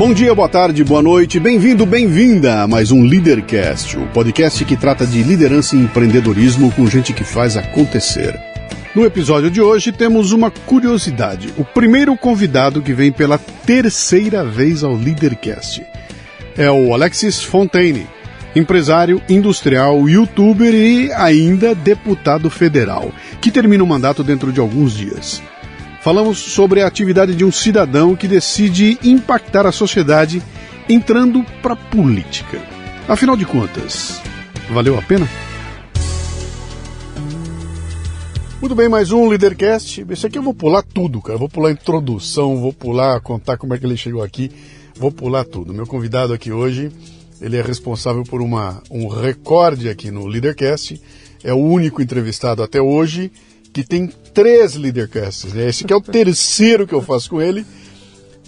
[0.00, 4.74] Bom dia, boa tarde, boa noite, bem-vindo, bem-vinda a mais um Leadercast, o podcast que
[4.74, 8.34] trata de liderança e empreendedorismo com gente que faz acontecer.
[8.94, 14.82] No episódio de hoje temos uma curiosidade: o primeiro convidado que vem pela terceira vez
[14.82, 15.84] ao Leadercast
[16.56, 18.06] é o Alexis Fontaine,
[18.56, 25.42] empresário, industrial, youtuber e ainda deputado federal, que termina o mandato dentro de alguns dias
[26.00, 30.42] falamos sobre a atividade de um cidadão que decide impactar a sociedade
[30.88, 32.60] entrando para política.
[33.06, 34.20] Afinal de contas,
[34.70, 35.28] valeu a pena?
[38.60, 40.04] Muito bem, mais um Leadercast.
[40.08, 41.38] Esse aqui eu vou pular tudo, cara.
[41.38, 44.50] Vou pular introdução, vou pular contar como é que ele chegou aqui,
[44.96, 45.72] vou pular tudo.
[45.72, 46.90] Meu convidado aqui hoje,
[47.40, 51.00] ele é responsável por uma, um recorde aqui no Leadercast.
[51.42, 53.32] É o único entrevistado até hoje
[53.72, 55.52] que tem três Leadercasts.
[55.52, 55.68] Né?
[55.68, 57.64] Esse aqui é o terceiro que eu faço com ele.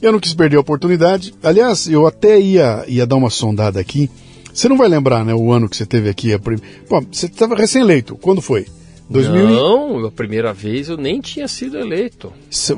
[0.01, 1.33] Eu não quis perder a oportunidade.
[1.43, 4.11] Aliás, eu até ia, ia dar uma sondada aqui.
[4.53, 6.33] Você não vai lembrar, né, o ano que você teve aqui.
[6.33, 6.59] A prim...
[6.89, 8.17] Pô, você estava recém-eleito.
[8.17, 8.67] Quando foi?
[9.09, 12.33] 2000 Não, a primeira vez eu nem tinha sido eleito.
[12.51, 12.73] Cê,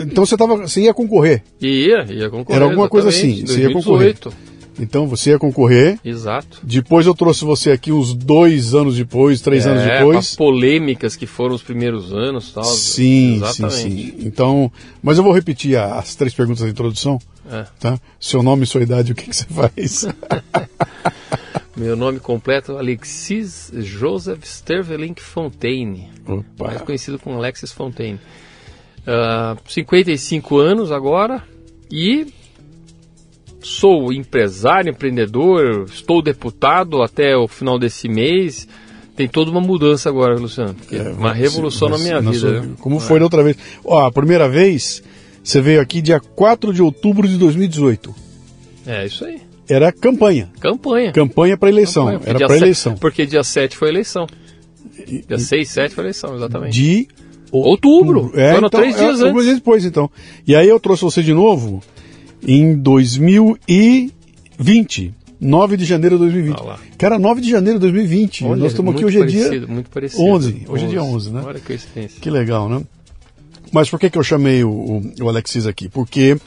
[0.00, 1.42] então você, tava, você ia concorrer?
[1.60, 2.56] Ia, ia concorrer.
[2.56, 3.52] Era alguma coisa assim, 2018.
[3.52, 4.16] você ia concorrer.
[4.78, 5.98] Então você ia concorrer.
[6.04, 6.60] Exato.
[6.62, 10.18] Depois eu trouxe você aqui uns dois anos depois, três é, anos depois.
[10.18, 12.64] As polêmicas que foram os primeiros anos, tal.
[12.64, 13.74] Sim, Exatamente.
[13.74, 14.14] sim, sim.
[14.20, 14.70] Então,
[15.02, 17.18] mas eu vou repetir as três perguntas da introdução.
[17.50, 17.64] É.
[17.78, 17.98] Tá?
[18.18, 20.06] Seu nome, sua idade, o que, que você faz?
[21.76, 26.68] Meu nome completo é Alexis Joseph Stervelink Fontaine, Opa.
[26.68, 28.18] mais conhecido como Alexis Fontaine.
[29.06, 31.44] Uh, ah, 55 anos agora
[31.90, 32.26] e
[33.66, 38.68] sou empresário, empreendedor, estou deputado até o final desse mês.
[39.16, 40.76] Tem toda uma mudança agora, Luciano.
[40.92, 42.62] É, uma revolução na minha vida.
[42.62, 43.56] Sua, como foi da outra vez?
[43.84, 45.02] Ó, a primeira vez,
[45.42, 48.14] você veio aqui dia 4 de outubro de 2018.
[48.86, 49.40] É, isso aí.
[49.68, 50.48] Era campanha.
[50.60, 51.10] Campanha.
[51.10, 52.06] Campanha para eleição.
[52.06, 52.94] Campanha, Era para eleição.
[52.94, 54.28] Porque dia 7 foi eleição.
[55.06, 56.72] Dia e, 6, 7 foi eleição, exatamente.
[56.72, 57.08] De
[57.50, 58.20] outubro.
[58.20, 58.40] outubro.
[58.40, 59.42] É, então, três dias é, antes.
[59.42, 60.08] dias depois, então.
[60.46, 61.82] E aí eu trouxe você de novo
[62.42, 65.14] em 2020.
[65.38, 66.56] 9 de janeiro de 2020.
[66.60, 68.44] Ah Cara, 9 de janeiro de 2020.
[68.44, 70.22] Olha, Nós estamos aqui hoje é dia muito parecido.
[70.22, 70.64] 11.
[70.66, 70.84] Hoje 11.
[70.84, 71.42] é dia 11, né?
[71.44, 72.20] Olha que coincidência.
[72.20, 72.82] Que legal, né?
[73.70, 75.88] Mas por que, que eu chamei o, o, o Alexis aqui?
[75.88, 76.38] Porque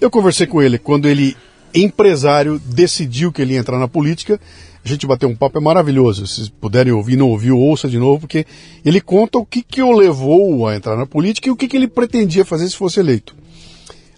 [0.00, 1.36] eu conversei com ele quando ele,
[1.72, 4.40] empresário, decidiu que ele ia entrar na política.
[4.84, 6.26] A gente bateu um papo, é maravilhoso.
[6.26, 8.44] Se puderem ouvir, não ouviu, ouça de novo, porque
[8.84, 11.76] ele conta o que, que o levou a entrar na política e o que, que
[11.76, 13.36] ele pretendia fazer se fosse eleito.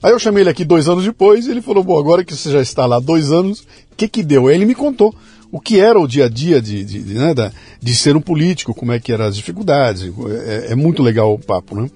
[0.04, 2.50] Aí eu chamei ele aqui dois anos depois e ele falou: Bom, agora que você
[2.50, 4.48] já está lá dois anos, o que que deu?
[4.48, 5.14] Aí ele me contou
[5.50, 7.32] o que era o dia a dia de, de, de, né,
[7.80, 10.12] de ser um político, como é que eram as dificuldades.
[10.46, 11.88] É, é, muito legal o papo, né?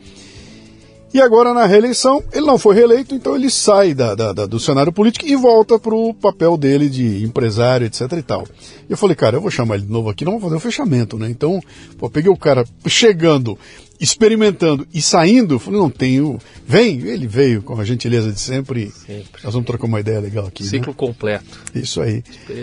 [1.12, 4.58] E agora, na reeleição, ele não foi reeleito, então ele sai da, da, da do
[4.58, 8.46] cenário político e volta para o papel dele de empresário, etc e tal.
[8.88, 11.18] Eu falei, cara, eu vou chamar ele de novo aqui, não vou fazer um fechamento,
[11.18, 11.28] né?
[11.28, 11.60] Então,
[11.98, 13.58] pô, peguei o cara chegando,
[14.00, 16.38] experimentando e saindo, falei, não tenho.
[16.66, 18.90] Vem, ele veio com a gentileza de sempre.
[18.90, 19.42] sempre.
[19.42, 20.62] Nós vamos trocar uma ideia legal aqui.
[20.62, 20.68] Né?
[20.68, 20.96] Ciclo né?
[20.96, 21.44] completo.
[21.74, 22.22] Isso aí.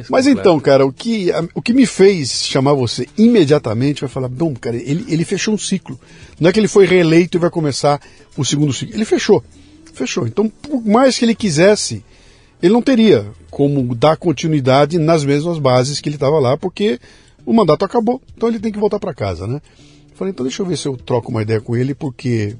[0.09, 4.53] Mas então, cara, o que, o que me fez chamar você imediatamente vai falar, bom,
[4.53, 5.99] cara, ele, ele fechou um ciclo.
[6.39, 7.99] Não é que ele foi reeleito e vai começar
[8.37, 8.95] o segundo ciclo.
[8.95, 9.43] Ele fechou.
[9.93, 10.27] Fechou.
[10.27, 12.03] Então, por mais que ele quisesse,
[12.61, 16.99] ele não teria como dar continuidade nas mesmas bases que ele estava lá, porque
[17.45, 18.21] o mandato acabou.
[18.35, 19.61] Então ele tem que voltar para casa, né?
[20.15, 22.55] Falei, então deixa eu ver se eu troco uma ideia com ele, porque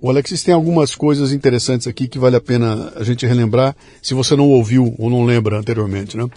[0.00, 4.14] o Alexis tem algumas coisas interessantes aqui que vale a pena a gente relembrar, se
[4.14, 6.28] você não ouviu ou não lembra anteriormente, né?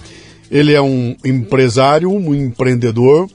[0.49, 3.29] Ele é um empresário, um empreendedor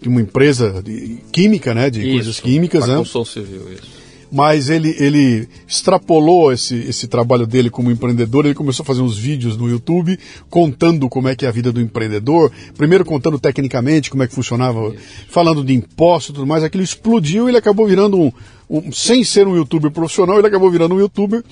[0.00, 1.90] de uma empresa de química, né?
[1.90, 2.96] De isso, coisas químicas, né?
[2.96, 4.01] Construção civil, isso
[4.32, 8.46] mas ele, ele extrapolou esse, esse trabalho dele como empreendedor.
[8.46, 10.18] Ele começou a fazer uns vídeos no YouTube
[10.48, 12.50] contando como é que é a vida do empreendedor.
[12.74, 14.94] Primeiro contando tecnicamente como é que funcionava,
[15.28, 16.64] falando de impostos e tudo mais.
[16.64, 18.32] Aquilo explodiu e ele acabou virando um,
[18.70, 21.44] um, Sem ser um youtuber profissional, ele acabou virando um youtuber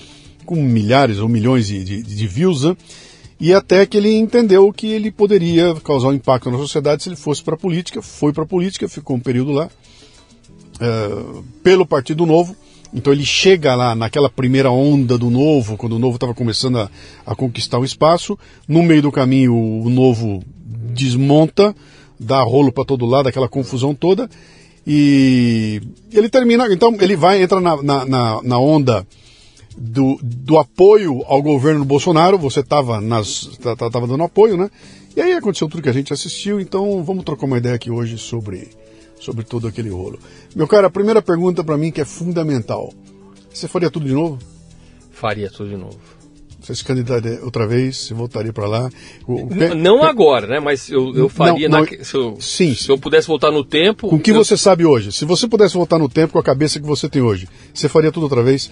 [0.43, 2.75] com milhares ou milhões de, de, de views, né?
[3.39, 7.15] E até que ele entendeu que ele poderia causar um impacto na sociedade se ele
[7.15, 8.01] fosse para a política.
[8.01, 9.69] Foi para a política, ficou um período lá,
[10.81, 12.55] uh, pelo Partido Novo
[12.93, 16.89] então ele chega lá naquela primeira onda do novo, quando o novo estava começando a,
[17.25, 18.37] a, conquistar o espaço.
[18.67, 20.43] No meio do caminho o novo
[20.93, 21.75] desmonta,
[22.19, 24.29] dá rolo para todo lado, aquela confusão toda.
[24.85, 29.05] E ele termina, então ele vai, entra na, na, na onda
[29.77, 32.37] do, do apoio ao governo Bolsonaro.
[32.37, 32.99] Você estava
[33.89, 34.69] tava dando apoio, né?
[35.15, 38.17] E aí aconteceu tudo que a gente assistiu, então vamos trocar uma ideia aqui hoje
[38.17, 38.69] sobre
[39.21, 40.19] sobre todo aquele rolo.
[40.55, 42.91] Meu cara, a primeira pergunta para mim que é fundamental.
[43.53, 44.39] Você faria tudo de novo?
[45.11, 45.99] Faria tudo de novo.
[46.61, 47.97] Você se candidataria outra vez?
[47.97, 48.89] Você voltaria para lá?
[49.27, 50.59] O, não agora, né?
[50.59, 52.75] Mas eu, eu faria não, não, na, se, eu, sim.
[52.75, 54.09] se eu pudesse voltar no tempo.
[54.09, 54.35] Com o que eu...
[54.35, 55.11] você sabe hoje?
[55.11, 58.11] Se você pudesse voltar no tempo com a cabeça que você tem hoje, você faria
[58.11, 58.69] tudo outra vez?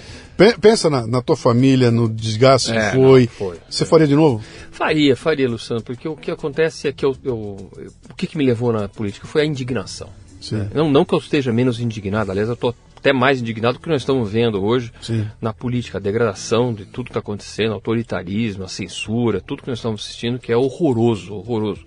[0.62, 3.25] Pensa na, na tua família, no desgaste é, que foi.
[3.25, 3.57] Foi.
[3.68, 4.44] Você faria de novo?
[4.69, 8.46] Faria, faria, Luciano, porque o que acontece é que eu, eu o que, que me
[8.46, 10.10] levou na política foi a indignação.
[10.51, 13.81] É, não, não que eu esteja menos indignado, aliás, eu estou até mais indignado do
[13.81, 15.25] que nós estamos vendo hoje Sim.
[15.41, 19.80] na política, a degradação de tudo que está acontecendo, autoritarismo, a censura, tudo que nós
[19.80, 21.83] estamos assistindo que é horroroso, horroroso.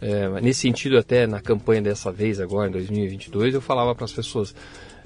[0.00, 4.12] É, nesse sentido, até na campanha dessa vez, agora em 2022, eu falava para as
[4.12, 4.54] pessoas: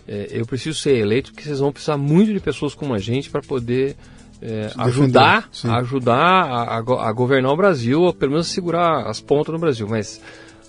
[0.07, 3.31] é, eu preciso ser eleito porque vocês vão precisar muito de pessoas como a gente
[3.31, 3.97] para poder
[4.43, 9.53] é, ajudar, ajudar a, a, a, governar o Brasil, ou pelo menos segurar as pontas
[9.53, 9.87] no Brasil.
[9.89, 10.21] Mas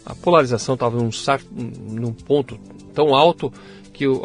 [0.05, 1.09] a polarização estava num,
[1.89, 2.59] num ponto
[2.93, 3.51] tão alto
[3.93, 4.21] que o,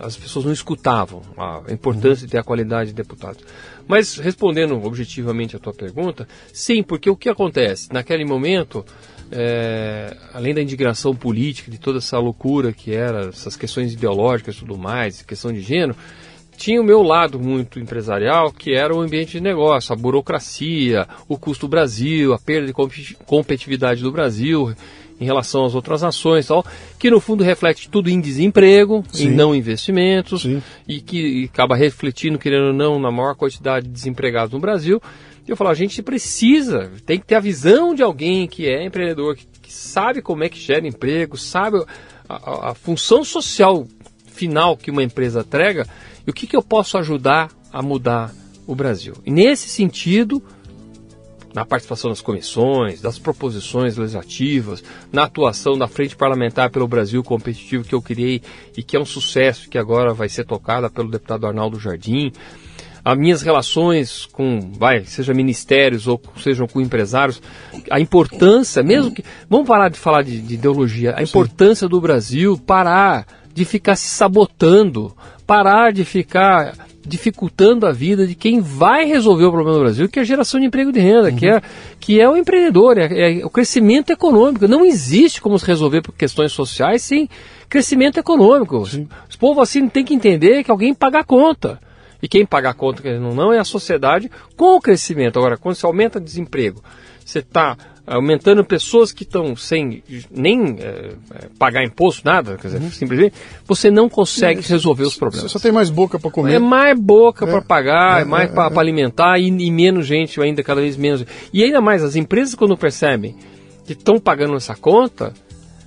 [0.00, 2.26] as pessoas não escutavam a importância uhum.
[2.26, 3.42] de ter a qualidade de deputados.
[3.86, 7.88] Mas respondendo objetivamente a tua pergunta, sim, porque o que acontece?
[7.92, 8.84] Naquele momento,
[9.30, 14.58] é, além da indignação política, de toda essa loucura que era, essas questões ideológicas e
[14.58, 15.96] tudo mais, questão de gênero,
[16.56, 21.38] tinha o meu lado muito empresarial, que era o ambiente de negócio, a burocracia, o
[21.38, 24.74] custo do Brasil, a perda de competitividade do Brasil,
[25.22, 26.64] em relação às outras nações, tal,
[26.98, 29.28] que no fundo reflete tudo em desemprego, Sim.
[29.28, 30.62] em não investimentos, Sim.
[30.86, 35.00] e que acaba refletindo, querendo ou não, na maior quantidade de desempregados no Brasil.
[35.46, 38.84] E eu falo, a gente precisa, tem que ter a visão de alguém que é
[38.84, 41.84] empreendedor, que, que sabe como é que gera emprego, sabe
[42.28, 43.86] a, a, a, função social
[44.26, 45.86] final que uma empresa entrega
[46.26, 48.32] e o que, que eu posso ajudar a mudar
[48.66, 49.14] o Brasil.
[49.26, 50.42] E nesse sentido,
[51.54, 54.82] na participação das comissões, das proposições legislativas,
[55.12, 58.42] na atuação da Frente Parlamentar pelo Brasil Competitivo que eu criei
[58.76, 62.32] e que é um sucesso, que agora vai ser tocada pelo deputado Arnaldo Jardim.
[63.04, 67.42] As minhas relações com, vai, seja ministérios ou sejam com empresários,
[67.90, 69.24] a importância, mesmo que.
[69.50, 74.08] Vamos parar de falar de, de ideologia, a importância do Brasil parar de ficar se
[74.08, 80.08] sabotando, parar de ficar dificultando a vida de quem vai resolver o problema do Brasil,
[80.08, 81.36] que é a geração de emprego de renda, uhum.
[81.36, 81.60] que, é,
[81.98, 84.68] que é o empreendedor, é, é, o crescimento econômico.
[84.68, 87.28] Não existe como se resolver por questões sociais sem
[87.68, 88.86] crescimento econômico.
[88.86, 89.08] Sim.
[89.28, 91.80] Os povos assim têm que entender que alguém paga a conta.
[92.22, 95.38] E quem paga a conta, não, não, é a sociedade com o crescimento.
[95.38, 96.80] Agora, quando você aumenta o desemprego,
[97.24, 101.12] você está aumentando pessoas que estão sem nem é,
[101.58, 102.90] pagar imposto, nada, quer dizer, uhum.
[102.90, 105.50] simplesmente, você não consegue é, resolver os problemas.
[105.50, 106.54] Você só tem mais boca para comer.
[106.54, 110.06] É mais boca é, para pagar, é, é mais para é, alimentar e, e, menos
[110.06, 111.24] gente ainda, cada vez menos.
[111.52, 113.36] E ainda mais, as empresas quando percebem
[113.86, 115.32] que estão pagando essa conta,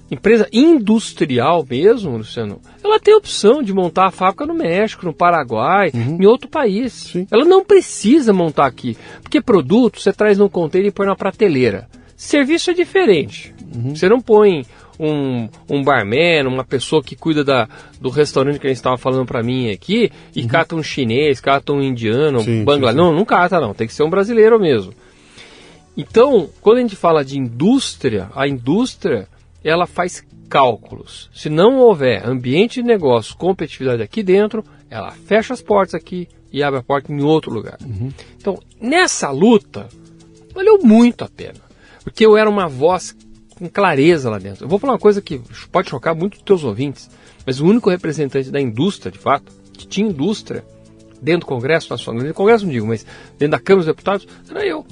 [0.09, 5.13] empresa industrial mesmo, Luciano, ela tem a opção de montar a fábrica no México, no
[5.13, 6.17] Paraguai, uhum.
[6.21, 6.93] em outro país.
[6.93, 7.27] Sim.
[7.29, 11.89] Ela não precisa montar aqui, porque produto você traz num container e põe na prateleira.
[12.25, 13.53] Serviço é diferente.
[13.75, 13.95] Uhum.
[13.95, 14.65] Você não põe
[14.99, 17.69] um, um barman, uma pessoa que cuida da,
[18.01, 20.47] do restaurante que a gente estava falando para mim aqui, e uhum.
[20.47, 22.91] cata um chinês, cata um indiano, sim, um bangla...
[22.91, 24.91] Não, não cata não, tem que ser um brasileiro mesmo.
[25.95, 29.27] Então, quando a gente fala de indústria, a indústria
[29.63, 31.29] ela faz cálculos.
[31.31, 36.63] Se não houver ambiente de negócio, competitividade aqui dentro, ela fecha as portas aqui e
[36.63, 37.77] abre a porta em outro lugar.
[37.85, 38.11] Uhum.
[38.35, 39.87] Então, nessa luta,
[40.55, 41.64] valeu muito a pena.
[42.05, 43.13] Porque eu era uma voz
[43.57, 44.63] com clareza lá dentro.
[44.63, 47.09] Eu vou falar uma coisa que pode chocar muito os teus ouvintes,
[47.45, 50.63] mas o único representante da indústria, de fato, que tinha indústria
[51.21, 53.05] dentro do Congresso Nacional, dentro do Congresso não digo, mas
[53.37, 54.85] dentro da Câmara dos Deputados, era eu.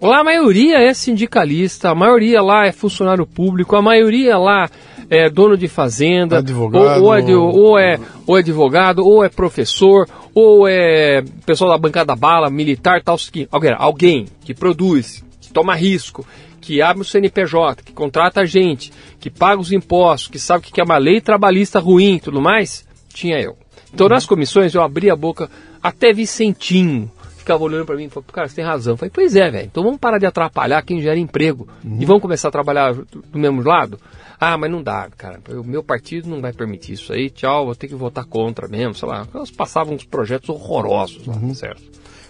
[0.00, 4.68] Lá a maioria é sindicalista, a maioria lá é funcionário público, a maioria lá
[5.08, 9.28] é dono de fazenda, advogado, ou, ou, é, ou, é, ou é advogado, ou é
[9.28, 13.16] professor, ou é pessoal da bancada bala, militar, tal,
[13.50, 16.26] alguém, alguém que produz, toma risco,
[16.60, 20.84] que abre o CNPJ, que contrata gente, que paga os impostos, que sabe que é
[20.84, 23.56] uma lei trabalhista ruim e tudo mais, tinha eu.
[23.92, 25.50] Então nas comissões eu abri a boca
[25.82, 28.94] até Vicentinho, ficava olhando para mim e falou, cara, você tem razão.
[28.94, 31.98] Eu falei, pois é, velho, então vamos parar de atrapalhar quem gera emprego uhum.
[32.00, 33.98] e vamos começar a trabalhar do mesmo lado?
[34.40, 37.74] Ah, mas não dá, cara, o meu partido não vai permitir isso aí, tchau, vou
[37.74, 39.26] ter que votar contra mesmo, sei lá.
[39.32, 41.54] Elas passavam uns projetos horrorosos lá, uhum.
[41.54, 41.82] certo?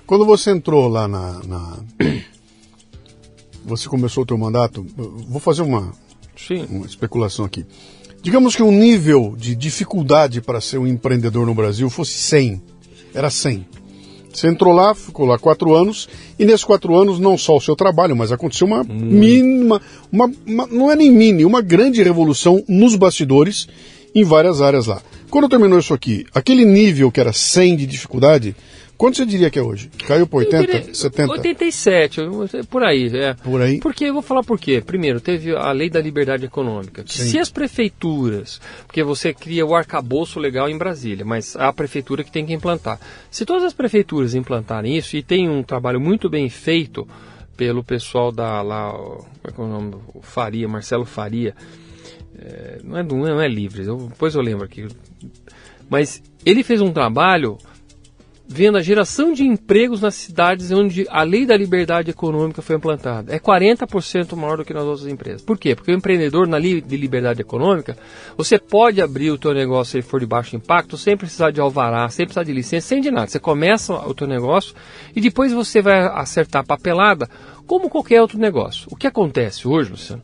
[0.07, 1.79] Quando você entrou lá na, na...
[3.65, 5.93] Você começou o teu mandato, vou fazer uma,
[6.37, 6.67] Sim.
[6.71, 7.65] uma especulação aqui.
[8.23, 12.63] Digamos que um nível de dificuldade para ser um empreendedor no Brasil fosse 100.
[13.15, 13.67] Era 100.
[14.33, 17.77] Você entrou lá, ficou lá quatro anos, e nesses quatro anos, não só o seu
[17.77, 18.87] trabalho, mas aconteceu uma hum.
[18.89, 23.69] mínima, uma, uma, não é nem mini, uma grande revolução nos bastidores
[24.15, 25.03] em várias áreas lá.
[25.31, 28.55] Quando terminou isso aqui, aquele nível que era 100 de dificuldade,
[29.03, 29.91] Quanto você diria que é hoje?
[30.07, 31.33] Caiu para 80, diria, 70?
[31.33, 32.21] 87,
[32.71, 33.11] por aí.
[33.13, 33.35] É.
[33.35, 33.81] Por aí?
[33.81, 34.81] Porque, eu vou falar por quê.
[34.81, 37.03] Primeiro, teve a lei da liberdade econômica.
[37.05, 42.31] Se as prefeituras, porque você cria o arcabouço legal em Brasília, mas a prefeitura que
[42.31, 43.01] tem que implantar.
[43.29, 47.05] Se todas as prefeituras implantarem isso, e tem um trabalho muito bem feito
[47.57, 49.97] pelo pessoal da lá, como é que é o nome?
[50.15, 51.57] O Faria, Marcelo Faria.
[52.39, 54.87] É, não, é, não é livre, eu, depois eu lembro aqui.
[55.91, 57.59] Mas ele fez um trabalho
[58.47, 63.35] vendo a geração de empregos nas cidades onde a lei da liberdade econômica foi implantada.
[63.35, 65.43] É 40% maior do que nas outras empresas.
[65.43, 65.75] Por quê?
[65.75, 67.97] Porque o empreendedor na lei de liberdade econômica,
[68.37, 71.61] você pode abrir o teu negócio se ele for de baixo impacto, sem precisar de
[71.61, 73.29] alvará, sem precisar de licença, sem de nada.
[73.29, 74.75] Você começa o teu negócio
[75.15, 77.29] e depois você vai acertar a papelada
[77.67, 78.87] como qualquer outro negócio.
[78.91, 80.23] O que acontece hoje, Luciano?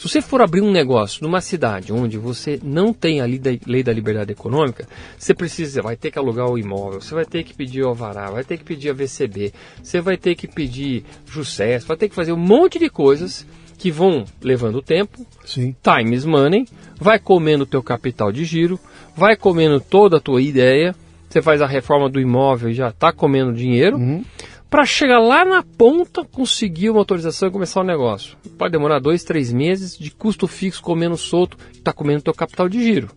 [0.00, 3.92] Se você for abrir um negócio numa cidade onde você não tem a lei da
[3.92, 4.88] liberdade econômica,
[5.18, 8.30] você precisa, vai ter que alugar o imóvel, você vai ter que pedir o alvará,
[8.30, 9.52] vai ter que pedir a VCB,
[9.82, 13.90] você vai ter que pedir JUSES, vai ter que fazer um monte de coisas que
[13.90, 15.76] vão levando tempo, Sim.
[15.82, 16.66] time is money,
[16.98, 18.80] vai comendo o teu capital de giro,
[19.14, 20.94] vai comendo toda a tua ideia,
[21.28, 23.98] você faz a reforma do imóvel e já está comendo dinheiro.
[23.98, 24.24] Uhum
[24.70, 28.36] para chegar lá na ponta, conseguir uma autorização e começar o negócio.
[28.56, 32.80] Pode demorar dois, três meses de custo fixo comendo solto, está comendo teu capital de
[32.80, 33.10] giro,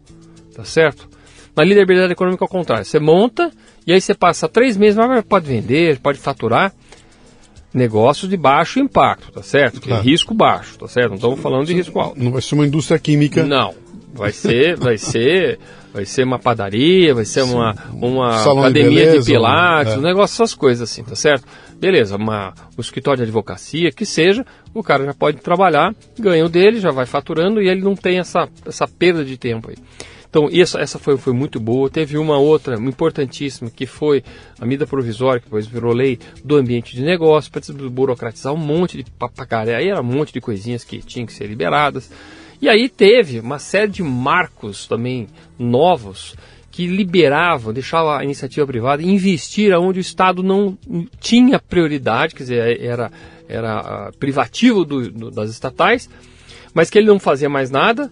[0.56, 1.08] tá certo?
[1.56, 3.52] Na liberdade econômica ao contrário, você monta
[3.86, 6.74] e aí você passa três meses, mas pode vender, pode faturar.
[7.72, 9.82] Negócios de baixo impacto, tá certo?
[9.82, 10.04] Claro.
[10.04, 11.10] risco baixo, tá certo?
[11.10, 12.24] Não estamos falando de risco alto.
[12.24, 13.44] Não vai ser uma indústria química.
[13.44, 13.74] Não,
[14.14, 15.60] vai ser, vai ser
[15.94, 19.98] vai ser uma padaria, vai ser uma, uma academia de, beleza, de pilates, é.
[19.98, 21.46] um negócio, essas coisas assim, tá certo?
[21.80, 26.50] Beleza, uma, um escritório de advocacia, que seja, o cara já pode trabalhar, ganha o
[26.50, 29.76] dele, já vai faturando e ele não tem essa, essa perda de tempo aí.
[30.28, 31.92] Então, essa, essa foi, foi muito boa.
[31.92, 34.24] Teve uma outra importantíssima, que foi
[34.60, 38.98] a medida provisória, que depois virou lei do ambiente de negócio, para desburocratizar um monte
[38.98, 39.78] de papagaria.
[39.78, 42.10] Aí era um monte de coisinhas que tinham que ser liberadas.
[42.64, 45.28] E aí teve uma série de marcos também
[45.60, 46.34] novos
[46.72, 50.78] que liberavam, deixavam a iniciativa privada investir onde o Estado não
[51.20, 53.12] tinha prioridade, quer dizer, era,
[53.50, 56.10] era uh, privativo do, do, das estatais,
[56.74, 58.10] mas que ele não fazia mais nada.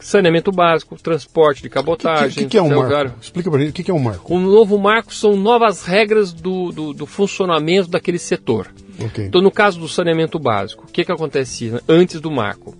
[0.00, 2.30] Saneamento básico, transporte de cabotagem.
[2.30, 2.82] O que, que, que, é um marco?
[2.82, 3.14] Lugar.
[3.22, 4.34] Explica para gente o que, que é um marco.
[4.34, 8.72] O novo marco são novas regras do, do, do funcionamento daquele setor.
[8.98, 9.26] Okay.
[9.26, 12.76] Então, no caso do saneamento básico, o que, que acontecia antes do marco?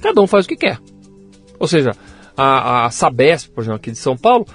[0.00, 0.78] Cada um faz o que quer.
[1.58, 1.92] Ou seja,
[2.36, 4.46] a, a Sabesp, por exemplo, aqui de São Paulo,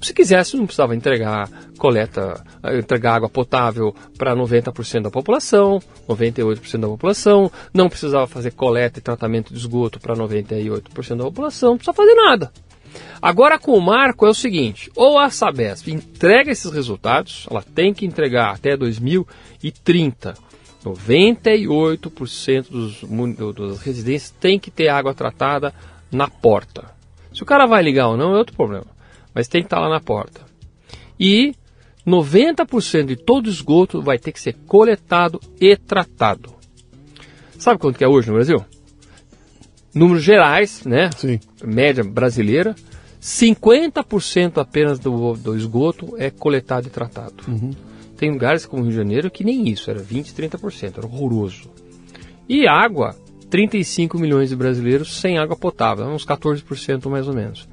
[0.00, 6.80] Se quisesse, não precisava entregar coleta, eh, entregar água potável para 90% da população, 98%
[6.80, 11.76] da população, não precisava fazer coleta e tratamento de esgoto para 98% da população, não
[11.78, 12.52] precisava fazer nada.
[13.20, 17.92] Agora com o marco é o seguinte: ou a Sabesp entrega esses resultados, ela tem
[17.92, 20.34] que entregar até 2030.
[20.94, 23.02] 98% dos,
[23.54, 25.74] dos residentes tem que ter água tratada
[26.10, 26.90] na porta.
[27.32, 28.86] Se o cara vai ligar ou não é outro problema,
[29.34, 30.40] mas tem que estar lá na porta.
[31.18, 31.54] E
[32.06, 36.54] 90% de todo esgoto vai ter que ser coletado e tratado.
[37.58, 38.64] Sabe quanto que é hoje no Brasil?
[39.94, 41.10] Números gerais, né?
[41.16, 41.40] Sim.
[41.64, 42.76] Média brasileira,
[43.20, 47.44] 50% apenas do, do, esgoto é coletado e tratado.
[47.48, 47.72] Uhum.
[48.16, 51.70] Tem lugares como Rio de Janeiro que nem isso, era 20%, 30%, era horroroso.
[52.48, 53.14] E água,
[53.50, 57.68] 35 milhões de brasileiros sem água potável, uns 14% mais ou menos.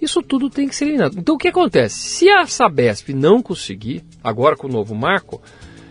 [0.00, 1.18] Isso tudo tem que ser eliminado.
[1.18, 1.96] Então o que acontece?
[1.96, 5.40] Se a Sabesp não conseguir, agora com o novo marco,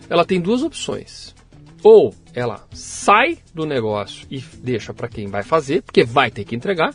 [0.08, 1.34] ela tem duas opções.
[1.82, 6.54] Ou ela sai do negócio e deixa para quem vai fazer, porque vai ter que
[6.54, 6.94] entregar,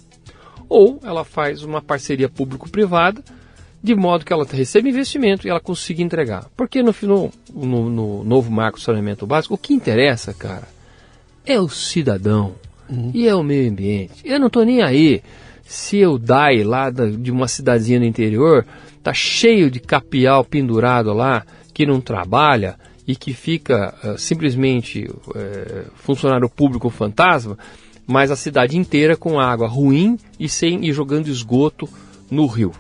[0.70, 3.24] ou ela faz uma parceria público-privada,
[3.84, 6.46] de modo que ela receba investimento e ela consiga entregar.
[6.56, 10.68] Porque no, no, no, no novo marco de saneamento básico, o que interessa, cara,
[11.46, 12.54] é o cidadão
[12.90, 13.12] uhum.
[13.14, 14.22] e é o meio ambiente.
[14.24, 15.24] Eu não estou nem aí
[15.64, 18.66] se o DAI lá da, de uma cidadezinha do interior
[19.02, 25.92] tá cheio de capial pendurado lá que não trabalha e que fica uh, simplesmente uh,
[25.96, 27.58] funcionário público fantasma,
[28.06, 31.90] mas a cidade inteira com água ruim e sem e jogando esgoto
[32.30, 32.72] no rio.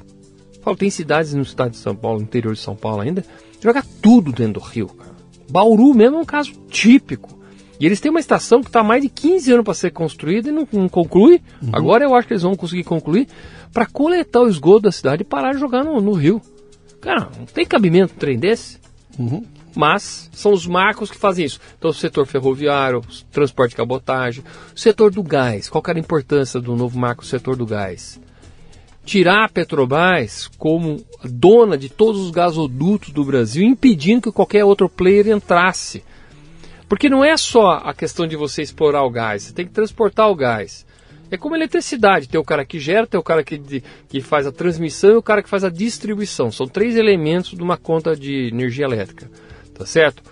[0.62, 3.26] Falo, tem cidades no estado de São Paulo, interior de São Paulo ainda,
[3.60, 4.88] joga tudo dentro do rio.
[4.88, 5.12] Cara.
[5.50, 7.40] Bauru mesmo é um caso típico.
[7.80, 10.52] E eles têm uma estação que está mais de 15 anos para ser construída e
[10.52, 11.42] não, não conclui.
[11.62, 11.70] Uhum.
[11.74, 13.28] Agora eu acho que eles vão conseguir concluir
[13.74, 16.40] para coletar o esgoto da cidade e parar de jogar no, no rio.
[17.02, 18.80] Cara, não tem cabimento um trem desse.
[19.18, 19.44] Uhum
[19.76, 21.60] mas são os marcos que fazem isso.
[21.78, 23.02] Então, o setor ferroviário,
[23.32, 24.44] transporte de cabotagem,
[24.76, 25.70] o setor do gás.
[25.70, 28.20] Qual era a importância do novo marco setor do gás?
[29.04, 34.88] Tirar a Petrobras como dona de todos os gasodutos do Brasil, impedindo que qualquer outro
[34.88, 36.04] player entrasse.
[36.88, 40.30] Porque não é só a questão de você explorar o gás, você tem que transportar
[40.30, 40.86] o gás.
[41.32, 44.52] É como eletricidade, tem o cara que gera, tem o cara que, que faz a
[44.52, 46.52] transmissão e o cara que faz a distribuição.
[46.52, 49.30] São três elementos de uma conta de energia elétrica
[49.82, 50.24] tá certo?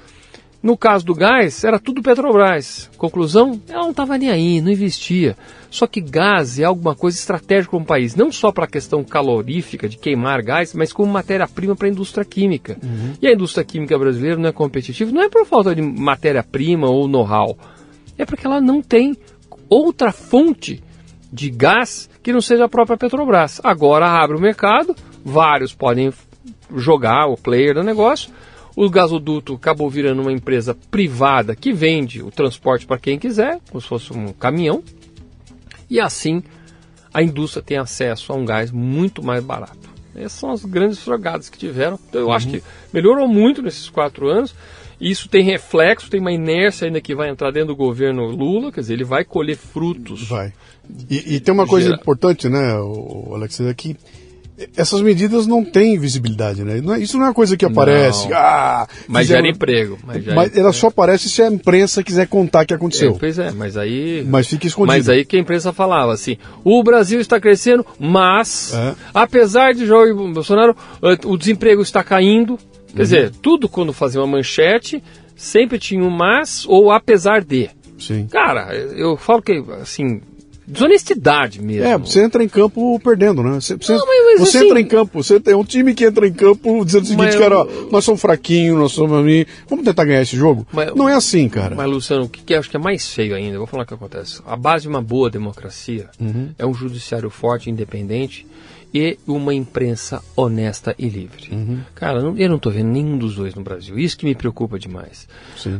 [0.62, 2.90] No caso do gás, era tudo Petrobras.
[2.98, 5.38] Conclusão, ela não estava nem aí, não investia.
[5.70, 9.02] Só que gás é alguma coisa estratégica para um país, não só para a questão
[9.04, 12.78] calorífica de queimar gás, mas como matéria-prima para a indústria química.
[12.84, 13.14] Uhum.
[13.22, 17.08] E a indústria química brasileira não é competitiva, não é por falta de matéria-prima ou
[17.08, 17.58] know-how,
[18.18, 19.16] é porque ela não tem
[19.70, 20.84] outra fonte
[21.32, 23.62] de gás que não seja a própria Petrobras.
[23.64, 24.94] Agora abre o mercado,
[25.24, 26.12] vários podem
[26.76, 28.30] jogar o player do negócio
[28.86, 33.82] o gasoduto acabou virando uma empresa privada que vende o transporte para quem quiser, como
[33.82, 34.82] se fosse um caminhão.
[35.90, 36.42] E assim
[37.14, 39.90] a indústria tem acesso a um gás muito mais barato.
[40.16, 42.00] Essas são as grandes jogadas que tiveram.
[42.08, 42.34] Então eu uhum.
[42.34, 42.64] acho que
[42.94, 44.56] melhorou muito nesses quatro anos.
[45.00, 48.80] Isso tem reflexo, tem uma inércia ainda que vai entrar dentro do governo Lula, quer
[48.80, 50.26] dizer, ele vai colher frutos.
[50.30, 50.54] Vai.
[51.10, 52.76] E, e tem uma coisa importante, né,
[53.34, 53.98] Alex, é que
[54.76, 56.82] essas medidas não têm visibilidade, né?
[56.96, 58.28] É, isso não é uma coisa que aparece.
[58.28, 59.46] Não, ah, mas fizeram...
[59.46, 59.98] gera emprego.
[60.06, 63.12] Mas, gera mas ela só aparece se a imprensa quiser contar o que aconteceu.
[63.12, 64.26] É, pois é, mas aí.
[64.28, 64.98] Mas fica escondido.
[64.98, 68.96] Mas aí que a imprensa falava assim: o Brasil está crescendo, mas, é.
[69.14, 70.76] apesar de Jair Bolsonaro,
[71.26, 72.58] o desemprego está caindo.
[72.88, 73.04] Quer uhum.
[73.04, 75.04] dizer, tudo quando fazia uma manchete,
[75.36, 77.70] sempre tinha um mas ou apesar de.
[77.98, 78.28] Sim.
[78.28, 80.22] Cara, eu falo que, assim,
[80.70, 81.86] desonestidade mesmo.
[81.86, 83.60] É, você entra em campo perdendo, né?
[83.60, 86.28] Você, você, não, mas, você assim, entra em campo, você tem um time que entra
[86.28, 90.06] em campo dizendo o seguinte, cara, eu, nós somos fraquinhos, nós somos ali, vamos tentar
[90.06, 90.66] ganhar esse jogo?
[90.72, 91.76] Mas, não é assim, cara.
[91.76, 93.94] Mas, Luciano, o que, que acho que é mais feio ainda, vou falar o que
[93.94, 94.42] acontece.
[94.46, 96.50] A base de uma boa democracia uhum.
[96.58, 98.46] é um judiciário forte, independente,
[98.94, 101.50] e uma imprensa honesta e livre.
[101.52, 101.80] Uhum.
[101.94, 103.98] Cara, eu não estou vendo nenhum dos dois no Brasil.
[104.00, 105.28] Isso que me preocupa demais.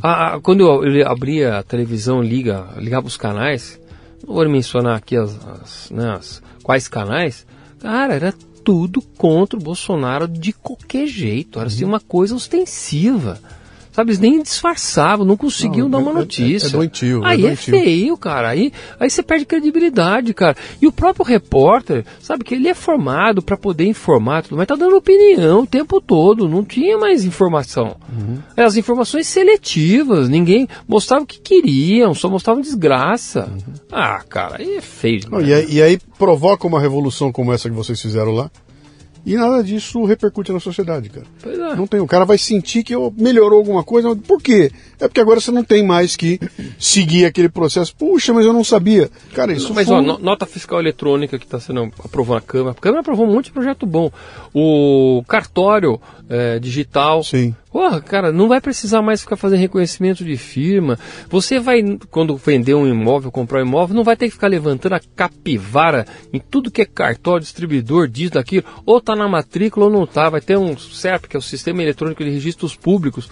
[0.04, 3.80] Ah, quando eu, eu abria a televisão, liga, ligava os canais,
[4.26, 7.46] não vou mencionar aqui as, as, né, as, quais canais,
[7.80, 11.60] cara, era tudo contra o Bolsonaro de qualquer jeito.
[11.60, 11.90] Era assim, uhum.
[11.90, 13.40] uma coisa ostensiva.
[14.00, 16.68] Sabe, eles nem disfarçavam, não conseguiam não, dar uma notícia.
[16.68, 17.22] É, é, é doentio.
[17.26, 18.48] Aí é, é feio, cara.
[18.48, 20.56] Aí, aí você perde credibilidade, cara.
[20.82, 24.78] E o próprio repórter, sabe, que ele é formado para poder informar tudo, mas tá
[24.78, 26.48] dando opinião o tempo todo.
[26.48, 27.98] Não tinha mais informação.
[28.10, 28.38] Uhum.
[28.56, 33.50] As informações seletivas, ninguém mostrava o que queriam, só mostravam desgraça.
[33.52, 33.74] Uhum.
[33.92, 35.24] Ah, cara, aí é feio.
[35.30, 38.50] Não, e, aí, e aí provoca uma revolução como essa que vocês fizeram lá
[39.26, 41.26] E nada disso repercute na sociedade, cara.
[41.42, 41.76] Pois é.
[41.76, 42.00] Não tem.
[42.00, 44.16] O cara vai sentir que melhorou alguma coisa.
[44.16, 44.72] Por quê?
[45.00, 46.40] É porque agora você não tem mais que
[46.78, 47.96] seguir aquele processo.
[47.96, 49.10] Puxa, mas eu não sabia.
[49.34, 49.96] Cara, isso Mas foi...
[49.96, 52.72] ó, no- nota fiscal eletrônica que está sendo aprovada na Câmara.
[52.78, 54.12] A Câmara aprovou um monte de projeto bom.
[54.54, 57.24] O cartório é, digital.
[57.24, 57.56] Sim.
[57.72, 60.98] Porra, cara, não vai precisar mais ficar fazendo reconhecimento de firma.
[61.30, 64.94] Você vai, quando vender um imóvel, comprar um imóvel, não vai ter que ficar levantando
[64.94, 68.66] a capivara em tudo que é cartório, distribuidor, disso, daquilo.
[68.86, 70.30] Ou tá na matrícula ou não tá.
[70.30, 73.30] Vai ter um SERP, que é o Sistema Eletrônico de Registros Públicos.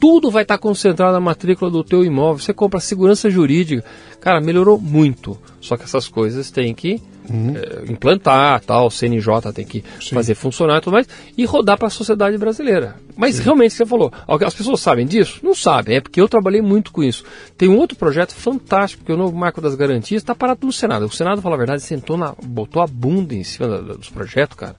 [0.00, 2.38] Tudo vai estar concentrado na matrícula do teu imóvel.
[2.42, 3.84] Você compra segurança jurídica.
[4.20, 5.38] Cara, melhorou muito.
[5.60, 10.78] Só que essas coisas têm que eh, implantar, tal, o CNJ tem que fazer funcionar
[10.78, 11.06] e tudo mais,
[11.38, 12.96] e rodar para a sociedade brasileira.
[13.16, 15.38] Mas realmente, você falou, as pessoas sabem disso?
[15.42, 17.24] Não sabem, é porque eu trabalhei muito com isso.
[17.56, 20.72] Tem um outro projeto fantástico, que é o novo Marco das Garantias, está parado no
[20.72, 21.06] Senado.
[21.06, 24.56] O Senado, fala a verdade, sentou na, botou a bunda em cima da- dos projetos,
[24.56, 24.76] cara,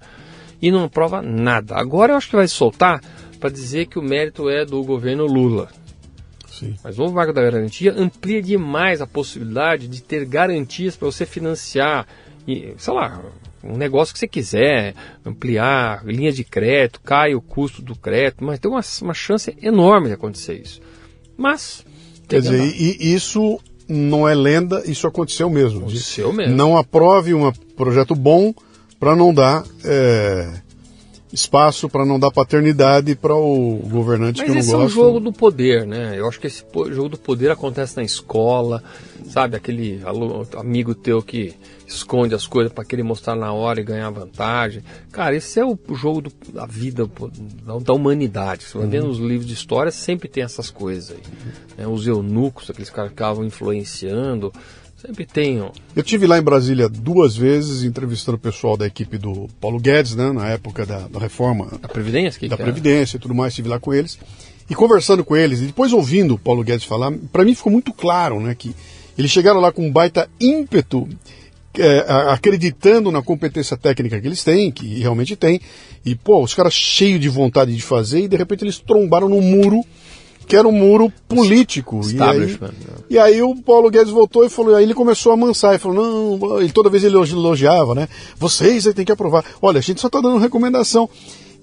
[0.62, 1.76] e não prova nada.
[1.76, 3.02] Agora eu acho que vai soltar
[3.40, 5.70] para dizer que o mérito é do governo Lula.
[6.62, 6.76] Sim.
[6.84, 12.06] Mas o Marco da Garantia amplia demais a possibilidade de ter garantias para você financiar,
[12.48, 13.20] e, sei lá,
[13.64, 14.94] um negócio que você quiser,
[15.26, 20.08] ampliar, linha de crédito, cai o custo do crédito, mas tem uma, uma chance enorme
[20.08, 20.80] de acontecer isso.
[21.36, 21.84] Mas,
[22.28, 25.80] Quer dizer, e, e isso não é lenda, isso aconteceu mesmo.
[25.80, 26.56] Aconteceu mesmo.
[26.56, 28.54] Não aprove um projeto bom
[29.00, 30.62] para não dar é,
[31.34, 35.20] espaço, para não dar paternidade para o governante Mas que não esse é um jogo
[35.20, 36.14] do poder, né?
[36.18, 38.84] Eu acho que esse jogo do poder acontece na escola,
[39.30, 39.56] sabe?
[39.56, 40.02] Aquele
[40.58, 41.54] amigo teu que
[41.88, 44.82] esconde as coisas para querer mostrar na hora e ganhar vantagem.
[45.12, 47.10] Cara, esse é o jogo do- da vida,
[47.66, 48.64] da, da humanidade.
[48.64, 48.92] Você vai Uhum.
[48.92, 51.22] vendo os livros de história, sempre tem essas coisas aí.
[51.78, 51.88] né?
[51.88, 54.54] Os eunucos, aqueles caras que ficavam influenciando,
[55.02, 55.28] sempre
[55.60, 55.72] ó.
[55.96, 60.16] Eu tive lá em Brasília duas vezes entrevistando o pessoal da equipe do Paulo Guedes,
[60.16, 62.40] né, na época da, da reforma A Previdência?
[62.40, 62.66] Que da que é?
[62.66, 64.20] Previdência e tudo mais, estive lá com eles.
[64.70, 67.92] E conversando com eles, e depois ouvindo o Paulo Guedes falar, para mim ficou muito
[67.92, 68.76] claro né, que
[69.18, 71.10] eles chegaram lá com um baita ímpeto,
[71.78, 75.60] é, acreditando na competência técnica que eles têm, que realmente têm,
[76.06, 79.42] e pô, os caras cheios de vontade de fazer, e de repente eles trombaram num
[79.42, 79.84] muro
[80.52, 82.02] que era um muro político.
[82.04, 82.94] E aí, Establishment, né?
[83.10, 86.38] e aí o Paulo Guedes voltou e falou, aí ele começou a amansar e falou,
[86.38, 88.10] não, ele toda vez ele elogiava, né?
[88.38, 89.46] Vocês aí tem que aprovar.
[89.62, 91.10] Olha, a gente só está dando recomendação.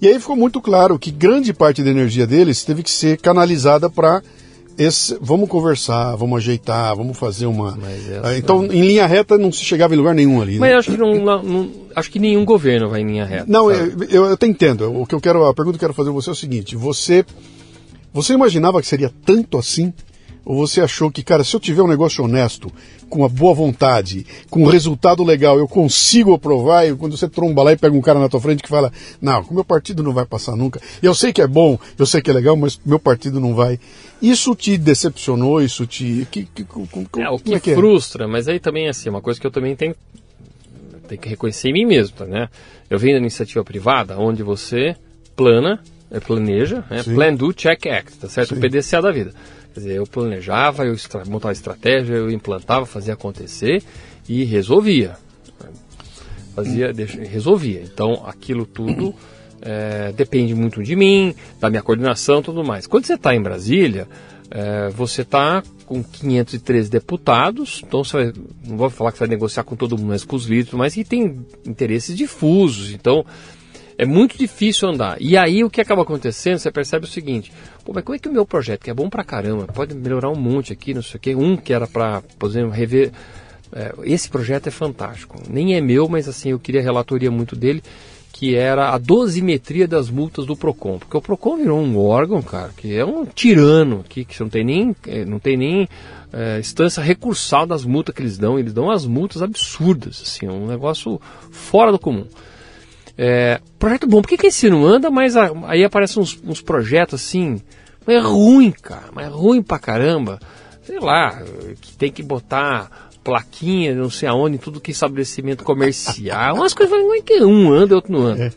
[0.01, 3.91] E aí ficou muito claro que grande parte da energia deles teve que ser canalizada
[3.91, 4.23] para
[4.75, 7.77] esse, vamos conversar, vamos ajeitar, vamos fazer uma.
[7.87, 10.53] Essa- Ah, Então, em linha reta não se chegava em lugar nenhum ali.
[10.53, 10.59] né?
[10.61, 13.45] Mas eu acho que, não, não- acho que nenhum governo vai em linha reta.
[13.47, 14.07] Não, sabe?
[14.09, 14.91] eu, eu até entendo.
[14.99, 16.75] O que eu quero, a pergunta que eu quero fazer a você é o seguinte:
[16.75, 17.23] você,
[18.13, 19.93] você imaginava que seria tanto assim?
[20.45, 22.71] Ou você achou que, cara, se eu tiver um negócio honesto,
[23.07, 26.87] com uma boa vontade, com um resultado legal, eu consigo aprovar?
[26.87, 28.91] E quando você tromba lá e pega um cara na tua frente que fala,
[29.21, 30.81] não, o meu partido não vai passar nunca.
[31.03, 33.79] Eu sei que é bom, eu sei que é legal, mas meu partido não vai.
[34.21, 35.61] Isso te decepcionou?
[35.61, 36.27] Isso te.
[36.31, 36.65] Que, que,
[37.19, 37.75] É, o que, é que é?
[37.75, 39.95] frustra, mas aí também assim, uma coisa que eu também tenho,
[41.07, 42.49] tenho que reconhecer em mim mesmo, tá, né?
[42.89, 44.95] Eu venho da iniciativa privada, onde você
[45.35, 45.79] plana,
[46.25, 47.03] planeja, né?
[47.03, 47.13] Sim.
[47.13, 48.49] Plan, do, check, act, tá certo?
[48.49, 48.55] Sim.
[48.55, 49.31] O PDCA da vida.
[49.73, 50.95] Quer dizer, eu planejava, eu
[51.27, 53.83] montava estratégia, eu implantava, fazia acontecer
[54.27, 55.15] e resolvia.
[56.55, 57.81] Fazia, deixa- resolvia.
[57.83, 59.13] Então, aquilo tudo
[59.61, 62.87] eh, depende muito de mim, da minha coordenação e tudo mais.
[62.87, 64.07] Quando você está em Brasília,
[64.49, 68.33] eh, você está com 513 deputados, então você vai,
[68.65, 70.93] não vou falar que você vai negociar com todo mundo, mas com os líderes, mas
[70.93, 72.91] que tem interesses difusos.
[72.93, 73.25] Então,
[73.99, 75.17] é muito difícil andar.
[75.19, 77.51] E aí o que acaba acontecendo, você percebe o seguinte,
[77.83, 80.29] pô, mas como é que o meu projeto, que é bom pra caramba, pode melhorar
[80.29, 83.11] um monte aqui, não sei o quê, um que era pra, por exemplo, rever.
[83.73, 85.37] é, esse projeto é fantástico.
[85.49, 87.83] Nem é meu, mas assim, eu queria relatoria muito dele,
[88.31, 90.97] que era a dosimetria das multas do PROCON.
[90.97, 94.63] Porque o PROCON virou um órgão, cara, que é um tirano aqui, que não tem
[94.63, 95.89] nem, eh, não tem nem
[96.31, 98.57] é, instância recursal das multas que eles dão.
[98.57, 101.19] Eles dão as multas absurdas, assim, um negócio
[101.51, 102.25] fora do comum.
[103.21, 105.11] É, projeto bom, por que, que esse não anda?
[105.11, 107.61] Mas a- aí aparecem uns, uns projetos assim,
[108.07, 110.39] mas é ruim, cara, mas é ruim pra caramba.
[110.83, 111.43] Sei lá,
[111.81, 116.55] que tem que botar plaquinha, não sei aonde, tudo que é estabelecimento comercial.
[116.55, 118.45] Umas coisas é que um anda e outro não anda.
[118.45, 118.51] É.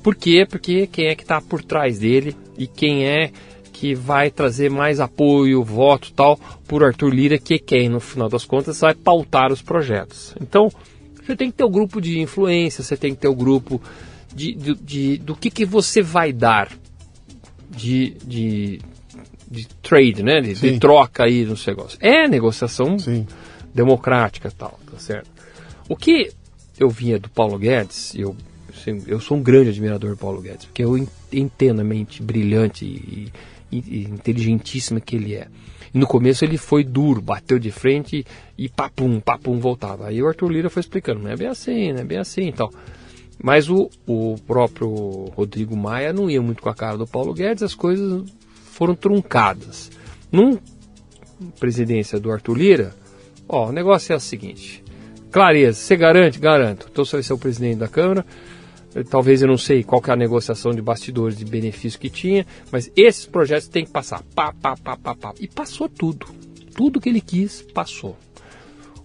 [0.00, 0.46] Por quê?
[0.48, 3.32] Porque quem é que está por trás dele e quem é
[3.72, 8.28] que vai trazer mais apoio, voto tal, por Arthur Lira, que é quem, no final
[8.28, 10.34] das contas, vai pautar os projetos.
[10.40, 10.70] Então,
[11.28, 13.80] você tem que ter o grupo de influência, você tem que ter o grupo
[14.34, 16.70] de, de, de- do que, que você vai dar
[17.70, 18.80] de, de,
[19.50, 20.40] de trade, né?
[20.40, 21.98] De, de troca aí nos negócios.
[22.02, 23.26] É negociação Sim.
[23.74, 25.30] democrática tal, tá certo?
[25.88, 26.30] O que
[26.78, 28.34] eu vinha do Paulo Guedes, eu
[28.74, 30.96] assim, eu sou um grande admirador do Paulo Guedes, porque eu
[31.32, 33.32] entendo a mente brilhante e,
[33.70, 35.48] e, e inteligentíssima que ele é.
[35.92, 38.24] E no começo ele foi duro, bateu de frente
[38.56, 40.08] e papum, papum voltava.
[40.08, 42.52] Aí o Arthur Lira foi explicando, não é bem assim, não é bem assim e
[42.52, 42.70] tal.
[43.42, 44.88] Mas o, o próprio
[45.36, 48.24] Rodrigo Maia não ia muito com a cara do Paulo Guedes, as coisas
[48.72, 49.90] foram truncadas.
[50.30, 50.58] Num
[51.58, 52.94] presidência do Arthur Lira,
[53.48, 54.82] ó, o negócio é o seguinte:
[55.30, 56.38] clareza, você garante?
[56.38, 56.88] Garanto.
[56.90, 58.26] Então você vai ser o presidente da Câmara.
[59.10, 62.46] Talvez eu não sei qual que é a negociação de bastidores de benefício que tinha,
[62.72, 64.22] mas esses projetos têm que passar.
[64.34, 65.34] Pá, pá, pá, pá, pá.
[65.38, 66.26] E passou tudo.
[66.74, 68.16] Tudo que ele quis, passou.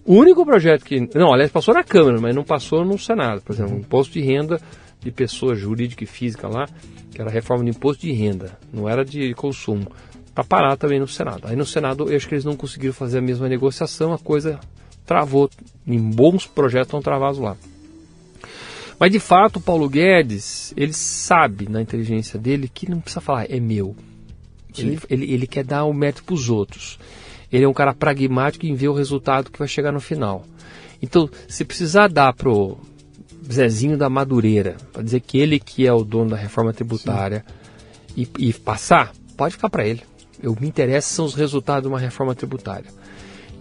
[0.04, 1.08] O único projeto que.
[1.14, 3.40] Não, aliás, passou na Câmara, mas não passou no Senado.
[3.40, 4.60] Por exemplo, o imposto de renda
[5.00, 6.66] de pessoa jurídica e física lá,
[7.10, 9.86] que era a reforma do imposto de renda, não era de consumo.
[10.34, 11.46] Para parar também no Senado.
[11.46, 14.58] Aí no Senado eu acho que eles não conseguiram fazer a mesma negociação, a coisa
[15.06, 15.48] travou.
[15.86, 17.56] Em bons projetos estão travados lá.
[19.04, 23.44] Mas de fato, o Paulo Guedes, ele sabe na inteligência dele que não precisa falar,
[23.50, 23.94] é meu.
[24.78, 26.98] Ele, ele, ele, quer dar o mérito para os outros.
[27.52, 30.46] Ele é um cara pragmático em ver o resultado que vai chegar no final.
[31.02, 32.78] Então, se precisar dar pro
[33.52, 37.44] Zezinho da Madureira, para dizer que ele que é o dono da reforma tributária
[38.16, 40.00] e, e, passar, pode ficar para ele.
[40.42, 42.88] Eu me interessa são os resultados de uma reforma tributária.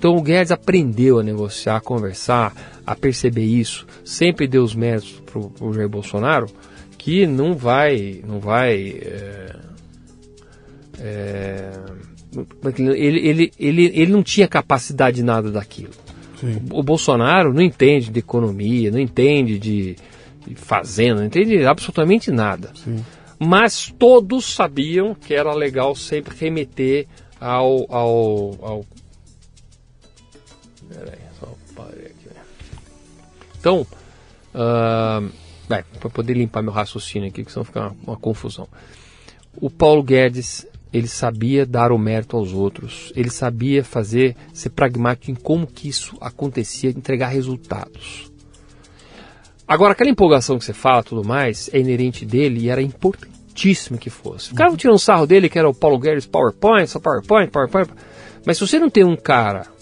[0.04, 2.54] Então o Guedes aprendeu a negociar, a conversar,
[2.86, 6.48] a perceber isso, sempre deu os méritos para o Jair Bolsonaro,
[6.98, 9.56] que não vai, não vai, é,
[11.00, 11.72] é,
[12.76, 15.94] ele, ele, ele, ele não tinha capacidade de nada daquilo.
[16.38, 16.62] Sim.
[16.70, 19.96] O Bolsonaro não entende de economia, não entende de,
[20.46, 22.72] de fazenda, não entende absolutamente nada.
[22.76, 22.98] Sim.
[23.40, 27.08] Mas todos sabiam que era legal sempre remeter
[27.40, 28.86] ao, ao, ao
[30.94, 32.28] Peraí, só parei aqui.
[32.28, 32.42] Né?
[33.60, 33.88] Então,
[34.54, 35.32] uh,
[35.68, 38.68] para poder limpar meu raciocínio aqui, que senão fica uma, uma confusão.
[39.56, 45.32] O Paulo Guedes, ele sabia dar o mérito aos outros, ele sabia fazer, ser pragmático
[45.32, 48.32] em como que isso acontecia, entregar resultados.
[49.68, 54.10] Agora, aquela empolgação que você fala, tudo mais, é inerente dele e era importantíssimo que
[54.10, 54.50] fosse.
[54.50, 57.90] Ficavam tirando sarro dele, que era o Paulo Guedes PowerPoint, só PowerPoint, PowerPoint.
[58.46, 59.73] Mas se você não tem um cara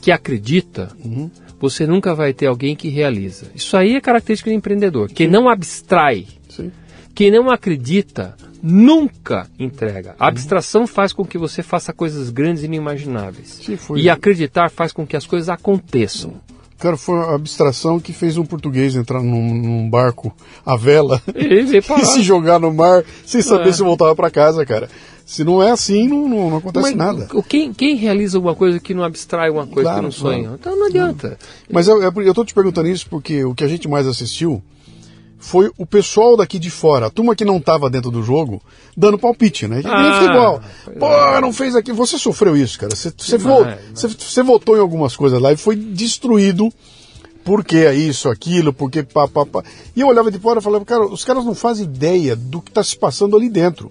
[0.00, 1.30] que acredita, uhum.
[1.58, 3.46] você nunca vai ter alguém que realiza.
[3.54, 5.10] Isso aí é característica do empreendedor.
[5.10, 6.70] Quem não abstrai, Sim.
[7.14, 10.14] quem não acredita, nunca entrega.
[10.18, 13.60] A abstração faz com que você faça coisas grandes e inimagináveis.
[14.02, 16.40] E acreditar faz com que as coisas aconteçam.
[16.78, 20.32] Cara, foi a abstração que fez um português entrar num, num barco
[20.64, 23.72] à vela e, e se jogar no mar sem saber é.
[23.72, 24.88] se voltava para casa, cara.
[25.26, 27.28] Se não é assim, não, não, não acontece Mas, nada.
[27.46, 30.42] Quem, quem realiza alguma coisa que não abstrai uma coisa claro, que não sonha?
[30.42, 30.56] Claro.
[30.58, 31.38] Então não adianta.
[31.70, 34.62] Mas eu, eu tô te perguntando isso porque o que a gente mais assistiu
[35.38, 38.60] foi o pessoal daqui de fora, a turma que não estava dentro do jogo,
[38.96, 39.82] dando palpite, né?
[39.84, 40.62] Ah, igual.
[40.98, 41.40] Pô, é.
[41.40, 41.92] não fez aqui.
[41.92, 42.94] Você sofreu isso, cara.
[42.94, 46.68] Você, você, vo, você, você votou em algumas coisas lá e foi destruído
[47.44, 49.62] porque é isso, aquilo, porque pá, pá, pá.
[49.96, 52.70] E eu olhava de fora e falava, cara, os caras não fazem ideia do que
[52.70, 53.90] está se passando ali dentro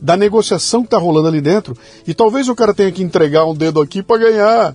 [0.00, 1.76] da negociação que está rolando ali dentro.
[2.06, 4.74] E talvez o cara tenha que entregar um dedo aqui para ganhar,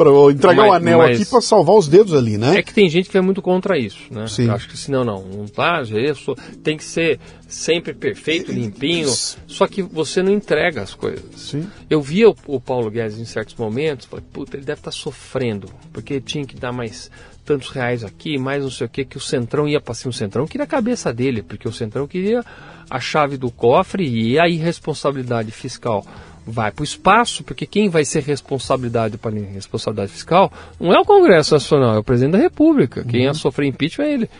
[0.00, 2.56] para entregar mas, um anel aqui para salvar os dedos ali, né?
[2.56, 4.26] É que tem gente que é muito contra isso, né?
[4.26, 4.46] Sim.
[4.46, 9.12] Eu acho que senão não, não tá, isso tem que ser sempre perfeito, limpinho.
[9.46, 11.24] Só que você não entrega as coisas.
[11.36, 11.68] Sim.
[11.90, 14.96] Eu via o, o Paulo Guedes em certos momentos, falei, puta, ele deve estar tá
[14.96, 17.10] sofrendo, porque ele tinha que dar mais
[17.44, 20.10] tantos reais aqui, mais não sei o que, que o Centrão ia para cima.
[20.10, 22.42] O Centrão queria a cabeça dele, porque o Centrão queria
[22.88, 26.06] a chave do cofre e a irresponsabilidade fiscal
[26.46, 31.04] vai para o espaço, porque quem vai ser responsabilidade para responsabilidade fiscal não é o
[31.04, 33.04] Congresso Nacional, é o presidente da República.
[33.04, 33.26] Quem uhum.
[33.26, 34.30] ia sofrer impeachment é ele.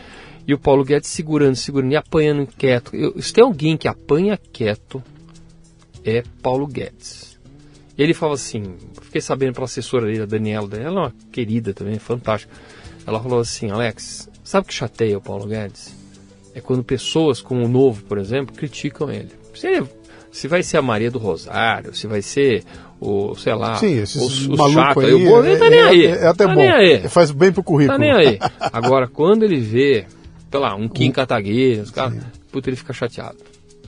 [0.47, 2.95] E o Paulo Guedes segurando, segurando e apanhando quieto.
[2.95, 5.01] Eu, se tem alguém que apanha quieto,
[6.03, 7.39] é Paulo Guedes.
[7.97, 11.99] Ele fala assim, fiquei sabendo pela assessora dele, a Daniela, Daniela é uma querida também,
[11.99, 12.51] fantástica.
[13.05, 16.01] Ela falou assim, Alex, sabe o que chateia o Paulo Guedes?
[16.53, 19.29] é quando pessoas como o Novo, por exemplo, criticam ele.
[19.53, 19.87] Se, ele,
[20.31, 22.63] se vai ser a Maria do Rosário, se vai ser
[22.99, 26.05] o, sei lá, Sim, esses os chato, aí, o Boa, ele tá nem é, aí.
[26.05, 27.09] É, é até tá bom.
[27.09, 27.97] Faz bem pro currículo.
[27.97, 28.39] Tá nem aí.
[28.71, 30.05] Agora, quando ele vê,
[30.49, 32.17] sei lá, um Kim Kataguiri, os caras,
[32.51, 33.37] puta, ele fica chateado.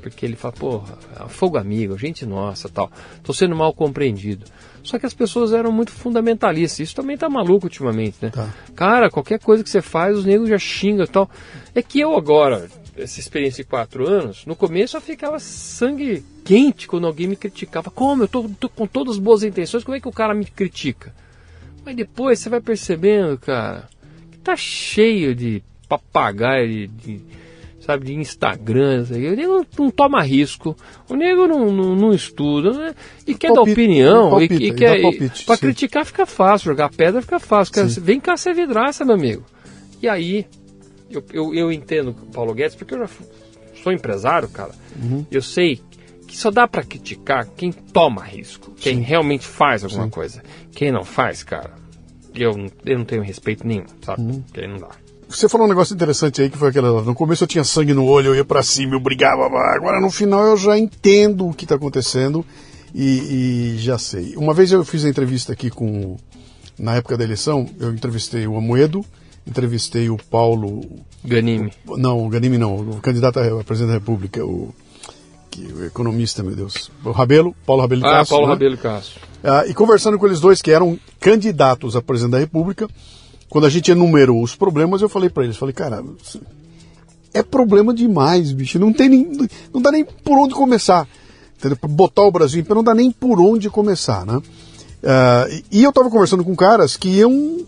[0.01, 2.91] Porque ele fala, porra, é fogo amigo, gente nossa, tal.
[3.23, 4.45] Tô sendo mal compreendido.
[4.83, 6.81] Só que as pessoas eram muito fundamentalistas.
[6.81, 8.29] Isso também tá maluco ultimamente, né?
[8.29, 8.49] Tá.
[8.75, 11.29] Cara, qualquer coisa que você faz, os negros já xingam e tal.
[11.73, 16.87] É que eu agora, essa experiência de quatro anos, no começo eu ficava sangue quente
[16.87, 17.89] quando alguém me criticava.
[17.89, 18.23] Como?
[18.23, 21.13] Eu tô, tô com todas as boas intenções, como é que o cara me critica?
[21.85, 23.89] Mas depois você vai percebendo, cara,
[24.31, 27.21] que tá cheio de papagaio, de, de
[27.85, 30.75] sabe, de Instagram, o nego não toma risco,
[31.09, 32.95] o nego não, não, não estuda, né?
[33.27, 35.01] e quer palpite, dar opinião, palpite, e, e quer.
[35.45, 37.73] Para criticar fica fácil, jogar pedra fica fácil.
[37.73, 39.43] Quer, vem cá ser vidraça, meu amigo.
[40.01, 40.45] E aí,
[41.17, 43.09] eu, eu, eu entendo Paulo Guedes, porque eu já
[43.81, 44.71] sou empresário, cara.
[45.01, 45.25] Uhum.
[45.31, 45.81] Eu sei
[46.27, 49.01] que só dá para criticar quem toma risco, quem Sim.
[49.01, 50.09] realmente faz alguma Sim.
[50.09, 50.43] coisa.
[50.71, 51.71] Quem não faz, cara,
[52.33, 52.51] eu,
[52.85, 54.21] eu não tenho respeito nenhum, sabe?
[54.21, 54.43] Uhum.
[54.53, 54.89] Quem não dá.
[55.29, 57.01] Você falou um negócio interessante aí que foi aquela.
[57.01, 60.11] No começo eu tinha sangue no olho, eu ia para cima, eu brigava, agora no
[60.11, 62.45] final eu já entendo o que está acontecendo
[62.93, 64.35] e, e, já sei.
[64.35, 66.17] Uma vez eu fiz a entrevista aqui com.
[66.77, 69.05] Na época da eleição, eu entrevistei o Amoedo,
[69.45, 70.81] entrevistei o Paulo.
[71.23, 71.71] Ganime.
[71.87, 74.73] O, não, o Ganime não, o candidato a presidente da República, o,
[75.49, 76.91] que, o economista, meu Deus.
[77.03, 78.35] O Rabelo, Paulo Rabelo ah, Castro.
[78.35, 78.53] Paulo né?
[78.53, 79.21] Rabelo Castro.
[79.43, 82.87] Ah, e conversando com eles dois, que eram candidatos a presidente da República,
[83.49, 86.03] quando a gente enumerou os problemas, eu falei para eles, falei, cara,
[87.33, 91.07] é problema demais, bicho, não tem nem, não dá nem por onde começar,
[91.57, 91.77] entendeu?
[91.89, 94.37] Botar o Brasil em pé, não dá nem por onde começar, né?
[94.37, 97.65] Uh, e eu estava conversando com caras que iam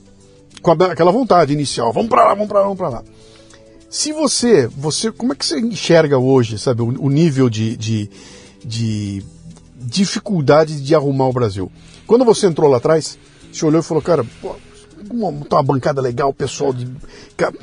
[0.65, 3.03] com aquela vontade inicial, vamos para lá, vamos para lá, vamos para lá.
[3.87, 8.09] Se você, você, como é que você enxerga hoje, sabe, o, o nível de, de,
[8.63, 9.23] de
[9.77, 11.71] dificuldade de arrumar o Brasil?
[12.07, 13.17] Quando você entrou lá atrás,
[13.53, 14.55] você olhou e falou, cara, pô,
[15.13, 16.87] montar uma bancada legal, pessoal de,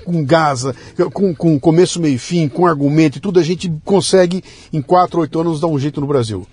[0.04, 0.62] com gás,
[1.12, 5.20] com, com começo, meio e fim, com argumento e tudo, a gente consegue em 4,
[5.20, 6.46] 8 anos dar um jeito no Brasil.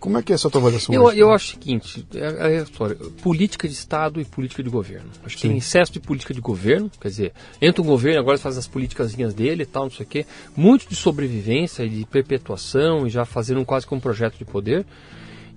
[0.00, 0.94] Como é que é essa tua avaliação?
[0.94, 4.70] Eu, eu acho o seguinte, é, é a história, política de Estado e política de
[4.70, 5.08] governo.
[5.24, 5.48] Acho que Sim.
[5.48, 9.12] tem excesso de política de governo, quer dizer, entra um governo agora faz as políticas
[9.14, 13.24] dele e tal, não sei o quê, muito de sobrevivência e de perpetuação e já
[13.24, 14.86] fazendo quase como um projeto de poder.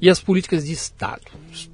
[0.01, 1.21] E as políticas de Estado.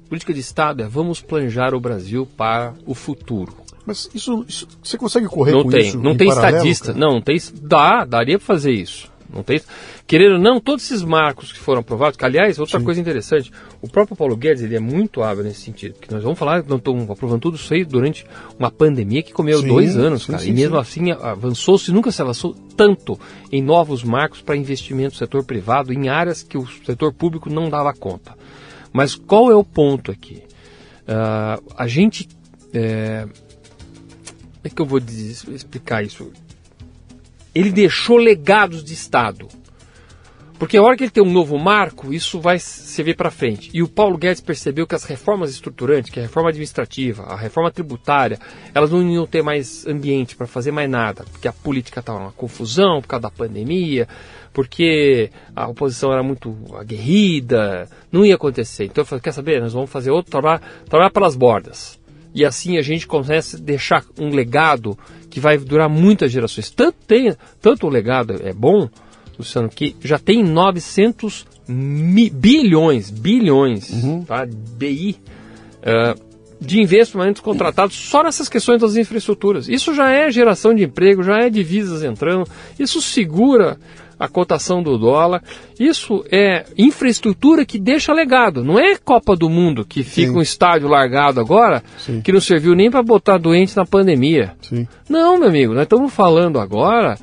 [0.06, 3.56] Política de Estado é vamos planejar o Brasil para o futuro.
[3.86, 5.98] Mas isso, isso você consegue correr não com tem, isso?
[5.98, 6.88] Não tem estadista.
[6.88, 6.98] Cara?
[6.98, 7.38] Não, não tem.
[7.62, 9.10] Dá, daria para fazer isso.
[9.32, 9.60] Não tem,
[10.06, 12.84] querendo ou não, todos esses marcos que foram aprovados, que aliás, outra Sim.
[12.84, 16.38] coisa interessante, o próprio Paulo Guedes ele é muito hábil nesse sentido, que nós vamos
[16.38, 18.24] falar, não estamos aprovando tudo isso aí durante
[18.58, 22.10] uma pandemia que comeu sim, dois anos, sim, cara, sim, e mesmo assim avançou-se, nunca
[22.10, 23.20] se avançou tanto
[23.52, 27.68] em novos marcos para investimento do setor privado em áreas que o setor público não
[27.68, 28.34] dava conta.
[28.92, 30.42] Mas qual é o ponto aqui?
[31.02, 32.28] Uh, a gente.
[32.72, 33.26] É,
[34.64, 36.30] é que eu vou explicar isso?
[37.58, 39.48] Ele deixou legados de Estado.
[40.60, 43.70] Porque a hora que ele tem um novo marco, isso vai se ver para frente.
[43.72, 47.70] E o Paulo Guedes percebeu que as reformas estruturantes, que a reforma administrativa, a reforma
[47.70, 48.38] tributária,
[48.72, 52.32] elas não iam ter mais ambiente para fazer mais nada, porque a política estava uma
[52.32, 54.08] confusão por causa da pandemia,
[54.52, 58.84] porque a oposição era muito aguerrida, não ia acontecer.
[58.84, 61.97] Então eu falei, quer saber, nós vamos fazer outro trabalho, trabalhar pelas bordas.
[62.38, 64.96] E assim a gente consegue deixar um legado
[65.28, 66.70] que vai durar muitas gerações.
[66.70, 68.88] Tanto, tem, tanto o legado é bom,
[69.36, 74.22] Luciano, que já tem 900 mi, bilhões, bilhões, uhum.
[74.22, 74.46] tá?
[74.46, 75.16] BI,
[75.82, 76.28] uh,
[76.60, 79.68] de investimentos contratados só nessas questões das infraestruturas.
[79.68, 82.48] Isso já é geração de emprego, já é divisas entrando,
[82.78, 83.80] isso segura
[84.18, 85.42] a cotação do dólar.
[85.78, 88.64] Isso é infraestrutura que deixa legado.
[88.64, 90.38] Não é Copa do Mundo que fica Sim.
[90.38, 92.20] um estádio largado agora Sim.
[92.20, 94.54] que não serviu nem para botar doentes na pandemia.
[94.62, 94.86] Sim.
[95.08, 97.16] Não, meu amigo, nós estamos falando agora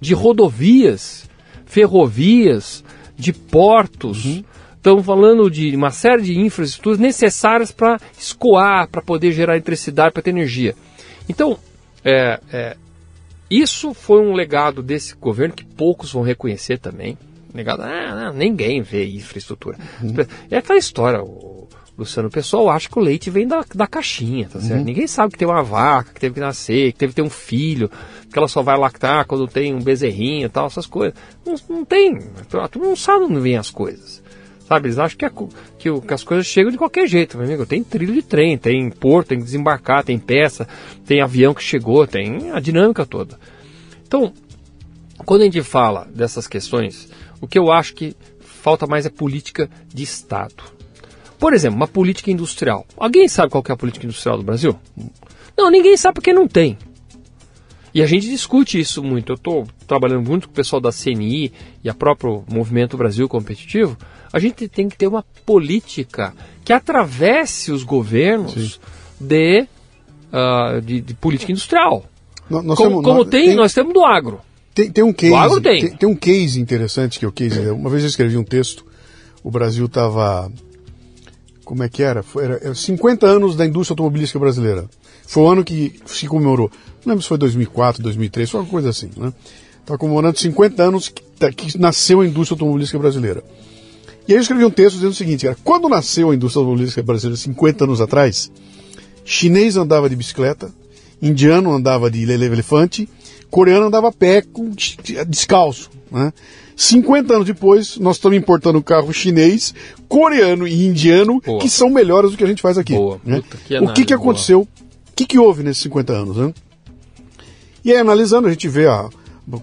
[0.00, 1.28] de rodovias,
[1.64, 2.84] ferrovias,
[3.16, 4.24] de portos.
[4.24, 4.44] Uhum.
[4.76, 10.22] Estamos falando de uma série de infraestruturas necessárias para escoar, para poder gerar eletricidade, para
[10.22, 10.76] ter energia.
[11.28, 11.58] Então,
[12.04, 12.76] é, é,
[13.50, 17.16] isso foi um legado desse governo que poucos vão reconhecer também.
[17.54, 19.78] Negado, ah, ninguém vê infraestrutura.
[20.02, 20.14] Uhum.
[20.50, 24.48] É aquela história, o Luciano, o pessoal acha que o leite vem da, da caixinha,
[24.48, 24.80] tá certo?
[24.80, 24.84] Uhum.
[24.84, 27.30] Ninguém sabe que tem uma vaca, que teve que nascer, que teve que ter um
[27.30, 27.90] filho,
[28.30, 31.18] que ela só vai lactar quando tem um bezerrinho e tal, essas coisas.
[31.44, 32.18] Não, não tem,
[32.70, 34.22] tu não sabe onde vêm as coisas.
[34.66, 35.32] Sabe, eles acham que, a,
[35.78, 37.64] que, o, que, as coisas chegam de qualquer jeito, meu amigo.
[37.64, 40.66] Tem trilho de trem, tem porto, tem que desembarcar, tem peça,
[41.06, 43.38] tem avião que chegou, tem a dinâmica toda.
[44.04, 44.32] Então,
[45.24, 47.08] quando a gente fala dessas questões,
[47.40, 50.64] o que eu acho que falta mais é política de Estado.
[51.38, 52.84] Por exemplo, uma política industrial.
[52.96, 54.76] Alguém sabe qual é a política industrial do Brasil?
[55.56, 56.76] Não, ninguém sabe porque não tem.
[57.96, 59.32] E a gente discute isso muito.
[59.32, 61.50] Eu estou trabalhando muito com o pessoal da CNI
[61.82, 63.96] e a próprio Movimento Brasil Competitivo
[64.30, 68.78] a gente tem que ter uma política que atravesse os governos
[69.18, 69.66] de,
[70.30, 72.04] uh, de, de, política industrial.
[72.50, 74.40] Nós, nós como, temos, como nós, tem, tem, nós temos do agro.
[74.74, 75.32] Tem, tem um case.
[75.32, 75.80] Do agro tem.
[75.80, 75.96] tem.
[75.96, 76.08] tem.
[76.10, 77.70] um case interessante que é o case.
[77.70, 78.84] Uma vez eu escrevi um texto,
[79.42, 80.52] o Brasil estava.
[81.64, 82.22] Como é que era?
[82.22, 84.86] Foi, era 50 anos da indústria automobilística brasileira.
[85.26, 86.70] Foi o ano que se comemorou.
[87.04, 89.32] Não lembro se foi 2004, 2003, foi uma coisa assim, né?
[89.80, 93.42] Está comemorando 50 anos que, tá, que nasceu a indústria automobilística brasileira.
[94.26, 97.02] E aí eu escrevi um texto dizendo o seguinte, cara, quando nasceu a indústria automobilística
[97.02, 98.50] brasileira 50 anos atrás,
[99.24, 100.72] chinês andava de bicicleta,
[101.22, 103.08] indiano andava de elefante,
[103.50, 104.72] coreano andava a pé com,
[105.28, 105.90] descalço.
[106.10, 106.32] Né?
[106.74, 109.72] 50 anos depois, nós estamos importando carro chinês,
[110.08, 111.60] coreano e indiano, boa.
[111.60, 112.94] que são melhores do que a gente faz aqui.
[112.94, 113.20] Boa.
[113.24, 113.42] Né?
[113.66, 114.60] que o que, que aconteceu?
[114.62, 114.68] O
[115.16, 116.36] que, que houve nesses 50 anos?
[116.36, 116.52] Né?
[117.82, 119.08] E aí, analisando, a gente vê a,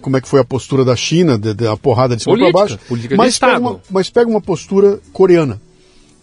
[0.00, 2.52] como é que foi a postura da China, de, de, a porrada de cima para
[2.52, 2.78] baixo.
[3.16, 5.60] Mas pega, uma, mas pega uma postura coreana.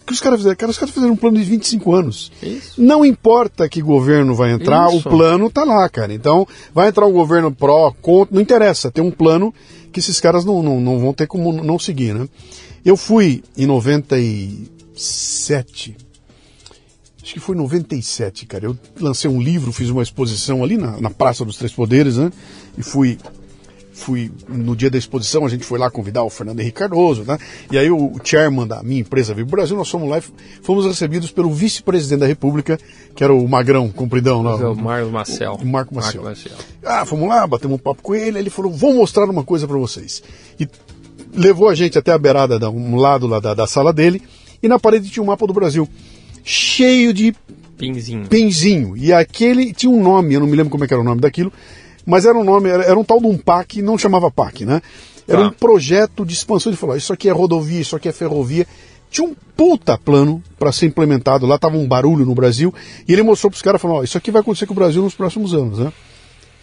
[0.02, 0.56] O que os caras fizeram?
[0.56, 2.32] Cara, os caras fizeram um plano de 25 anos.
[2.42, 2.82] Isso.
[2.82, 5.08] Não importa que governo vai entrar, Isso.
[5.08, 6.12] o plano tá lá, cara.
[6.12, 8.90] Então, vai entrar um governo pró, contra, não interessa.
[8.90, 9.54] Tem um plano
[9.92, 12.28] que esses caras não, não, não vão ter como não seguir, né?
[12.84, 15.96] Eu fui em 97,
[17.22, 18.64] acho que foi em 97, cara.
[18.64, 22.32] Eu lancei um livro, fiz uma exposição ali na, na Praça dos Três Poderes, né?
[22.76, 23.18] E fui
[23.92, 27.38] fui no dia da exposição, a gente foi lá convidar o Fernando Henrique Cardoso, né?
[27.70, 30.22] E aí o, chairman da minha empresa Vivo Brasil, nós fomos lá e
[30.62, 32.78] fomos recebidos pelo vice-presidente da República,
[33.14, 34.56] que era o Magrão, compridão lá.
[34.56, 35.58] O Marco Marcel.
[35.60, 36.22] O Marco Marcel.
[36.22, 36.56] Marco Marcel.
[36.84, 39.76] Ah, fomos lá, batemos um papo com ele, ele falou, vou mostrar uma coisa para
[39.76, 40.22] vocês.
[40.58, 40.66] E
[41.34, 44.22] levou a gente até a beirada, da, um lado lá da, da sala dele,
[44.62, 45.88] e na parede tinha um mapa do Brasil,
[46.44, 47.34] cheio de
[47.76, 48.28] Pinzinho.
[48.28, 48.96] Pinzinho.
[48.96, 51.52] E aquele tinha um nome, eu não me lembro como é era o nome daquilo,
[52.06, 54.80] mas era um nome, era, era um tal de um PAC, não chamava PAC, né?
[55.26, 55.46] Era tá.
[55.46, 56.70] um projeto de expansão.
[56.70, 58.66] Ele falou: isso aqui é rodovia, isso aqui é ferrovia.
[59.10, 61.44] Tinha um puta plano para ser implementado.
[61.46, 62.72] Lá tava um barulho no Brasil.
[63.06, 65.02] E ele mostrou para os caras: falou, oh, isso aqui vai acontecer com o Brasil
[65.02, 65.92] nos próximos anos, né?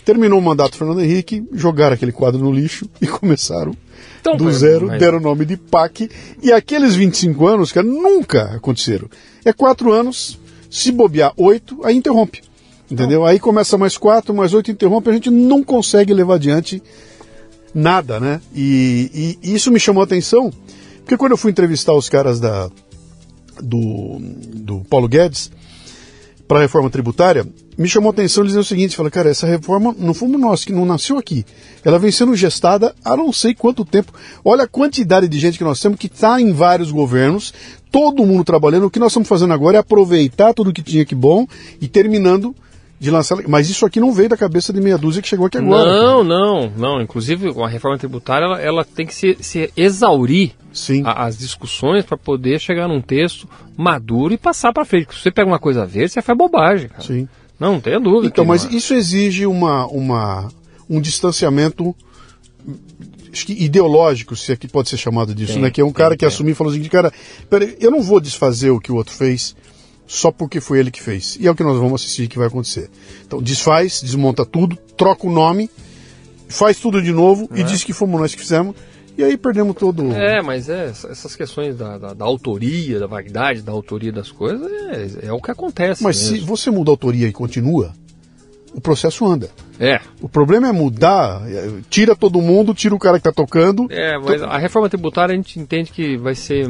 [0.10, 3.76] Terminou o mandato do Fernando Henrique, jogaram aquele quadro no lixo e começaram
[4.20, 5.00] então, do zero, mas...
[5.00, 6.10] deram o nome de PAC.
[6.42, 9.08] E aqueles 25 anos, cara, nunca aconteceram.
[9.46, 12.42] É quatro anos, se bobear oito, aí interrompe.
[12.90, 13.24] Entendeu?
[13.24, 16.82] Aí começa mais quatro, mais oito, interrompe, a gente não consegue levar adiante
[17.72, 18.42] nada, né?
[18.56, 20.52] E, e, isso me chamou a atenção,
[21.02, 22.68] porque quando eu fui entrevistar os caras da,
[23.62, 24.18] do,
[24.56, 25.52] do Paulo Guedes
[26.50, 27.46] para a reforma tributária,
[27.78, 30.74] me chamou a atenção dizer o seguinte, falei, cara, essa reforma não fomos nós, que
[30.74, 31.46] não nasceu aqui.
[31.86, 34.12] Ela vem sendo gestada há não sei quanto tempo.
[34.44, 37.54] Olha a quantidade de gente que nós temos que está em vários governos,
[37.92, 38.88] todo mundo trabalhando.
[38.88, 41.46] O que nós estamos fazendo agora é aproveitar tudo que tinha que bom
[41.80, 42.56] e terminando
[43.00, 43.38] de lançar.
[43.48, 45.90] Mas isso aqui não veio da cabeça de meia dúzia que chegou aqui agora.
[45.90, 46.24] Não, cara.
[46.24, 47.02] não, não.
[47.02, 50.52] Inclusive, a reforma tributária ela, ela tem que se, se exaurir
[51.06, 53.48] a, as discussões para poder chegar num texto
[53.78, 55.14] maduro e passar para frente.
[55.14, 57.04] Se você pega uma coisa verde, você faz bobagem, cara.
[57.04, 57.28] Sim.
[57.58, 58.28] Não, não tenha dúvida.
[58.28, 60.50] Então, mas isso exige uma, uma,
[60.90, 61.96] um distanciamento
[63.48, 65.70] ideológico, se aqui pode ser chamado disso, tem, né?
[65.70, 66.28] Que é um cara que tem.
[66.28, 67.12] assumiu e falou assim, cara,
[67.50, 69.56] peraí, eu não vou desfazer o que o outro fez
[70.10, 71.38] só porque foi ele que fez.
[71.40, 72.90] E é o que nós vamos assistir que vai acontecer.
[73.26, 75.70] Então desfaz, desmonta tudo, troca o nome,
[76.48, 77.60] faz tudo de novo é.
[77.60, 78.76] e diz que fomos nós que fizemos.
[79.16, 80.12] E aí perdemos todo.
[80.12, 84.68] É, mas é, essas questões da, da, da autoria, da vaidade da autoria das coisas,
[85.22, 86.02] é, é o que acontece.
[86.02, 86.38] Mas mesmo.
[86.38, 87.94] se você muda a autoria e continua,
[88.74, 89.52] o processo anda.
[89.80, 90.00] É.
[90.22, 93.88] O problema é mudar, é, tira todo mundo, tira o cara que está tocando.
[93.92, 96.68] É, mas a reforma tributária a gente entende que vai ser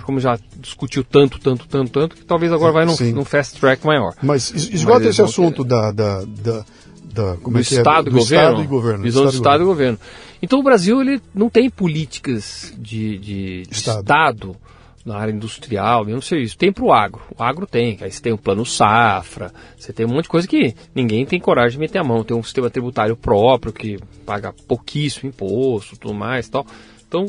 [0.00, 3.84] como já discutiu tanto, tanto, tanto, tanto, que talvez agora vai num, num fast track
[3.86, 4.14] maior.
[4.22, 6.64] Mas esgota esse assunto da, da, da,
[7.12, 8.10] da como é que Estado, é?
[8.10, 9.02] do governo, Estado e governo.
[9.02, 9.98] Visão do Estado, Estado e governo.
[10.42, 14.00] Então o Brasil ele não tem políticas de, de, de Estado.
[14.00, 14.56] Estado.
[15.04, 16.56] na área industrial, mesmo serviço.
[16.56, 17.22] Tem para o agro.
[17.38, 20.48] O agro tem, aí você tem o plano safra, você tem um monte de coisa
[20.48, 22.24] que ninguém tem coragem de meter a mão.
[22.24, 26.66] Tem um sistema tributário próprio que paga pouquíssimo imposto, tudo mais tal.
[27.06, 27.26] Então,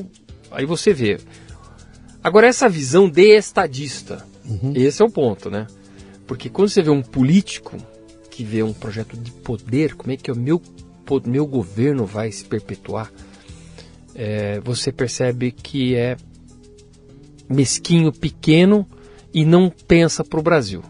[0.51, 1.19] aí você vê,
[2.23, 4.71] Agora, essa visão de estadista, uhum.
[4.75, 5.67] esse é o ponto, né?
[6.25, 7.77] Porque quando você vê um político
[8.31, 10.61] que vê um projeto de poder, como é que o meu,
[11.25, 13.11] meu governo vai se perpetuar,
[14.15, 16.15] é, você percebe que é
[17.49, 18.87] mesquinho, pequeno
[19.33, 20.83] e não pensa para o Brasil.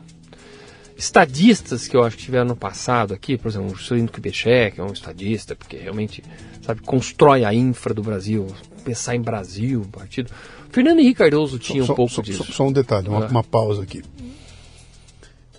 [0.95, 4.83] Estadistas que eu acho que tiveram no passado aqui, por exemplo, o Juscelino Kubitschek é
[4.83, 6.23] um estadista, porque realmente
[6.61, 8.47] sabe, constrói a infra do Brasil,
[8.85, 10.31] pensar em Brasil, partido.
[10.73, 12.43] Fernando Henrique Cardoso tinha só, um pouco só, disso.
[12.45, 13.29] Só, só, um detalhe, uma, ah.
[13.29, 14.03] uma pausa aqui.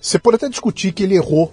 [0.00, 1.52] Você pode até discutir que ele errou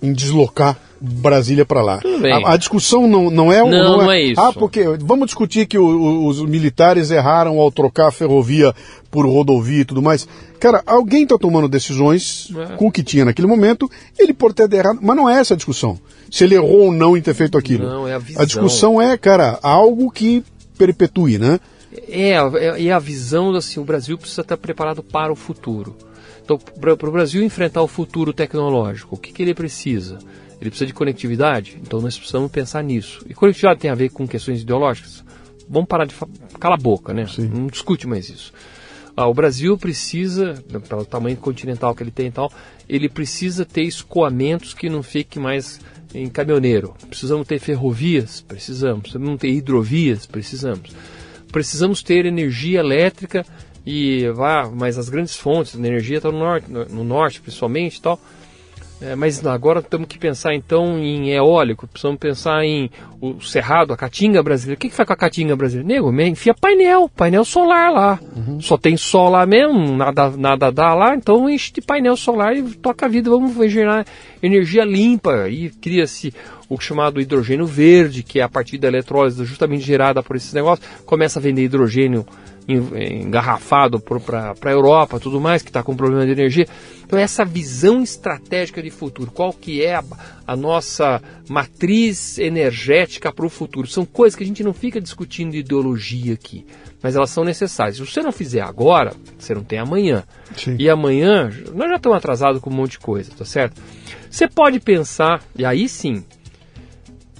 [0.00, 2.00] em deslocar Brasília para lá.
[2.44, 4.40] A, a, discussão não, não é não, não, é, não é isso.
[4.40, 8.74] Ah, porque vamos discutir que o, os militares erraram ao trocar a ferrovia
[9.10, 10.26] por rodovia e tudo mais.
[10.58, 12.76] Cara, alguém está tomando decisões é.
[12.76, 15.56] com o que tinha naquele momento, ele pode ter errado, mas não é essa a
[15.56, 15.98] discussão.
[16.30, 17.86] Se ele errou ou não em ter feito aquilo.
[17.88, 18.42] Não, é a visão.
[18.42, 20.44] A discussão é, cara, algo que
[20.76, 21.58] perpetue, né?
[21.92, 25.96] É, é, é a visão assim, o Brasil precisa estar preparado para o futuro.
[26.44, 30.18] Então, para o Brasil enfrentar o futuro tecnológico, o que, que ele precisa?
[30.60, 31.78] Ele precisa de conectividade?
[31.80, 33.24] Então nós precisamos pensar nisso.
[33.28, 35.24] E conectividade tem a ver com questões ideológicas?
[35.68, 36.14] Vamos parar de
[36.58, 37.26] calar a boca, né?
[37.26, 37.48] Sim.
[37.48, 38.52] Não discute mais isso.
[39.14, 40.54] Ah, o Brasil precisa,
[40.88, 42.52] pelo tamanho continental que ele tem e tal,
[42.88, 45.80] ele precisa ter escoamentos que não fique mais
[46.14, 46.94] em caminhoneiro.
[47.08, 48.40] Precisamos ter ferrovias?
[48.40, 49.02] Precisamos.
[49.02, 50.24] Precisamos ter hidrovias?
[50.24, 50.90] Precisamos.
[51.50, 53.44] Precisamos ter energia elétrica
[53.84, 58.00] e vá, mas as grandes fontes de energia estão no norte, no, no norte principalmente,
[58.00, 58.20] tal.
[59.00, 62.90] É, mas agora temos que pensar então em eólico, precisamos pensar em
[63.20, 64.76] o cerrado, a caatinga brasileira.
[64.76, 65.88] O que, que faz com a caatinga brasileira?
[65.88, 68.20] Nego, enfia painel, painel solar lá.
[68.34, 68.60] Uhum.
[68.60, 72.62] Só tem sol lá mesmo, nada, nada dá lá, então enche de painel solar e
[72.62, 73.30] toca a vida.
[73.30, 74.04] Vamos gerar
[74.42, 76.34] energia limpa e cria-se
[76.68, 80.86] o chamado hidrogênio verde, que é a partir da eletrólise justamente gerada por esses negócios.
[81.06, 82.26] Começa a vender hidrogênio
[82.68, 86.66] engarrafado para a Europa, tudo mais, que está com problema de energia.
[87.02, 90.04] Então essa visão estratégica de futuro, qual que é a,
[90.46, 95.56] a nossa matriz energética para o futuro, são coisas que a gente não fica discutindo
[95.56, 96.66] ideologia aqui,
[97.02, 97.96] mas elas são necessárias.
[97.96, 100.24] Se você não fizer agora, você não tem amanhã.
[100.54, 100.76] Sim.
[100.78, 103.80] E amanhã, nós já estamos atrasados com um monte de coisa, tá certo?
[104.30, 106.22] Você pode pensar, e aí sim,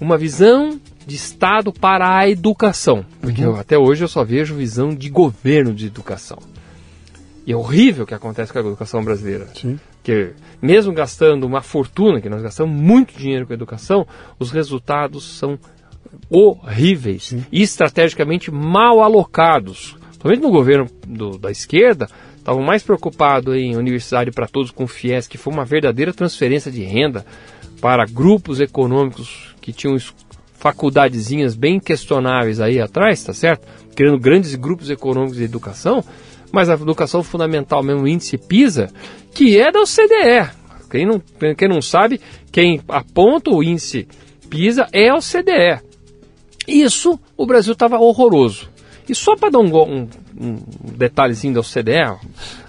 [0.01, 3.03] uma visão de Estado para a educação.
[3.19, 3.55] Porque uhum.
[3.55, 6.39] eu, até hoje eu só vejo visão de governo de educação.
[7.47, 9.49] E é horrível o que acontece com a educação brasileira.
[9.55, 9.81] Sim.
[10.03, 14.07] Que mesmo gastando uma fortuna, que nós gastamos muito dinheiro com a educação,
[14.39, 15.59] os resultados são
[16.29, 17.45] horríveis Sim.
[17.51, 19.97] e estrategicamente mal alocados.
[20.21, 22.07] Somente no governo do, da esquerda,
[22.37, 26.83] estavam mais preocupados em universidade para todos com FIES, que foi uma verdadeira transferência de
[26.83, 27.25] renda
[27.81, 29.97] para grupos econômicos que tinham
[30.59, 33.67] faculdadezinhas bem questionáveis aí atrás, tá certo?
[33.95, 36.05] Criando grandes grupos econômicos de educação,
[36.53, 38.91] mas a educação fundamental mesmo, o índice PISA,
[39.35, 40.51] que é da OCDE.
[40.91, 41.23] Quem não,
[41.57, 44.09] quem não sabe, quem aponta o índice
[44.51, 45.83] PISA é a OCDE.
[46.67, 48.69] Isso, o Brasil estava horroroso.
[49.09, 50.09] E só para dar um, um,
[50.41, 50.59] um,
[50.97, 52.17] detalhezinho da OCDE,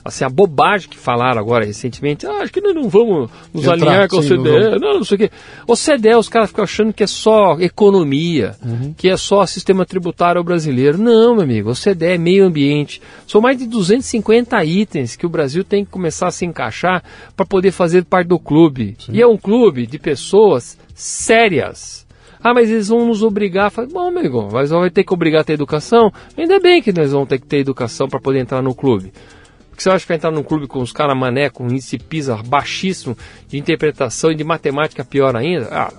[0.03, 3.73] assim, a bobagem que falaram agora recentemente, ah, acho que nós não vamos nos Entrar,
[3.73, 5.31] alinhar com a OCDE, não, não, não sei o quê.
[5.67, 8.93] OCDE, os caras ficam achando que é só economia, uhum.
[8.97, 10.97] que é só sistema tributário brasileiro.
[10.97, 13.01] Não, meu amigo, OCDE é meio ambiente.
[13.27, 17.03] São mais de 250 itens que o Brasil tem que começar a se encaixar
[17.35, 18.95] para poder fazer parte do clube.
[18.99, 19.13] Sim.
[19.13, 22.07] E é um clube de pessoas sérias
[22.41, 23.67] ah, mas eles vão nos obrigar.
[23.67, 23.91] a fazer.
[23.91, 26.11] Bom, amigo, mas vai ter que obrigar a ter educação.
[26.37, 29.11] Ainda bem que nós vamos ter que ter educação para poder entrar no clube.
[29.69, 32.37] Porque você acha que vai entrar num clube com os caras mané, com índice PISA
[32.37, 33.17] baixíssimo
[33.47, 35.67] de interpretação e de matemática pior ainda?
[35.71, 35.93] Ah,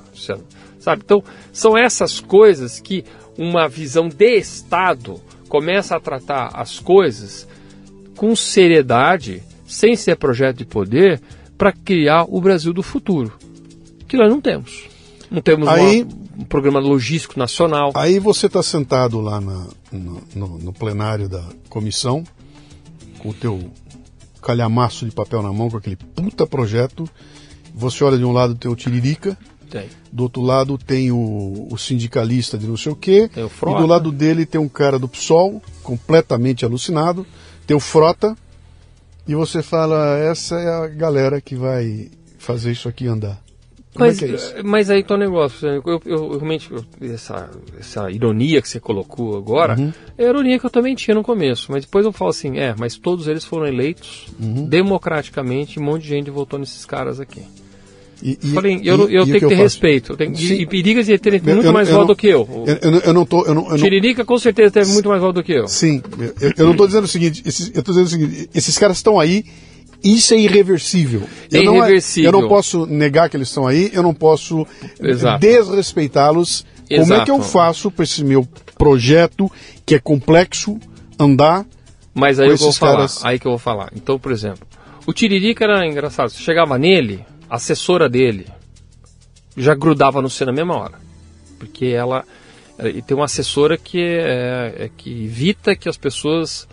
[0.79, 1.03] sabe?
[1.05, 1.23] Então,
[1.53, 3.05] são essas coisas que
[3.39, 7.47] uma visão de Estado começa a tratar as coisas
[8.17, 11.21] com seriedade, sem ser projeto de poder,
[11.57, 13.33] para criar o Brasil do futuro,
[14.07, 14.89] que nós não temos.
[15.31, 17.93] Não temos Aí, uma, um programa logístico nacional.
[17.95, 22.25] Aí você está sentado lá na, no, no, no, plenário da comissão,
[23.19, 23.71] com o teu
[24.41, 27.09] calhamaço de papel na mão, com aquele puta projeto.
[27.75, 29.37] Você olha de um lado tem o Tiririca,
[29.69, 29.87] tem.
[30.11, 33.79] do outro lado tem o, o sindicalista de não sei o quê, o Frota.
[33.79, 37.27] e do lado dele tem um cara do PSOL, completamente alucinado,
[37.67, 38.35] tem o Frota,
[39.29, 43.41] e você fala, essa é a galera que vai fazer isso aqui andar.
[43.93, 45.67] Como mas, é é mas aí tá o negócio.
[45.67, 46.71] Eu, eu, eu realmente,
[47.03, 49.93] essa, essa ironia que você colocou agora, uhum.
[50.17, 51.73] é a ironia que eu também tinha no começo.
[51.73, 54.67] Mas depois eu falo assim, é, mas todos eles foram eleitos uhum.
[54.67, 57.43] democraticamente, um monte de gente votou nesses caras aqui.
[58.23, 60.17] E, e, Falei, eu, eu tenho que, ter respeito.
[60.17, 62.47] Tenho, e, e diga de ter muito eu, mais voto do que eu.
[62.83, 63.45] Eu, eu não tô.
[63.47, 65.67] Eu não, eu Tiririca com certeza teve muito mais voto do que eu.
[65.67, 66.03] Sim,
[66.57, 69.19] eu, não estou dizendo o seguinte, esses, eu estou dizendo o seguinte, esses caras estão
[69.19, 69.45] aí
[70.03, 71.23] isso é irreversível.
[71.53, 72.33] É eu irreversível.
[72.33, 74.67] Não, eu não posso negar que eles estão aí, eu não posso
[75.39, 76.65] desrespeitá-los.
[76.89, 78.47] Como é que eu faço para esse meu
[78.77, 79.51] projeto,
[79.85, 80.79] que é complexo,
[81.19, 81.65] andar?
[82.15, 82.93] Mas aí eu vou falar.
[82.93, 83.25] Caras...
[83.25, 83.91] Aí que eu vou falar.
[83.95, 84.67] Então, por exemplo,
[85.07, 86.31] o Tiririca era engraçado.
[86.31, 88.47] Você chegava nele, a assessora dele
[89.57, 90.99] já grudava no C na mesma hora.
[91.59, 92.25] Porque ela.
[92.83, 96.67] E tem uma assessora que, é, é que evita que as pessoas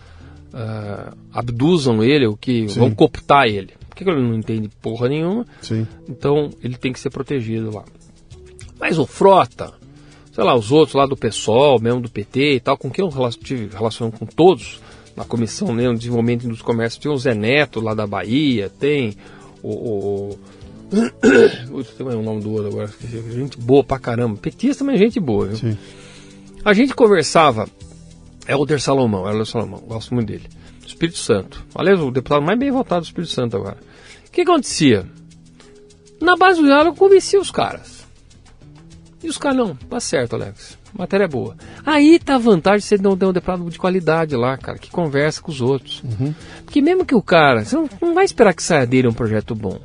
[0.52, 2.80] uh, abduzam ele, ou que Sim.
[2.80, 3.72] vão cooptar ele.
[3.88, 5.46] Porque ele não entende porra nenhuma.
[5.60, 5.86] Sim.
[6.08, 7.84] Então ele tem que ser protegido lá.
[8.78, 9.72] Mas o Frota,
[10.32, 13.30] sei lá, os outros lá do PSOL, mesmo do PT e tal, com quem eu
[13.42, 14.80] tive relação com todos,
[15.16, 19.16] na comissão né, de desenvolvimento dos comércios, tem o Zé Neto lá da Bahia, tem
[19.62, 19.70] o.
[19.70, 20.38] o,
[21.72, 22.90] o tem o nome do outro agora,
[23.32, 24.36] gente boa pra caramba.
[24.36, 25.56] Petista é gente boa, viu?
[25.56, 25.78] Sim.
[26.64, 27.68] A gente conversava
[28.48, 30.48] Helder Salomão, Helder Salomão, gosto muito dele.
[30.86, 31.64] Espírito Santo.
[31.74, 33.76] Aliás, o deputado mais bem votado do Espírito Santo agora.
[34.26, 35.06] O que acontecia?
[36.20, 38.06] Na base do diálogo, eu convencia os caras.
[39.22, 40.78] E os caras, não, tá certo, Alex.
[40.96, 41.56] Matéria é boa.
[41.84, 44.90] Aí tá a vantagem de você não ter um deputado de qualidade lá, cara, que
[44.90, 46.02] conversa com os outros.
[46.02, 46.34] Uhum.
[46.64, 49.54] Porque mesmo que o cara, você não, não vai esperar que saia dele um projeto
[49.54, 49.78] bom.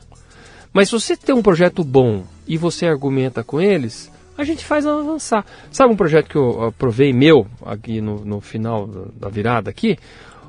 [0.72, 4.86] Mas se você tem um projeto bom e você argumenta com eles, a gente faz
[4.86, 5.46] avançar.
[5.72, 9.98] Sabe um projeto que eu aprovei meu, aqui no, no final da virada aqui?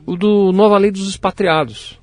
[0.06, 1.98] O do Nova Lei dos Expatriados.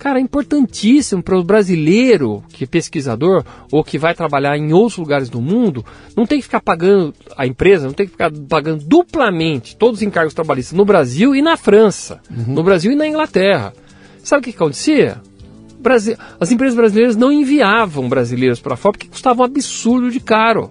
[0.00, 4.96] Cara, é importantíssimo para o brasileiro que é pesquisador ou que vai trabalhar em outros
[4.96, 5.84] lugares do mundo,
[6.16, 10.02] não tem que ficar pagando a empresa, não tem que ficar pagando duplamente todos os
[10.02, 12.54] encargos trabalhistas no Brasil e na França, uhum.
[12.54, 13.74] no Brasil e na Inglaterra.
[14.24, 15.20] Sabe o que, que acontecia?
[16.40, 20.70] As empresas brasileiras não enviavam brasileiros para fora porque custava um absurdo de caro.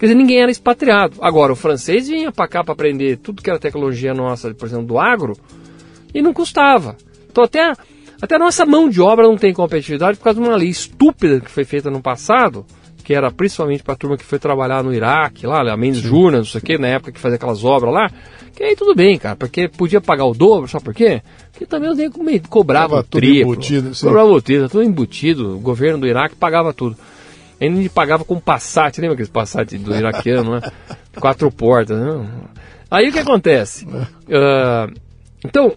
[0.00, 1.18] Quer dizer, ninguém era expatriado.
[1.20, 4.86] Agora, o francês vinha para cá para aprender tudo que era tecnologia nossa, por exemplo,
[4.86, 5.34] do agro,
[6.14, 6.96] e não custava.
[7.30, 7.74] Então, até
[8.22, 11.40] até a nossa mão de obra não tem competitividade por causa de uma lei estúpida
[11.40, 12.64] que foi feita no passado,
[13.04, 16.40] que era principalmente para a turma que foi trabalhar no Iraque, lá, a Mendes Jurnas,
[16.40, 18.10] não sei o quê, na época que fazia aquelas obras lá.
[18.54, 21.22] Que aí tudo bem, cara, porque podia pagar o dobro, sabe por quê?
[21.50, 23.52] Porque também os negros cobravam o triplo.
[23.52, 25.56] Embutido, cobrava o triplo, tudo embutido.
[25.56, 26.96] O governo do Iraque pagava tudo.
[27.60, 30.72] Ainda pagava com Passat, lembra aquele Passat do iraquiano, né?
[31.20, 32.26] Quatro portas, né?
[32.90, 33.84] Aí o que acontece?
[33.86, 34.92] Uh,
[35.44, 35.76] então,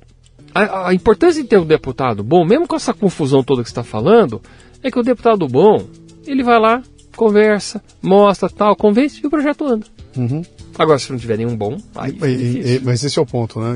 [0.54, 3.72] a, a, importância de ter um deputado bom, mesmo com essa confusão toda que você
[3.72, 4.42] está falando,
[4.82, 5.86] é que o deputado bom,
[6.26, 6.82] ele vai lá,
[7.16, 9.86] conversa, mostra, tal, convence e o projeto anda.
[10.16, 10.42] Uhum.
[10.78, 13.76] Agora, se não tiver nenhum bom, aí e, e, Mas esse é o ponto, né?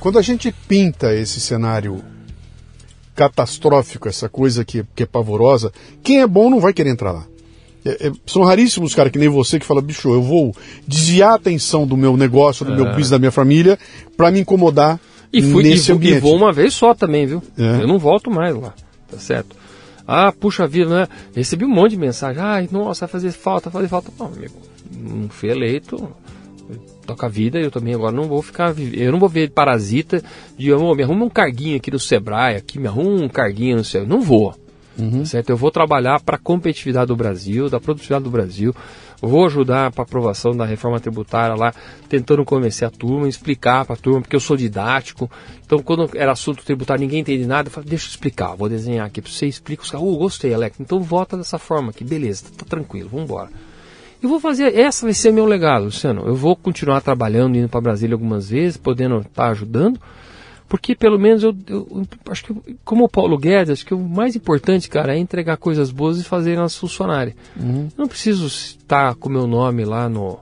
[0.00, 2.02] Quando a gente pinta esse cenário
[3.14, 5.70] catastrófico, essa coisa que, que é pavorosa,
[6.02, 7.26] quem é bom não vai querer entrar lá.
[7.84, 10.54] É, é, são raríssimos caras que nem você que fala, bicho, eu vou
[10.86, 12.76] desviar a atenção do meu negócio, do é.
[12.76, 13.78] meu business, da minha família,
[14.16, 14.98] para me incomodar
[15.32, 16.16] e fui, nesse e, ambiente.
[16.16, 17.42] E vou uma vez só também, viu?
[17.58, 17.82] É.
[17.82, 18.74] Eu não volto mais lá,
[19.10, 19.56] tá certo?
[20.06, 21.08] Ah, puxa vida, né?
[21.34, 22.42] Recebi um monte de mensagem.
[22.42, 24.12] Ai, nossa, vai fazer falta, vai fazer falta.
[24.18, 24.54] Não, amigo,
[24.90, 26.10] não fui eleito,
[27.10, 30.22] toca a vida, eu também agora não vou ficar, eu não vou ver parasita
[30.56, 33.84] de, oh, me arruma um carguinho aqui no Sebrae, aqui me arruma um carguinho no
[33.84, 34.54] Sebrae, não vou.
[34.98, 35.24] Uhum.
[35.24, 35.50] Certo?
[35.50, 38.74] Eu vou trabalhar para a competitividade do Brasil, da produtividade do Brasil.
[39.22, 41.72] Vou ajudar para a aprovação da reforma tributária lá,
[42.08, 45.30] tentando convencer a turma, explicar para a turma, porque eu sou didático.
[45.64, 47.68] Então, quando era assunto tributário, ninguém entende nada.
[47.68, 50.06] Eu falo, deixa eu explicar, vou desenhar aqui para você, explica os caras.
[50.06, 50.80] Oh, gostei, Alex.
[50.80, 53.50] Então, vota dessa forma aqui, beleza, tá, tá tranquilo, vamos embora.
[54.22, 56.22] Eu vou fazer, essa vai ser meu legado, Luciano.
[56.26, 59.98] Eu vou continuar trabalhando, indo para Brasília algumas vezes, podendo estar tá ajudando,
[60.68, 64.36] porque pelo menos eu, eu, acho que, como o Paulo Guedes, acho que o mais
[64.36, 67.34] importante, cara, é entregar coisas boas e fazer elas funcionarem.
[67.58, 67.88] Uhum.
[67.96, 70.38] Eu não preciso estar com o meu nome lá no,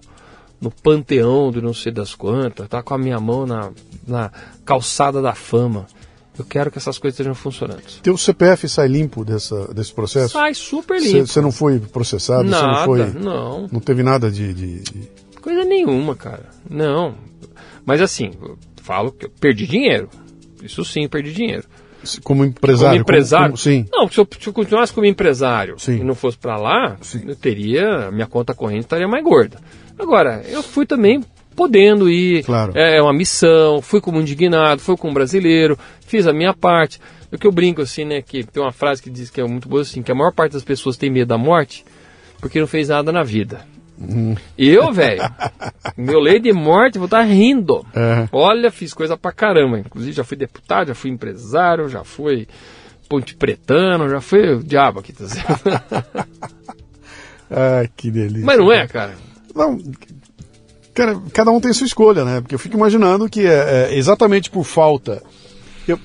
[0.60, 3.70] no panteão do não sei das quantas, tá com a minha mão na,
[4.06, 4.32] na
[4.64, 5.86] calçada da fama.
[6.38, 7.82] Eu quero que essas coisas estejam funcionando.
[8.02, 10.34] Teu CPF sai limpo dessa, desse processo?
[10.34, 11.26] Sai super limpo.
[11.26, 12.48] Você não foi processado?
[12.48, 13.68] Nada, não, foi, não.
[13.72, 15.08] Não teve nada de, de, de,
[15.42, 16.46] Coisa nenhuma, cara.
[16.70, 17.14] Não.
[17.84, 18.32] Mas assim,
[18.82, 20.08] falo que eu perdi dinheiro.
[20.62, 21.64] Isso sim, perdi dinheiro.
[22.22, 22.90] Como empresário?
[22.90, 23.44] Como empresário?
[23.46, 23.86] Como, como, sim.
[23.90, 25.96] Não, se eu, se eu, continuasse como empresário sim.
[25.98, 27.22] e não fosse para lá, sim.
[27.26, 29.58] eu teria, minha conta corrente estaria mais gorda.
[29.98, 31.24] Agora, eu fui também
[31.58, 32.44] podendo ir.
[32.44, 32.72] Claro.
[32.76, 37.00] É, é uma missão, fui como indignado, fui como brasileiro, fiz a minha parte.
[37.32, 39.68] O que eu brinco assim, né, que tem uma frase que diz que é muito
[39.68, 41.84] boa assim, que a maior parte das pessoas tem medo da morte
[42.40, 43.60] porque não fez nada na vida.
[44.00, 44.36] Hum.
[44.56, 45.22] Eu, velho,
[45.98, 47.84] meu lei de morte, vou estar tá rindo.
[47.92, 48.28] É.
[48.30, 49.80] Olha, fiz coisa pra caramba.
[49.80, 52.46] Inclusive, já fui deputado, já fui empresário, já fui
[53.08, 55.24] ponte pretano, já fui o diabo aqui, tá
[57.50, 58.46] Ah, que delícia.
[58.46, 59.16] Mas não é, cara?
[59.54, 59.76] Não,
[60.98, 62.40] Cara, cada um tem sua escolha, né?
[62.40, 65.22] Porque eu fico imaginando que é, é exatamente por falta
[65.86, 65.96] eu,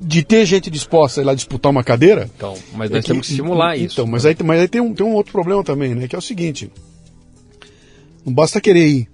[0.00, 2.30] de ter gente disposta a ir lá disputar uma cadeira.
[2.34, 3.94] Então, mas nós é temos que estimular então, isso.
[4.00, 6.08] Então, mas aí, mas aí tem, um, tem um outro problema também, né?
[6.08, 6.72] Que é o seguinte:
[8.24, 9.08] não basta querer ir.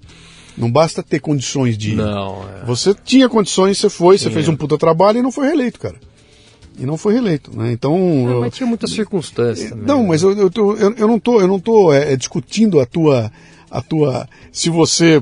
[0.56, 1.96] Não basta ter condições de ir.
[1.96, 2.48] Não.
[2.48, 2.64] É.
[2.64, 4.30] Você tinha condições, você foi, tinha.
[4.30, 5.96] você fez um puta trabalho e não foi reeleito, cara.
[6.78, 7.72] e não foi reeleito, né?
[7.72, 9.70] Então, não, mas tinha muitas circunstâncias.
[9.70, 10.08] Também, não, né?
[10.10, 13.32] mas eu, eu, tô, eu, eu, não tô, eu não tô é, discutindo a tua,
[13.72, 15.20] a tua, se você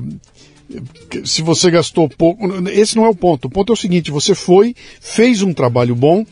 [1.25, 3.45] se você gastou pouco, esse não é o ponto.
[3.45, 6.25] O ponto é o seguinte: você foi, fez um trabalho bom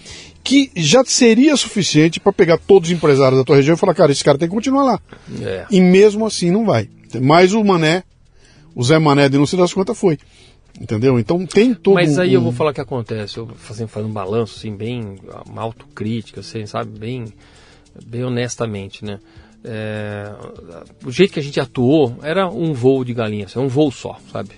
[0.44, 4.12] que já seria suficiente para pegar todos os empresários da tua região e falar, cara,
[4.12, 5.00] esse cara tem que continuar lá.
[5.42, 5.66] É.
[5.70, 6.90] E mesmo assim não vai.
[7.22, 8.04] Mas o Mané,
[8.74, 10.18] o Zé Mané de não se das contas foi.
[10.80, 11.20] Entendeu?
[11.20, 12.34] Então tem todo Mas aí um...
[12.36, 13.38] eu vou falar o que acontece.
[13.38, 16.98] Eu fazendo, fazendo um balanço, assim, bem uma autocrítica, assim, sabe?
[16.98, 17.26] Bem,
[18.06, 19.20] bem honestamente, né?
[19.64, 20.32] É,
[21.05, 24.18] o jeito que a gente atuou era um voo de galinha, assim, um voo só,
[24.32, 24.51] sabe?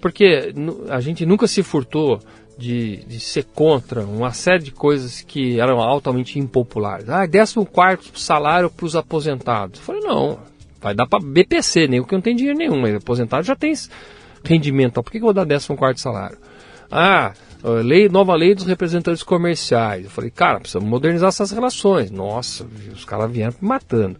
[0.00, 0.52] Porque
[0.90, 2.20] a gente nunca se furtou
[2.58, 7.08] de, de, ser contra uma série de coisas que eram altamente impopulares.
[7.08, 9.80] Ah, décimo quarto salário para os aposentados.
[9.80, 10.38] Eu falei, não,
[10.80, 13.72] vai dar para BPC, nem o que não tem dinheiro nenhum, mas aposentado já tem
[14.44, 16.36] rendimento, por que, que eu vou dar décimo quarto salário?
[16.90, 17.32] Ah,
[17.72, 20.04] lei, nova lei dos representantes comerciais.
[20.04, 22.10] Eu falei, cara, precisamos modernizar essas relações.
[22.10, 24.16] Nossa, os caras vieram matando.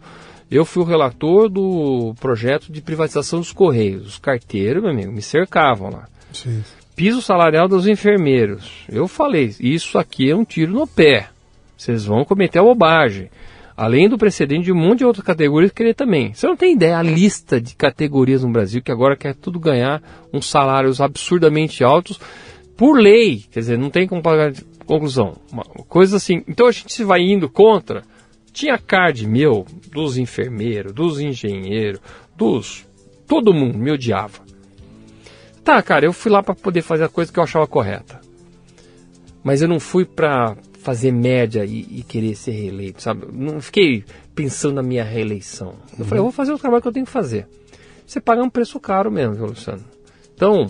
[0.49, 4.07] Eu fui o relator do projeto de privatização dos Correios.
[4.07, 6.07] Os carteiros, meu amigo, me cercavam lá.
[6.31, 6.63] Sim.
[6.95, 8.85] Piso salarial dos enfermeiros.
[8.89, 11.29] Eu falei, isso aqui é um tiro no pé.
[11.77, 13.29] Vocês vão cometer a bobagem.
[13.75, 16.33] Além do precedente de um monte de outras categorias querer também.
[16.33, 20.01] Você não tem ideia a lista de categorias no Brasil que agora quer tudo ganhar
[20.31, 22.19] uns salários absurdamente altos
[22.75, 23.43] por lei.
[23.51, 24.53] Quer dizer, não tem como pagar
[24.85, 25.35] conclusão.
[25.51, 26.43] Uma coisa assim.
[26.47, 28.03] Então a gente se vai indo contra.
[28.51, 31.99] Tinha card meu, dos enfermeiros, dos engenheiros,
[32.35, 32.85] dos.
[33.27, 34.39] Todo mundo me odiava.
[35.63, 38.21] Tá, cara, eu fui lá para poder fazer a coisa que eu achava correta.
[39.43, 43.25] Mas eu não fui para fazer média e, e, querer ser reeleito, sabe?
[43.33, 44.03] Não fiquei
[44.35, 45.73] pensando na minha reeleição.
[45.93, 46.05] Eu uhum.
[46.05, 47.47] falei, eu vou fazer o trabalho que eu tenho que fazer.
[48.05, 49.83] Você paga um preço caro mesmo, viu, Luciano?
[50.35, 50.67] Então,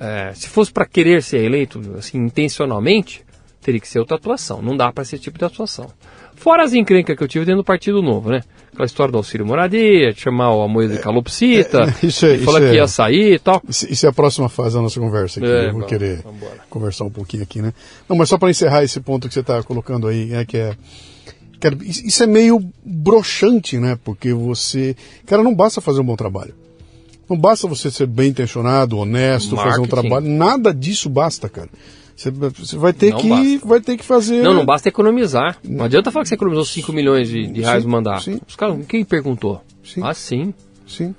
[0.00, 3.22] é, se fosse para querer ser eleito, assim, intencionalmente,
[3.60, 4.62] teria que ser outra atuação.
[4.62, 5.90] Não dá para esse tipo de atuação.
[6.34, 8.40] Fora as encrencas que eu tive dentro do Partido Novo, né?
[8.72, 12.76] Aquela história do auxílio moradia, chamar o Amoedo de calopsita, é, isso é, falar que
[12.76, 13.60] ia sair e tal.
[13.68, 15.46] Isso é a próxima fase da nossa conversa aqui.
[15.46, 16.60] É, eu vou querer vambora.
[16.70, 17.74] conversar um pouquinho aqui, né?
[18.08, 20.74] Não, mas só para encerrar esse ponto que você está colocando aí, é que é.
[21.82, 23.98] Isso é meio broxante, né?
[24.02, 24.96] Porque você.
[25.26, 26.54] Cara, não basta fazer um bom trabalho.
[27.30, 29.70] Não basta você ser bem intencionado, honesto, Marketing.
[29.70, 30.26] fazer um trabalho.
[30.26, 31.70] Nada disso basta, cara.
[32.16, 34.42] Você vai ter, que, vai ter que fazer.
[34.42, 35.56] Não, não basta economizar.
[35.64, 38.24] Não adianta falar que você economizou 5 milhões de, de reais no mandato.
[38.24, 38.40] Sim.
[38.46, 39.62] Os caras, quem perguntou?
[39.82, 40.02] Sim.
[40.04, 40.52] Ah, sim.
[40.86, 41.14] Sim.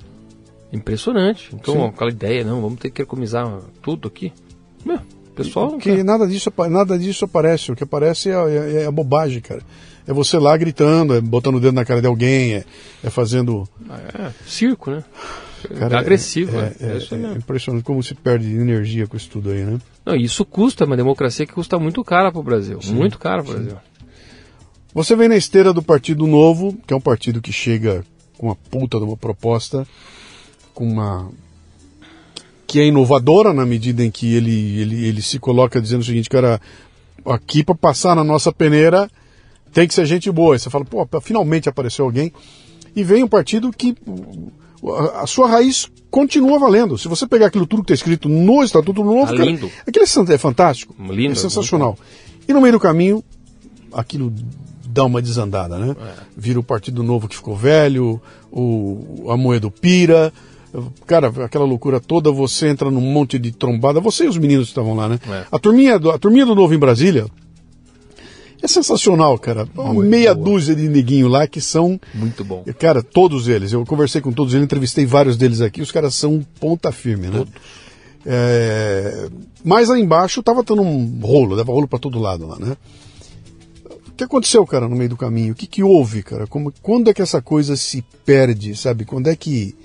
[0.72, 1.50] Impressionante.
[1.56, 1.86] Então, sim.
[1.86, 3.50] aquela ideia, não, vamos ter que economizar
[3.82, 4.34] tudo aqui.
[4.86, 5.00] Meu,
[5.34, 5.78] pessoal.
[5.78, 7.72] Que nada disso, nada disso aparece.
[7.72, 9.62] O que aparece é, é, é, a bobagem, cara.
[10.06, 12.66] É você lá gritando, é botando o dedo na cara de alguém, é,
[13.04, 13.68] é fazendo.
[13.90, 15.04] É, circo, né?
[15.68, 16.58] Cara, agressivo.
[16.58, 19.80] É, é, é, é impressionante como se perde energia com isso tudo aí, né?
[20.06, 22.82] Não, isso custa, uma democracia que custa muito cara para o Brasil.
[22.82, 23.78] Sim, muito cara para o Brasil.
[24.94, 28.04] Você vem na esteira do Partido Novo, que é um partido que chega
[28.38, 29.88] com uma puta de uma proposta,
[30.74, 31.30] com uma.
[32.68, 36.30] que é inovadora na medida em que ele, ele, ele se coloca dizendo o seguinte,
[36.30, 36.60] cara,
[37.26, 39.10] aqui para passar na nossa peneira
[39.72, 40.56] tem que ser gente boa.
[40.56, 42.32] E você fala, pô, finalmente apareceu alguém.
[42.96, 43.96] E vem um partido que
[45.16, 46.98] a sua raiz continua valendo.
[46.98, 49.38] Se você pegar aquilo tudo que está escrito no Estatuto Novo, tá.
[49.38, 49.52] Cara,
[49.88, 50.96] aquilo é, é fantástico.
[51.10, 51.98] Lindo, é sensacional.
[52.48, 53.24] E no meio do caminho,
[53.94, 54.34] aquilo
[54.86, 55.96] dá uma desandada, né?
[56.00, 56.14] É.
[56.36, 58.22] Vira o Partido Novo que ficou velho,
[58.52, 60.34] o a Moedo pira.
[61.06, 64.00] Cara, aquela loucura toda, você entra num monte de trombada.
[64.00, 65.20] Você e os meninos que estavam lá, né?
[65.30, 65.46] É.
[65.52, 67.28] A, turminha do, a turminha do Novo em Brasília,
[68.62, 69.68] é sensacional, cara.
[69.76, 70.46] Uma meia boa.
[70.46, 72.00] dúzia de neguinho lá que são.
[72.14, 72.64] Muito bom.
[72.78, 73.74] Cara, todos eles.
[73.74, 75.82] Eu conversei com todos eles, entrevistei vários deles aqui.
[75.82, 77.38] Os caras são ponta firme, né?
[77.40, 77.54] Todos.
[78.26, 79.30] É...
[79.64, 82.78] Mas lá embaixo tava tendo um rolo, dava rolo para todo lado lá, né?
[84.08, 85.54] O que aconteceu, cara, no meio do caminho?
[85.54, 86.46] O que, que houve, cara?
[86.46, 89.06] Como, quando é que essa coisa se perde, sabe?
[89.06, 89.76] Quando é que,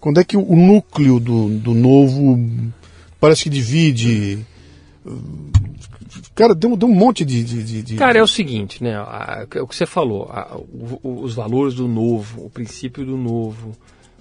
[0.00, 2.40] quando é que o núcleo do, do novo
[3.20, 4.44] parece que divide?
[6.34, 8.96] Cara, deu, deu um monte de, de, de, Cara, é o seguinte, né?
[8.96, 13.16] A, é o que você falou, a, o, os valores do novo, o princípio do
[13.16, 13.72] novo,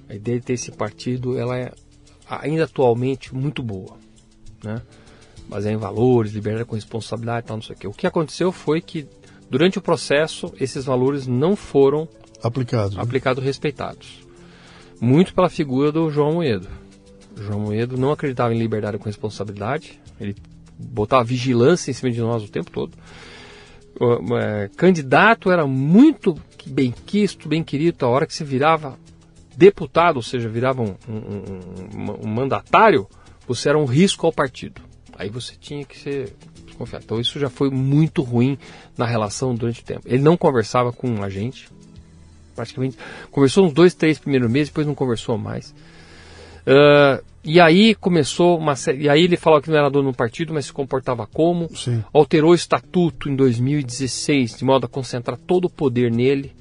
[0.10, 1.72] a ideia de ter esse partido, ela é
[2.30, 3.98] ainda atualmente muito boa,
[4.64, 4.82] né?
[5.48, 7.88] Mas é em valores, liberdade com responsabilidade e tal, não sei o quê.
[7.88, 9.08] O que aconteceu foi que,
[9.50, 12.08] durante o processo, esses valores não foram
[12.42, 13.02] aplicados, né?
[13.02, 14.26] aplicados respeitados.
[15.00, 16.68] Muito pela figura do João Moedo.
[17.38, 20.36] O João Moedo não acreditava em liberdade com responsabilidade, ele
[20.78, 22.98] botar vigilância em cima de nós o tempo todo.
[24.00, 28.98] O, é, candidato era muito bem quisto, bem querido, a hora que se virava
[29.56, 33.08] deputado, ou seja, virava um, um, um, um mandatário,
[33.48, 34.82] você era um risco ao partido.
[35.18, 36.34] Aí você tinha que ser
[36.66, 37.06] desconfiado.
[37.06, 38.58] Então isso já foi muito ruim
[38.98, 40.02] na relação durante o tempo.
[40.06, 41.70] Ele não conversava com a gente,
[42.54, 42.98] praticamente.
[43.32, 45.74] Conversou uns dois, três primeiros meses, depois não conversou mais.
[46.68, 49.04] Uh, e aí começou uma série.
[49.04, 51.70] E aí ele falou que não era dono do partido, mas se comportava como.
[51.76, 52.04] Sim.
[52.12, 56.52] Alterou o estatuto em 2016, de modo a concentrar todo o poder nele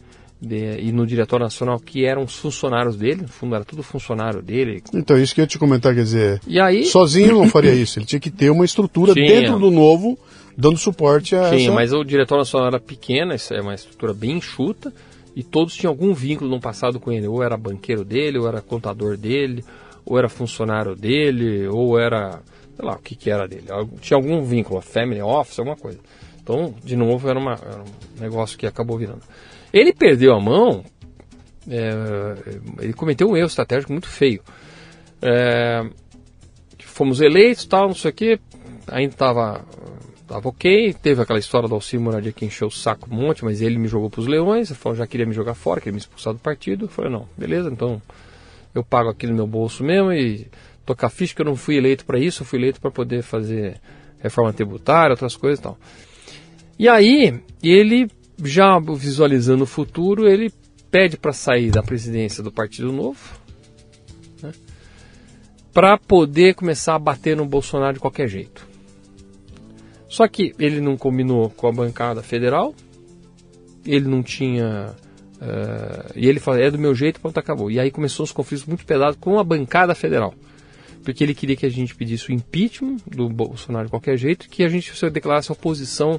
[0.40, 4.42] de, e no diretório nacional, que eram os funcionários dele, no fundo era tudo funcionário
[4.42, 4.82] dele.
[4.92, 6.84] Então, isso que eu ia te comentar, quer dizer, E aí.
[6.84, 9.26] sozinho não faria isso, ele tinha que ter uma estrutura Tinha.
[9.26, 10.18] dentro do novo,
[10.56, 11.72] dando suporte a Tinha, essa...
[11.72, 14.92] mas o diretório nacional era pequeno, isso é uma estrutura bem enxuta,
[15.34, 17.26] e todos tinham algum vínculo no passado com ele.
[17.26, 19.64] Ou era banqueiro dele, ou era contador dele,
[20.04, 22.40] ou era funcionário dele, ou era.
[22.76, 23.64] sei lá, o que, que era dele.
[24.00, 25.98] Tinha algum vínculo, family office, alguma coisa.
[26.42, 29.22] Então, de novo, era, uma, era um negócio que acabou virando.
[29.72, 30.84] Ele perdeu a mão,
[31.68, 31.90] é,
[32.80, 34.42] ele cometeu um erro estratégico muito feio.
[35.22, 35.82] É,
[36.94, 38.38] fomos eleitos, tal, não sei o que,
[38.86, 39.64] ainda estava
[40.26, 43.60] tava ok, teve aquela história do auxílio moradia que encheu o saco um monte, mas
[43.60, 46.32] ele me jogou para os leões, falou, já queria me jogar fora, queria me expulsar
[46.32, 48.00] do partido, eu falei, não, beleza, então
[48.74, 50.46] eu pago aqui no meu bolso mesmo e
[50.84, 53.80] tocar ficha que eu não fui eleito para isso, eu fui eleito para poder fazer
[54.18, 55.78] reforma tributária, outras coisas e tal.
[56.78, 58.10] E aí, ele,
[58.42, 60.52] já visualizando o futuro, ele
[60.90, 63.18] pede para sair da presidência do Partido Novo,
[64.42, 64.52] né,
[65.72, 68.66] para poder começar a bater no Bolsonaro de qualquer jeito.
[70.08, 72.74] Só que ele não combinou com a bancada federal,
[73.84, 74.94] ele não tinha.
[75.46, 77.70] Eh, e ele falou, é do meu jeito, pronto, acabou.
[77.70, 80.34] E aí começou os conflitos muito pesados com a bancada federal.
[81.04, 84.64] Porque ele queria que a gente pedisse o impeachment do Bolsonaro de qualquer jeito, que
[84.64, 86.18] a gente se declarasse oposição,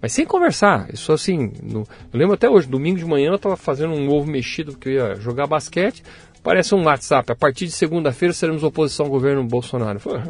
[0.00, 0.92] mas sem conversar.
[0.92, 4.30] Isso assim, no- eu lembro até hoje, domingo de manhã eu estava fazendo um ovo
[4.30, 6.02] mexido porque eu ia jogar basquete.
[6.42, 9.98] Parece um WhatsApp, a partir de segunda-feira seremos oposição ao governo Bolsonaro.
[9.98, 10.22] Falei,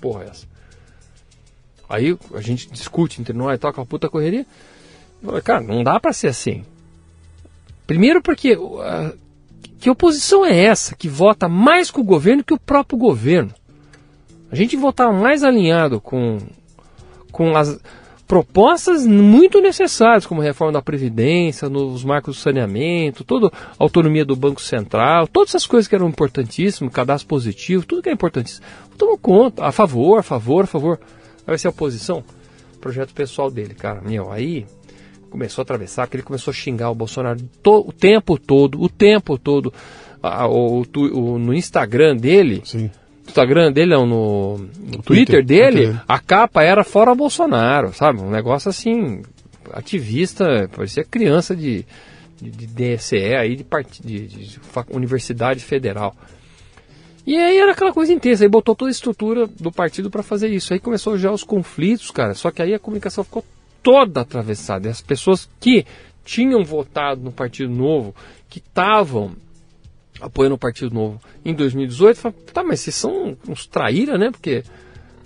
[0.00, 0.46] porra é essa?
[1.88, 4.46] Aí a gente discute entre nós e com a puta correria.
[5.22, 6.64] Eu falei, cara, não dá pra ser assim.
[7.88, 9.16] Primeiro porque uh,
[9.80, 13.50] que oposição é essa que vota mais com o governo que o próprio governo?
[14.52, 16.36] A gente votar mais alinhado com,
[17.32, 17.80] com as
[18.26, 24.24] propostas muito necessárias, como a reforma da Previdência, novos marcos do saneamento, toda a autonomia
[24.24, 28.66] do Banco Central, todas essas coisas que eram importantíssimas, cadastro positivo, tudo que é importantíssimo.
[28.90, 31.00] Votamos conta, a favor, a favor, a favor.
[31.46, 32.22] Vai ser a oposição.
[32.82, 34.02] Projeto pessoal dele, cara.
[34.02, 34.66] Meu, aí
[35.30, 39.38] começou a atravessar, que ele começou a xingar o Bolsonaro o tempo todo, o tempo
[39.38, 39.72] todo.
[40.22, 42.84] A- o- o no Instagram dele, Sim.
[43.24, 46.02] no Instagram dele, não, no, no Twitter, Twitter dele, Twitter.
[46.08, 48.20] a capa era fora Bolsonaro, sabe?
[48.20, 49.22] Um negócio assim,
[49.72, 51.84] ativista, parecia criança de,
[52.40, 52.66] de, de
[52.96, 54.60] DSE aí, de, part, de, de
[54.90, 56.14] Universidade Federal.
[57.26, 60.48] E aí era aquela coisa intensa, aí botou toda a estrutura do partido para fazer
[60.48, 60.72] isso.
[60.72, 62.32] Aí começou já os conflitos, cara.
[62.34, 63.44] Só que aí a comunicação ficou
[63.82, 64.88] toda atravessada.
[64.88, 65.84] E as pessoas que
[66.24, 68.14] tinham votado no Partido Novo,
[68.48, 69.32] que estavam
[70.20, 74.30] apoiando o Partido Novo em 2018, falaram, tá, mas vocês são uns traíra, né?
[74.30, 74.62] Porque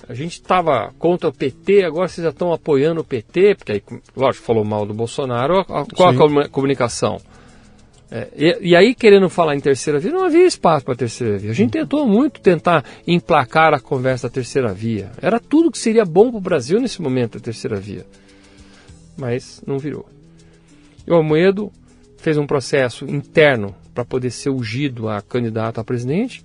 [0.09, 3.83] a gente estava contra o PT, agora vocês já estão apoiando o PT, porque aí,
[4.17, 5.59] lógico, falou mal do Bolsonaro.
[5.61, 6.19] a- a- Qual a Sim.
[6.19, 7.19] comu- comunicação?
[8.11, 11.51] É, e, e aí, querendo falar em terceira via, não havia espaço para terceira via.
[11.51, 15.11] A gente tentou muito tentar emplacar a conversa da terceira via.
[15.23, 18.05] Era tudo que seria bom para o Brasil nesse momento, a terceira via.
[19.17, 20.07] Mas não virou.
[21.07, 21.71] E o Almoedo
[22.17, 26.45] fez um processo interno para poder ser ungido a candidato a presidente,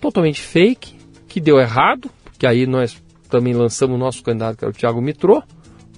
[0.00, 0.94] totalmente fake,
[1.26, 5.02] que deu errado, porque aí nós também lançamos o nosso candidato, que era o Thiago
[5.02, 5.38] Mitrô.
[5.38, 5.44] A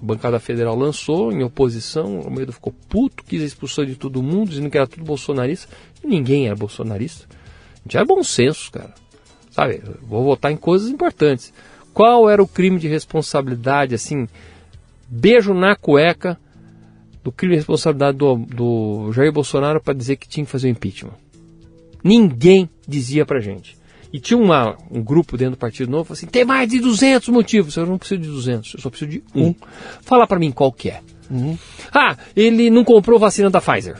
[0.04, 4.48] bancada federal lançou em oposição, o Almeida ficou puto, quis a expulsão de todo mundo,
[4.48, 5.68] dizendo que era tudo bolsonarista.
[6.02, 7.26] Ninguém era bolsonarista.
[7.74, 8.94] A gente é bom senso, cara.
[9.50, 11.52] Sabe, vou votar em coisas importantes.
[11.92, 14.26] Qual era o crime de responsabilidade, assim,
[15.10, 16.38] beijo na cueca
[17.22, 20.70] do crime de responsabilidade do, do Jair Bolsonaro para dizer que tinha que fazer o
[20.70, 21.14] impeachment?
[22.02, 23.76] Ninguém dizia pra gente.
[24.12, 27.76] E tinha uma, um grupo dentro do Partido Novo assim: tem mais de 200 motivos.
[27.76, 29.54] Eu não preciso de 200, eu só preciso de um.
[30.02, 31.00] Fala pra mim qual que é.
[31.92, 33.96] Ah, ele não comprou vacina da Pfizer.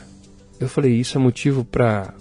[0.59, 2.13] Eu falei: isso é motivo pra.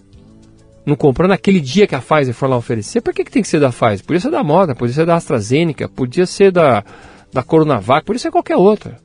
[0.87, 3.01] Não comprou naquele dia que a Pfizer foi lá oferecer?
[3.01, 4.05] Por que, que tem que ser da Pfizer?
[4.05, 6.85] Podia ser da Moda, podia ser da AstraZeneca, podia ser da,
[7.33, 8.99] da Coronavac, podia ser qualquer outra.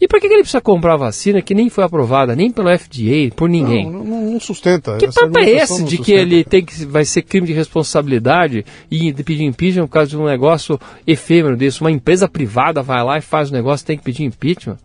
[0.00, 3.50] E por que, ele precisa comprar vacina que nem foi aprovada nem pelo FDA, por
[3.50, 3.84] ninguém?
[3.84, 4.96] Não, não, não sustenta.
[4.96, 9.12] Que papo é esse de que ele tem que vai ser crime de responsabilidade e
[9.12, 11.82] de pedir impeachment por causa de um negócio efêmero desse?
[11.82, 14.78] Uma empresa privada vai lá e faz o negócio tem que pedir impeachment?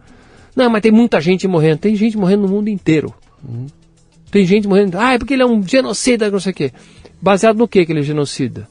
[0.53, 1.79] Não, mas tem muita gente morrendo.
[1.79, 3.13] Tem gente morrendo no mundo inteiro.
[4.29, 4.99] Tem gente morrendo.
[4.99, 6.71] Ah, é porque ele é um genocida, não sei o quê.
[7.21, 8.67] Baseado no que que ele é genocida?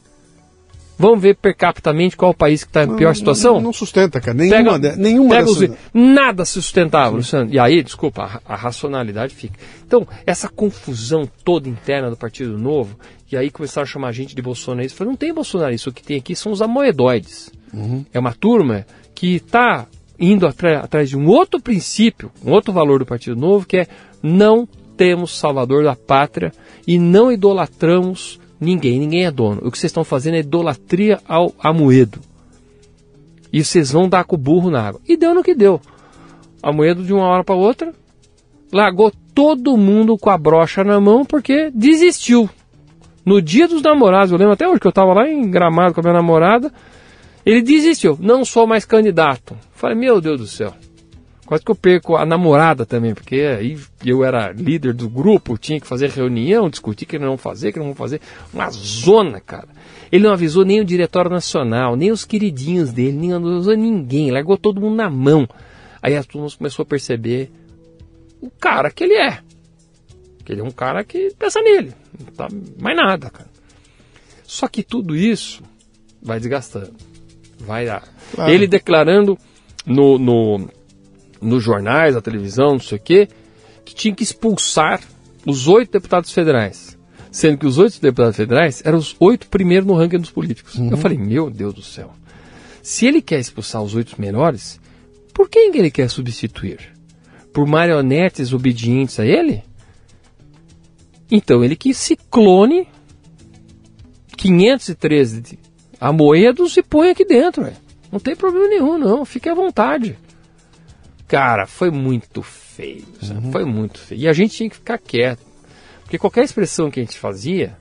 [0.99, 3.55] Vamos ver per capitamente qual o país que está em pior situação?
[3.55, 4.37] Não, não, sustenta, cara.
[4.37, 5.71] Nenhuma, pega, de, nenhuma pega dessas...
[5.71, 7.53] os, Nada se sustentava, Luciano.
[7.53, 9.59] E aí, desculpa, a, a, racionalidade fica.
[9.85, 12.97] Então, essa confusão toda interna do Partido Novo,
[13.31, 14.97] e aí começaram a chamar a gente de bolsonarista.
[14.97, 17.51] Falei, não tem bolsonarista, o que tem aqui são os amoedoides.
[17.73, 18.05] Uhum.
[18.13, 19.87] É uma turma que está
[20.19, 23.87] indo atrás de um outro princípio, um outro valor do Partido Novo, que é
[24.23, 26.53] não temos salvador da pátria
[26.87, 29.61] e não idolatramos Ninguém, ninguém é dono.
[29.65, 32.21] O que vocês estão fazendo é idolatria ao Amoedo.
[33.53, 35.01] E vocês vão dar com o burro na água.
[35.07, 35.81] E deu no que deu.
[36.63, 37.93] Amoedo, de uma hora para outra,
[38.73, 42.49] largou todo mundo com a brocha na mão porque desistiu.
[43.25, 46.01] No dia dos namorados, eu lembro até hoje que eu estava lá em Gramado com
[46.01, 46.73] a minha namorada,
[47.45, 48.19] ele desistiu.
[48.21, 49.57] Não sou mais candidato.
[49.73, 50.75] Falei, meu Deus do céu.
[51.55, 55.79] Quase que eu perco a namorada também, porque aí eu era líder do grupo, tinha
[55.79, 58.21] que fazer reunião, discutir que não fazer, que não vão fazer.
[58.53, 59.69] Uma zona, cara.
[60.11, 64.59] Ele não avisou nem o diretório nacional, nem os queridinhos dele, nem avisou ninguém, largou
[64.59, 65.49] todo mundo na mão.
[66.03, 67.53] Aí a turma começou a perceber
[68.41, 69.39] o cara que ele é.
[70.45, 72.49] Que ele é um cara que pensa nele, não tá
[72.81, 73.49] mais nada, cara.
[74.43, 75.63] Só que tudo isso
[76.21, 76.95] vai desgastando.
[77.61, 78.03] Vai dar.
[78.35, 78.51] Claro.
[78.51, 79.39] Ele declarando
[79.87, 80.69] no, no
[81.45, 83.29] nos jornais, na televisão, não sei o quê,
[83.85, 85.01] que tinha que expulsar
[85.47, 86.99] os oito deputados federais.
[87.31, 90.77] Sendo que os oito deputados federais eram os oito primeiros no ranking dos políticos.
[90.77, 90.91] Uhum.
[90.91, 92.13] Eu falei, meu Deus do céu.
[92.83, 94.81] Se ele quer expulsar os oito menores,
[95.33, 96.79] por quem ele quer substituir?
[97.53, 99.63] Por marionetes obedientes a ele?
[101.31, 102.87] Então ele que se clone
[104.37, 105.59] 513
[106.01, 107.65] amoedos e põe aqui dentro.
[107.65, 107.77] Véio.
[108.13, 109.25] Não tem problema nenhum, não.
[109.25, 110.17] Fique à vontade.
[111.35, 113.05] Cara, foi muito feio.
[113.23, 113.51] Uhum.
[113.51, 114.21] Foi muito feio.
[114.21, 115.45] E a gente tinha que ficar quieto.
[116.03, 117.77] Porque qualquer expressão que a gente fazia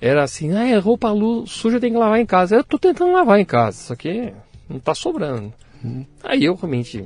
[0.00, 1.08] era assim, ah, é roupa
[1.46, 2.54] suja tem que lavar em casa.
[2.54, 4.32] Eu tô tentando lavar em casa, só que
[4.68, 5.52] não tá sobrando.
[5.82, 6.06] Uhum.
[6.22, 7.04] Aí eu realmente,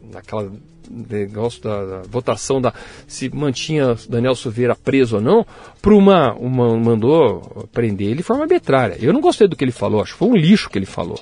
[0.00, 0.52] naquela
[0.88, 2.72] negócio da, da, votação da
[3.06, 5.46] se mantinha Daniel Silveira preso ou não,
[5.80, 8.98] para uma, uma mandou prender ele de forma arbitrária.
[9.00, 11.18] Eu não gostei do que ele falou, acho que foi um lixo que ele falou.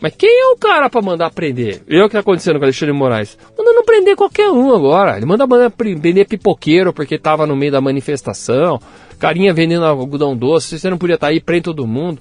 [0.00, 1.82] Mas quem é o cara para mandar prender?
[1.86, 3.36] Eu que tá acontecendo com o Alexandre Moraes.
[3.56, 5.16] Manda não prender qualquer um agora.
[5.16, 8.80] Ele manda prender pipoqueiro porque tava no meio da manifestação.
[9.18, 10.78] Carinha vendendo algodão doce.
[10.78, 12.20] Você não podia estar tá aí, prende todo mundo.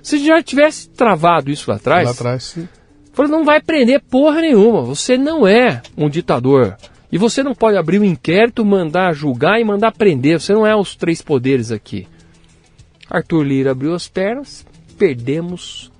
[0.00, 2.04] Se já tivesse travado isso lá atrás.
[2.04, 2.68] Lá atrás, sim.
[3.12, 4.82] Falou, não vai prender porra nenhuma.
[4.82, 6.76] Você não é um ditador.
[7.10, 10.38] E você não pode abrir um inquérito, mandar julgar e mandar prender.
[10.38, 12.06] Você não é os três poderes aqui.
[13.10, 14.64] Arthur Lira abriu as pernas,
[14.98, 15.90] perdemos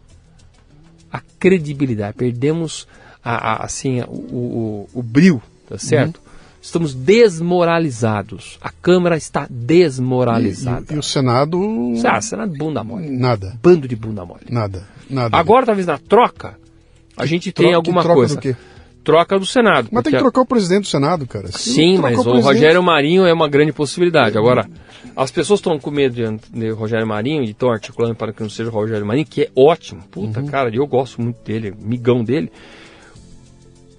[1.13, 2.87] a credibilidade, perdemos
[3.25, 6.17] a, a assim, o, o, o brilho, tá certo?
[6.19, 6.29] Uhum.
[6.61, 8.59] Estamos desmoralizados.
[8.61, 10.87] A Câmara está desmoralizada.
[10.91, 11.93] E, e, e o Senado.
[12.05, 13.09] Ah, Senado bunda mole.
[13.09, 13.57] Nada.
[13.63, 14.43] Bando de bunda mole.
[14.51, 14.87] Nada.
[15.09, 15.37] Nada.
[15.37, 16.59] Agora, talvez na troca,
[17.17, 18.41] a gente tem alguma coisa.
[19.05, 19.89] Troca do Senado.
[19.91, 21.49] Mas tem que trocar o presidente do Senado, cara.
[21.51, 24.37] Sim, mas o, o Rogério Marinho é uma grande possibilidade.
[24.37, 24.69] Agora,
[25.17, 28.51] as pessoas estão com medo de, de, Rogério Marinho e estão articulando para que não
[28.51, 30.03] seja o Rogério Marinho, que é ótimo.
[30.11, 30.47] Puta, uhum.
[30.47, 32.53] cara, eu gosto muito dele, migão dele.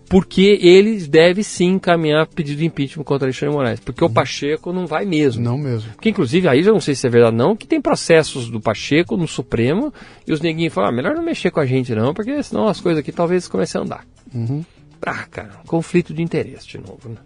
[0.10, 3.80] Porque ele deve sim encaminhar pedido de impeachment contra Alexandre Moraes.
[3.80, 4.10] Porque uhum.
[4.10, 5.43] o Pacheco não vai mesmo.
[5.43, 5.91] Não mesmo.
[5.93, 9.16] Porque, inclusive, aí eu não sei se é verdade não, que tem processos do Pacheco
[9.16, 9.93] no Supremo
[10.26, 12.80] e os neguinhos falam, ah, melhor não mexer com a gente não, porque senão as
[12.80, 14.06] coisas aqui talvez comecem a andar.
[14.34, 14.64] Uhum.
[15.02, 17.18] Ah, cara, conflito de interesse de novo, né?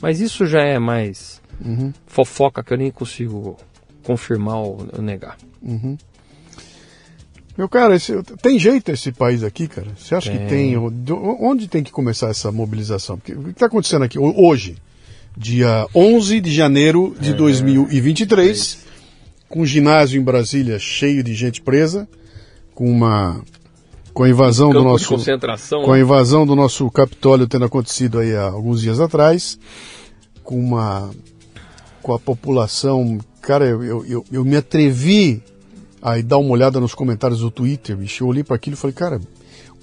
[0.00, 1.92] Mas isso já é mais uhum.
[2.06, 3.56] fofoca que eu nem consigo
[4.04, 5.36] confirmar ou negar.
[5.62, 5.96] Uhum.
[7.56, 9.88] Meu cara, esse, tem jeito esse país aqui, cara?
[9.96, 10.40] Você acha tem.
[10.40, 10.76] que tem?
[10.76, 13.18] Onde tem que começar essa mobilização?
[13.18, 14.76] Porque, o que está acontecendo aqui hoje,
[15.36, 18.92] dia 11 de janeiro de é, 2023, é
[19.48, 22.08] com o ginásio em Brasília cheio de gente presa,
[22.74, 23.42] com uma
[24.12, 25.16] com a invasão do nosso
[25.84, 26.00] com a né?
[26.00, 29.58] invasão do nosso Capitólio tendo acontecido aí há alguns dias atrás,
[30.42, 31.10] com uma
[32.02, 35.40] com a população, cara, eu, eu, eu, me atrevi
[36.02, 38.92] a dar uma olhada nos comentários do Twitter, bicho, eu olhei para aquilo e falei,
[38.92, 39.20] cara,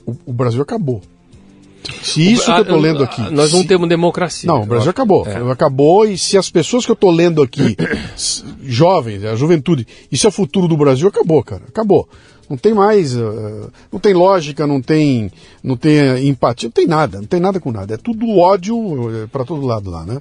[0.06, 1.02] o, o, Brasil acabou.
[2.04, 3.22] Se isso que eu tô lendo aqui.
[3.32, 4.52] Nós não temos democracia.
[4.52, 5.26] Não, o Brasil acabou.
[5.26, 5.50] É.
[5.50, 7.78] Acabou, e se as pessoas que eu tô lendo aqui,
[8.62, 11.64] jovens, a juventude, isso é o futuro do Brasil, acabou, cara.
[11.70, 12.08] Acabou.
[12.50, 15.32] Não tem mais, uh, não tem lógica, não tem,
[15.64, 17.94] não tem empatia, não tem nada, não tem nada com nada.
[17.94, 20.20] É tudo ódio uh, para todo lado lá, né?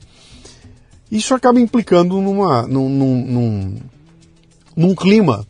[1.11, 3.77] Isso acaba implicando numa, num, num, num,
[4.77, 5.47] num, clima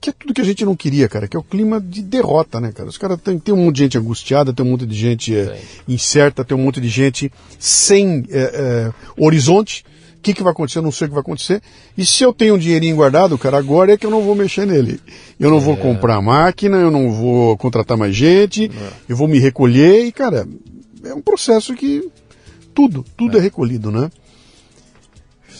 [0.00, 2.60] que é tudo que a gente não queria, cara, que é o clima de derrota,
[2.60, 2.88] né, cara?
[2.88, 5.60] Os caras têm tem um monte de gente angustiada, tem um monte de gente é,
[5.86, 8.92] incerta, tem um monte de gente sem é, é,
[9.22, 9.84] horizonte
[10.26, 11.62] que, que vai acontecer, eu não sei o que vai acontecer.
[11.96, 14.66] E se eu tenho um dinheirinho guardado, cara, agora é que eu não vou mexer
[14.66, 15.00] nele.
[15.38, 15.60] Eu não é.
[15.60, 18.92] vou comprar máquina, eu não vou contratar mais gente, é.
[19.08, 20.44] eu vou me recolher e, cara,
[21.04, 22.10] é um processo que
[22.74, 24.10] tudo, tudo é, é recolhido, né?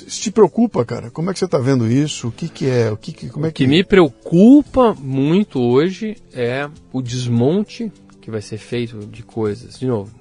[0.04, 1.10] Isso te preocupa, cara?
[1.10, 2.26] Como é que você está vendo isso?
[2.26, 2.90] O que, que é?
[2.90, 3.64] O que, que como é que...
[3.64, 9.78] que me preocupa muito hoje é o desmonte que vai ser feito de coisas.
[9.78, 10.12] De novo,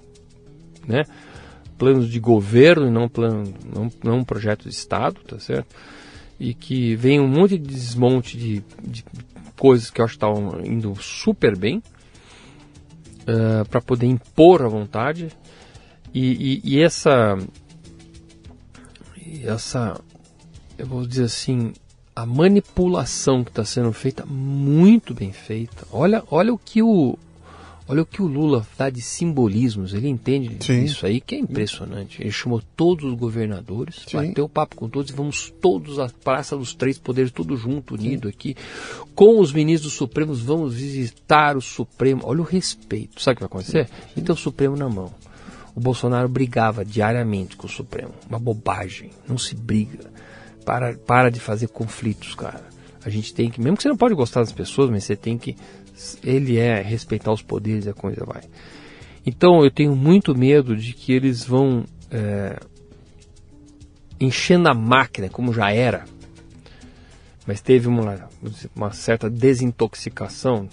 [0.88, 1.04] né?
[1.78, 5.76] Planos de governo e não plano, não, não um projeto de Estado, tá certo?
[6.40, 9.04] E que vem um monte de desmonte de, de
[9.58, 11.84] coisas que eu acho que estão indo super bem uh,
[13.28, 15.30] eh, para poder impor a vontade.
[16.14, 17.38] E, e, e essa
[19.44, 20.00] essa,
[20.78, 21.74] eu vou dizer assim,
[22.16, 25.86] a manipulação que está sendo feita, muito bem feita.
[25.92, 27.18] Olha, olha o que o
[27.88, 30.84] Olha o que o Lula dá de simbolismos, ele entende Sim.
[30.84, 32.20] isso aí que é impressionante.
[32.20, 34.18] Ele chamou todos os governadores, Sim.
[34.18, 38.28] bateu papo com todos e vamos todos à Praça dos Três Poderes, tudo junto, unido
[38.28, 38.34] Sim.
[38.34, 38.56] aqui.
[39.14, 42.22] Com os ministros supremos, vamos visitar o Supremo.
[42.26, 43.22] Olha o respeito.
[43.22, 43.90] Sabe o que vai acontecer?
[44.18, 45.14] Então o Supremo na mão.
[45.76, 48.14] O Bolsonaro brigava diariamente com o Supremo.
[48.28, 49.12] Uma bobagem.
[49.28, 50.10] Não se briga.
[50.66, 52.64] Para, para de fazer conflitos, cara.
[53.06, 55.38] A gente tem que, mesmo que você não pode gostar das pessoas, mas você tem
[55.38, 55.56] que.
[56.24, 58.44] Ele é respeitar os poderes e a coisa vai.
[59.26, 62.60] Então eu tenho muito medo de que eles vão é,
[64.20, 66.06] enchendo a máquina, como já era,
[67.46, 68.30] mas teve uma,
[68.76, 70.70] uma certa desintoxicação,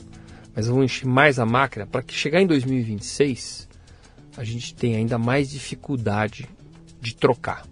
[0.54, 3.68] mas vão encher mais a máquina para que chegar em 2026
[4.36, 6.48] a gente tem ainda mais dificuldade
[7.00, 7.66] de trocar.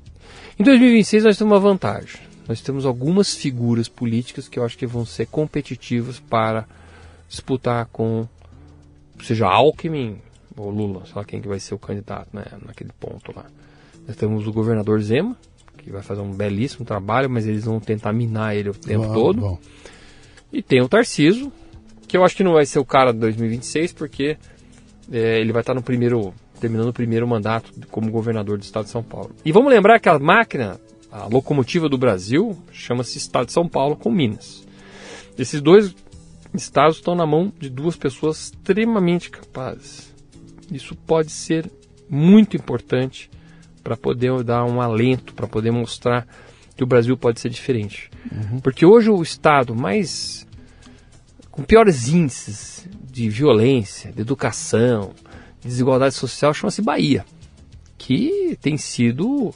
[0.58, 2.20] Em 2026 nós temos uma vantagem.
[2.46, 6.66] Nós temos algumas figuras políticas que eu acho que vão ser competitivas para
[7.30, 8.26] disputar com,
[9.22, 10.18] seja Alckmin
[10.56, 13.46] ou Lula, sei lá quem que vai ser o candidato né, naquele ponto lá.
[14.06, 15.36] Nós temos o governador Zema,
[15.78, 19.14] que vai fazer um belíssimo trabalho, mas eles vão tentar minar ele o tempo bom,
[19.14, 19.40] todo.
[19.40, 19.58] Bom.
[20.52, 21.52] E tem o Tarciso,
[22.08, 24.36] que eu acho que não vai ser o cara de 2026, porque
[25.10, 28.90] é, ele vai estar no primeiro terminando o primeiro mandato como governador do estado de
[28.90, 29.30] São Paulo.
[29.44, 30.78] E vamos lembrar que a máquina,
[31.10, 34.66] a locomotiva do Brasil, chama-se Estado de São Paulo com Minas.
[35.38, 35.94] Esses dois
[36.54, 40.14] estados estão na mão de duas pessoas extremamente capazes.
[40.70, 41.70] Isso pode ser
[42.08, 43.30] muito importante
[43.82, 46.26] para poder dar um alento, para poder mostrar
[46.76, 48.10] que o Brasil pode ser diferente.
[48.30, 48.60] Uhum.
[48.60, 50.46] Porque hoje o estado mais
[51.50, 55.12] com piores índices de violência, de educação,
[55.62, 57.24] desigualdade social chama-se Bahia,
[57.98, 59.52] que tem sido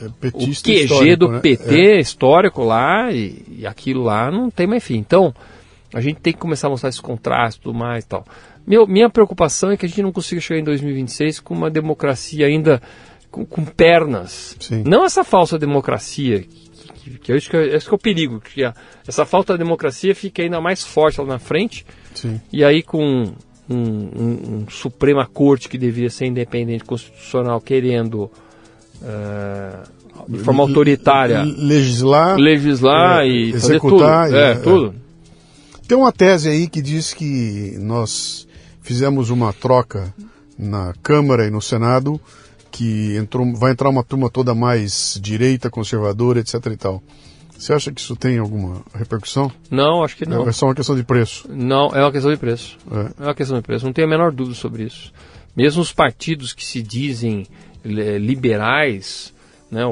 [0.00, 1.40] é o QG do né?
[1.40, 2.00] PT é.
[2.00, 4.96] histórico lá e, e, aquilo lá não tem mais fim.
[4.96, 5.34] Então,
[5.94, 8.24] a gente tem que começar a mostrar esse contraste e tudo mais e tal.
[8.66, 12.46] Meu, minha preocupação é que a gente não consiga chegar em 2026 com uma democracia
[12.46, 12.82] ainda
[13.30, 14.56] com, com pernas.
[14.58, 14.82] Sim.
[14.84, 17.98] Não essa falsa democracia, que, que, que, é esse que é, esse que é o
[17.98, 18.74] perigo, que a,
[19.06, 21.86] essa falta de democracia fica ainda mais forte lá na frente.
[22.14, 22.40] Sim.
[22.52, 23.32] E aí com
[23.68, 28.30] um, um, um, Suprema Corte que deveria ser independente constitucional querendo
[29.02, 29.96] uh,
[30.28, 34.36] de forma autoritária legislar, legislar é, e executar, fazer tudo.
[34.36, 35.05] É, é, tudo.
[35.86, 38.46] Tem uma tese aí que diz que nós
[38.82, 40.12] fizemos uma troca
[40.58, 42.20] na Câmara e no Senado
[42.70, 47.02] que entrou, vai entrar uma turma toda mais direita, conservadora, etc e tal.
[47.56, 49.50] Você acha que isso tem alguma repercussão?
[49.70, 50.46] Não, acho que não.
[50.46, 51.46] É só uma questão de preço?
[51.48, 52.76] Não, é uma questão de preço.
[52.90, 53.86] É, é uma questão de preço.
[53.86, 55.12] Não tenho a menor dúvida sobre isso.
[55.56, 57.46] Mesmo os partidos que se dizem
[57.84, 59.32] liberais,
[59.70, 59.82] né,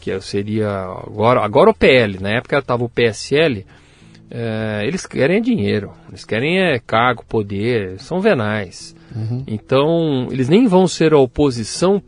[0.00, 0.70] que seria
[1.06, 3.64] agora, agora o PL, na época estava o PSL,
[4.36, 8.92] é, eles querem dinheiro, eles querem é, cargo, poder, são venais.
[9.14, 9.44] Uhum.
[9.46, 12.02] Então, eles nem vão ser a oposição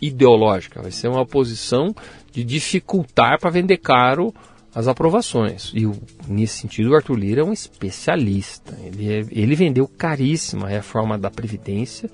[0.00, 1.92] ideológica, vai ser uma oposição
[2.30, 4.32] de dificultar para vender caro
[4.72, 5.72] as aprovações.
[5.74, 5.90] E
[6.28, 8.78] nesse sentido, o Arthur Lira é um especialista.
[8.84, 12.08] Ele, é, ele vendeu caríssima a reforma da Previdência,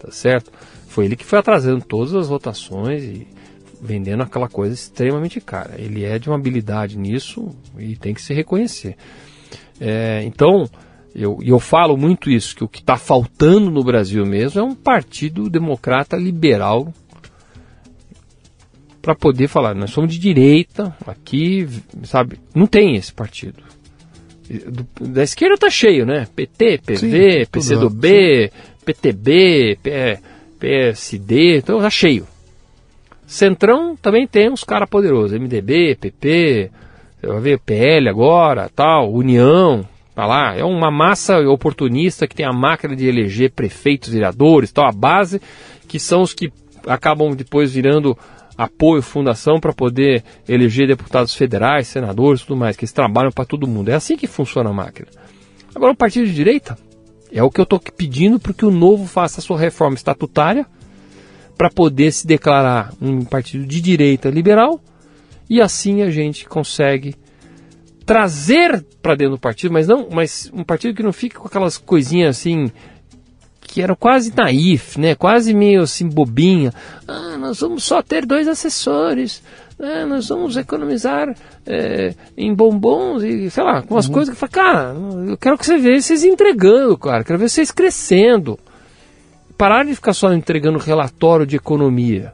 [0.00, 0.50] tá certo?
[0.88, 3.28] Foi ele que foi atrasando todas as votações e
[3.80, 5.74] vendendo aquela coisa extremamente cara.
[5.78, 8.96] Ele é de uma habilidade nisso e tem que se reconhecer.
[9.80, 10.68] É, então,
[11.14, 14.74] eu, eu falo muito isso, que o que está faltando no Brasil mesmo é um
[14.74, 16.92] partido democrata liberal
[19.00, 21.66] para poder falar, nós somos de direita, aqui,
[22.02, 22.38] sabe?
[22.54, 23.62] Não tem esse partido.
[24.66, 26.26] Do, da esquerda tá cheio, né?
[26.36, 28.50] PT, PV, PCdoB.
[28.84, 30.18] PTB, P,
[30.58, 32.26] PSD, então tá cheio.
[33.30, 36.68] Centrão também tem uns caras poderosos, MDB, PP,
[37.22, 39.86] vai ver PL agora, tal, União,
[40.16, 40.56] tá lá.
[40.56, 45.40] É uma massa oportunista que tem a máquina de eleger prefeitos, vereadores, tal, a base,
[45.86, 46.52] que são os que
[46.84, 48.18] acabam depois virando
[48.58, 53.64] apoio, fundação para poder eleger deputados federais, senadores, tudo mais, que eles trabalham para todo
[53.64, 53.90] mundo.
[53.90, 55.06] É assim que funciona a máquina.
[55.72, 56.76] Agora, o partido de direita
[57.32, 60.66] é o que eu estou pedindo para que o novo faça a sua reforma estatutária
[61.60, 64.80] para poder se declarar um partido de direita liberal
[65.46, 67.14] e assim a gente consegue
[68.06, 71.76] trazer para dentro do partido, mas não, mas um partido que não fique com aquelas
[71.76, 72.72] coisinhas assim
[73.60, 75.14] que era quase naif, né?
[75.14, 76.72] Quase meio assim bobinha.
[77.06, 79.42] Ah, nós vamos só ter dois assessores.
[79.78, 81.28] Ah, nós vamos economizar
[81.66, 84.14] é, em bombons e sei lá, com umas uhum.
[84.14, 84.96] coisas que fala, cara,
[85.28, 88.58] eu quero que você veja vocês entregando, cara, quero ver vocês crescendo.
[89.60, 92.32] Parar de ficar só entregando relatório de economia.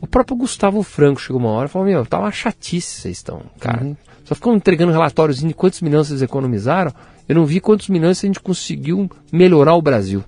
[0.00, 3.42] O próprio Gustavo Franco chegou uma hora e falou: Meu, tá uma chatice vocês estão,
[3.60, 3.84] cara.
[3.84, 3.96] Uhum.
[4.24, 6.92] Só ficam entregando relatórios de quantos milhões vocês economizaram
[7.30, 10.24] eu não vi quantos milhões a gente conseguiu melhorar o Brasil.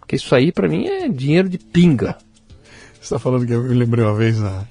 [0.00, 2.18] Porque isso aí, para mim, é dinheiro de pinga.
[2.94, 4.64] Você está falando que eu me lembrei uma vez, na,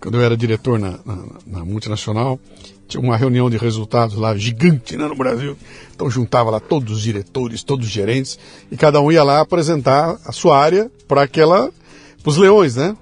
[0.00, 2.40] quando eu era diretor na, na, na, multinacional,
[2.92, 5.56] tinha uma reunião de resultados lá gigante né, no Brasil.
[5.94, 8.38] Então juntava lá todos os diretores, todos os gerentes,
[8.70, 11.70] e cada um ia lá apresentar a sua área para aquela.
[12.22, 12.96] para os leões, né?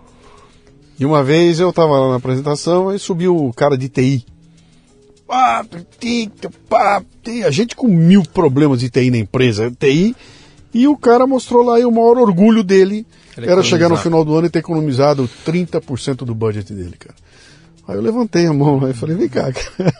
[0.98, 4.24] E uma vez eu estava lá na apresentação e subiu o cara de TI
[5.30, 5.64] pá,
[6.68, 7.02] pá,
[7.46, 10.16] a gente com mil problemas de TI na empresa, TI,
[10.74, 13.06] e o cara mostrou lá e o maior orgulho dele
[13.36, 17.14] Ele era chegar no final do ano e ter economizado 30% do budget dele, cara.
[17.90, 19.94] Aí eu levantei a mão lá e falei, vem cá, cara.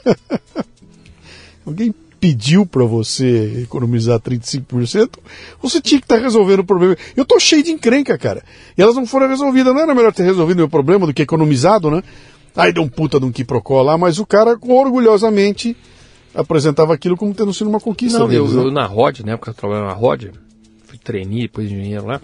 [1.67, 5.19] Alguém pediu para você economizar 35%,
[5.61, 6.97] você tinha que estar tá resolvendo o problema.
[7.17, 8.45] Eu tô cheio de encrenca, cara.
[8.79, 9.75] E elas não foram resolvidas.
[9.75, 12.03] Não era melhor ter resolvido o meu problema do que economizado, né?
[12.55, 15.77] Aí deu um puta de um quiprocó lá, mas o cara orgulhosamente
[16.33, 18.63] apresentava aquilo como tendo sido uma conquista Não, deles, eu, né?
[18.67, 20.31] eu, na ROD, na época eu trabalhava na ROD,
[20.85, 22.21] fui trainee, depois engenheiro lá,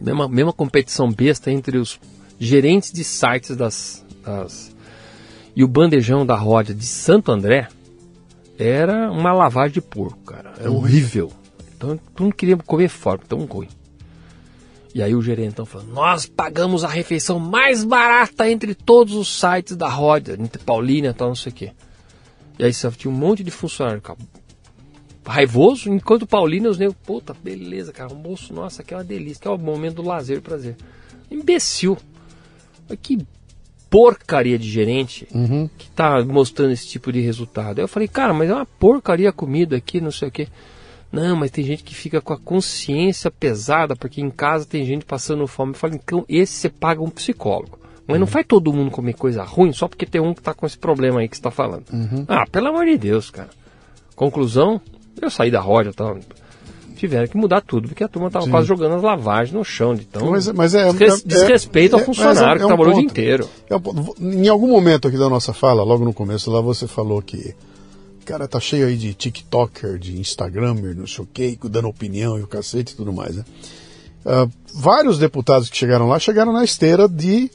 [0.00, 1.98] mesma, mesma competição besta entre os
[2.38, 4.74] gerentes de sites das, das...
[5.54, 7.68] E o bandejão da ROD de Santo André
[8.58, 10.52] era uma lavagem de porco, cara.
[10.58, 11.32] Era horrível.
[11.74, 13.68] Então, tu não queria comer fora, tão ruim.
[14.94, 19.76] E aí o gerentão falou: Nós pagamos a refeição mais barata entre todos os sites
[19.76, 21.72] da roda, entre Paulínia e tal, não sei o quê.
[22.58, 24.18] E aí só tinha um monte de funcionário, cara,
[25.26, 29.48] raivoso, enquanto Paulínia os negros, puta, beleza, cara, almoço, nossa, que é uma delícia, que
[29.48, 30.76] é o momento do lazer e prazer.
[31.30, 31.98] Imbecil.
[33.02, 33.18] Que
[33.88, 35.68] porcaria de gerente uhum.
[35.78, 37.78] que tá mostrando esse tipo de resultado.
[37.78, 40.48] Aí eu falei, cara, mas é uma porcaria a comida aqui, não sei o quê.
[41.10, 45.04] Não, mas tem gente que fica com a consciência pesada, porque em casa tem gente
[45.04, 45.72] passando fome.
[45.72, 47.78] Eu falo, então esse você paga um psicólogo.
[48.06, 48.20] Mas uhum.
[48.20, 50.78] não faz todo mundo comer coisa ruim só porque tem um que está com esse
[50.78, 51.84] problema aí que você está falando.
[51.92, 52.24] Uhum.
[52.28, 53.50] Ah, pelo amor de Deus, cara.
[54.14, 54.80] Conclusão,
[55.20, 56.18] eu saí da roda, tal.
[56.96, 59.94] Tiveram que mudar tudo, porque a turma estava quase jogando as lavagens no chão.
[59.94, 62.96] De tão mas, mas é, desres, é, desrespeito é, ao funcionário é, que trabalhou um
[62.96, 63.48] o dia inteiro.
[64.20, 67.54] Um em algum momento aqui da nossa fala, logo no começo lá, você falou que
[68.26, 72.42] cara tá cheio aí de TikToker, de Instagramer, não sei o que, dando opinião e
[72.42, 73.44] o cacete e tudo mais, né?
[74.24, 77.48] Uh, vários deputados que chegaram lá chegaram na esteira de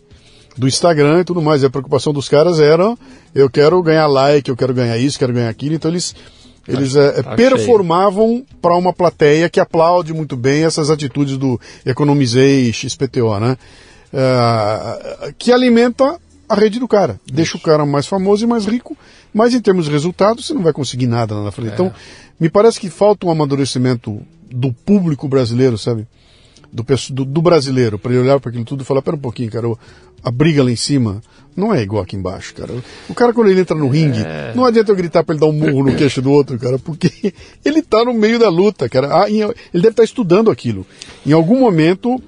[0.57, 1.61] do Instagram e tudo mais.
[1.61, 2.97] E a preocupação dos caras era:
[3.35, 5.75] eu quero ganhar like, eu quero ganhar isso, quero ganhar aquilo.
[5.75, 6.15] Então eles,
[6.67, 13.39] eles é, performavam para uma plateia que aplaude muito bem essas atitudes do economizei XPTO,
[13.39, 13.57] né?
[14.13, 17.19] Uh, que alimenta a rede do cara.
[17.25, 17.35] Isso.
[17.35, 18.95] Deixa o cara mais famoso e mais rico
[19.33, 21.71] mas em termos de resultados, você não vai conseguir nada lá na frente.
[21.71, 21.73] É.
[21.73, 21.93] Então,
[22.39, 26.05] me parece que falta um amadurecimento do público brasileiro, sabe?
[26.71, 29.51] Do, do, do brasileiro, para ele olhar para aquilo tudo e falar: pera um pouquinho,
[29.51, 29.67] cara,
[30.23, 31.21] a briga lá em cima
[31.55, 32.73] não é igual aqui embaixo, cara.
[33.09, 34.53] O cara, quando ele entra no ringue, é.
[34.55, 37.33] não adianta eu gritar para ele dar um murro no queixo do outro, cara, porque
[37.63, 39.23] ele tá no meio da luta, cara.
[39.23, 40.85] Ah, ele deve estar tá estudando aquilo.
[41.25, 42.21] Em algum momento,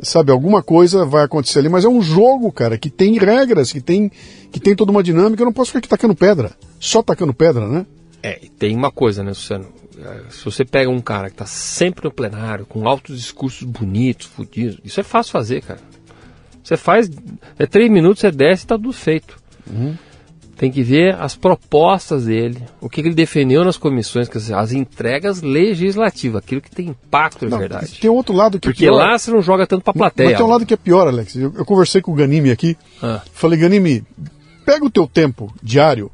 [0.00, 3.80] sabe, alguma coisa vai acontecer ali, mas é um jogo, cara, que tem regras, que
[3.80, 4.10] tem,
[4.52, 5.42] que tem toda uma dinâmica.
[5.42, 7.86] Eu não posso ficar aqui tacando pedra, só tacando pedra, né?
[8.22, 9.66] É, tem uma coisa, né, Luciano?
[9.98, 14.26] É, se você pega um cara que está sempre no plenário, com altos discursos bonitos,
[14.26, 15.80] fodidos, isso é fácil fazer, cara.
[16.66, 17.08] Você faz,
[17.60, 19.38] é três minutos, você desce e está tudo feito.
[19.70, 19.94] Uhum.
[20.56, 24.72] Tem que ver as propostas dele, o que ele defendeu nas comissões, quer dizer, as
[24.72, 28.00] entregas legislativas, aquilo que tem impacto de não, verdade.
[28.00, 28.96] Tem outro lado que é Porque é pior.
[28.96, 30.30] lá você não joga tanto para plateia.
[30.30, 31.36] Mas tem um lado que é pior, Alex.
[31.36, 32.76] Eu, eu conversei com o Ganime aqui.
[33.00, 33.22] Ah.
[33.32, 34.04] Falei, Ganime,
[34.64, 36.10] pega o teu tempo diário,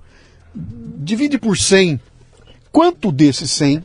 [0.55, 1.99] divide por 100.
[2.71, 3.83] Quanto desses 100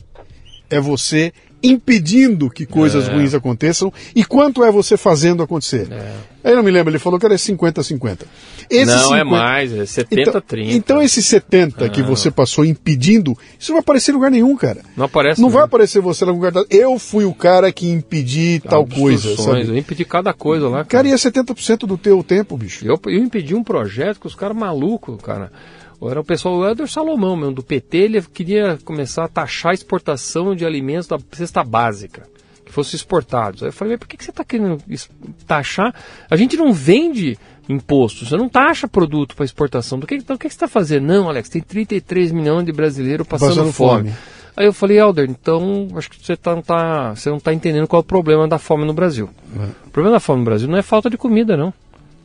[0.69, 1.31] é você
[1.61, 3.11] impedindo que coisas é.
[3.11, 5.87] ruins aconteçam e quanto é você fazendo acontecer.
[5.91, 6.13] É.
[6.43, 8.21] Aí não me lembro, ele falou que era 50-50.
[8.85, 9.17] Não, 50...
[9.17, 10.05] é mais, é 70-30.
[10.11, 11.89] Então, então esse 70 ah.
[11.89, 14.81] que você passou impedindo, isso não vai aparecer em lugar nenhum, cara.
[14.95, 15.41] Não aparece.
[15.41, 16.53] Não, vai aparecer você em lugar.
[16.69, 19.35] Eu fui o cara que impedi tal coisa.
[19.35, 19.67] Sabe?
[19.67, 20.85] Eu impedi cada coisa lá.
[20.85, 22.85] Cara, cara e é 70% do teu tempo, bicho.
[22.85, 25.51] Eu, eu impedi um projeto que os caras malucos, cara.
[26.01, 29.73] Era o pessoal, o Helder Salomão mesmo, do PT, ele queria começar a taxar a
[29.73, 32.23] exportação de alimentos da cesta básica,
[32.63, 33.63] que fossem exportados.
[33.63, 34.77] Aí eu falei, mas por que, que você está querendo
[35.47, 35.93] taxar?
[36.29, 37.37] A gente não vende
[37.67, 39.97] imposto, você não taxa produto para exportação.
[39.97, 41.07] Do que, então o que, que você está fazendo?
[41.07, 44.11] Não, Alex, tem 33 milhões de brasileiros passando, passando fome.
[44.11, 44.17] fome.
[44.55, 47.87] Aí eu falei, Helder, então acho que você, tá, não tá, você não está entendendo
[47.87, 49.29] qual é o problema da fome no Brasil.
[49.55, 49.87] É.
[49.87, 51.71] O problema da fome no Brasil não é falta de comida, não.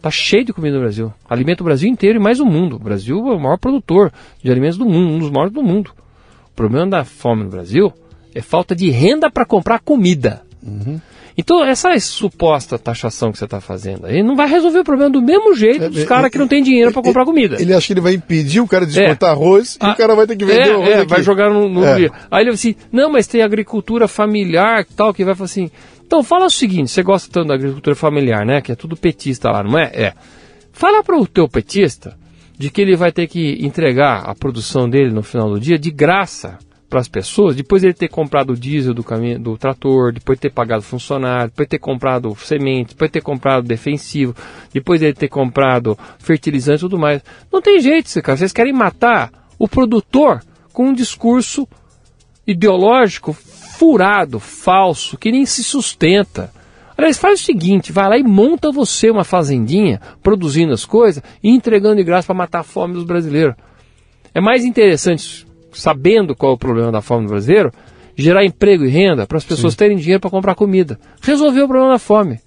[0.02, 1.14] Está cheio de comida no Brasil.
[1.30, 2.74] Alimenta o Brasil inteiro e mais o mundo.
[2.74, 4.12] O Brasil é o maior produtor
[4.42, 5.92] de alimentos do mundo, um dos maiores do mundo.
[6.50, 7.92] O problema da fome no Brasil
[8.34, 10.42] é falta de renda para comprar comida.
[10.60, 11.00] Uhum.
[11.38, 15.22] Então, essa suposta taxação que você está fazendo aí não vai resolver o problema do
[15.22, 17.62] mesmo jeito dos é, caras que não têm dinheiro para comprar comida.
[17.62, 19.32] Ele acha que ele vai impedir o cara de exportar é.
[19.32, 20.88] arroz e o cara vai ter que vender é, o arroz.
[20.88, 21.10] É, aqui.
[21.10, 21.94] vai jogar no, no é.
[21.94, 25.70] Aí ele vai assim: não, mas tem agricultura familiar tal, que vai falar assim:
[26.12, 28.60] então fala o seguinte, você gosta tanto da agricultura familiar, né?
[28.60, 29.84] Que é tudo petista lá, não é?
[29.94, 30.12] É.
[30.70, 32.18] Fala para o teu petista
[32.58, 35.90] de que ele vai ter que entregar a produção dele no final do dia de
[35.90, 40.36] graça para as pessoas, depois ele ter comprado o diesel do, caminho, do trator, depois
[40.36, 44.36] de ter pagado funcionário, depois de ter comprado semente, depois de ter comprado defensivo,
[44.70, 47.22] depois de ter comprado fertilizante e tudo mais.
[47.50, 48.36] Não tem jeito, cara.
[48.36, 50.42] Vocês querem matar o produtor
[50.74, 51.66] com um discurso
[52.46, 53.34] ideológico
[53.82, 56.52] furado, falso, que nem se sustenta.
[56.96, 61.50] Aliás, faz o seguinte, vai lá e monta você uma fazendinha, produzindo as coisas e
[61.50, 63.56] entregando de graça para matar a fome dos brasileiros.
[64.32, 67.72] É mais interessante, sabendo qual é o problema da fome do brasileiro,
[68.14, 69.78] gerar emprego e renda para as pessoas Sim.
[69.78, 70.96] terem dinheiro para comprar comida.
[71.20, 72.38] Resolver o problema da fome.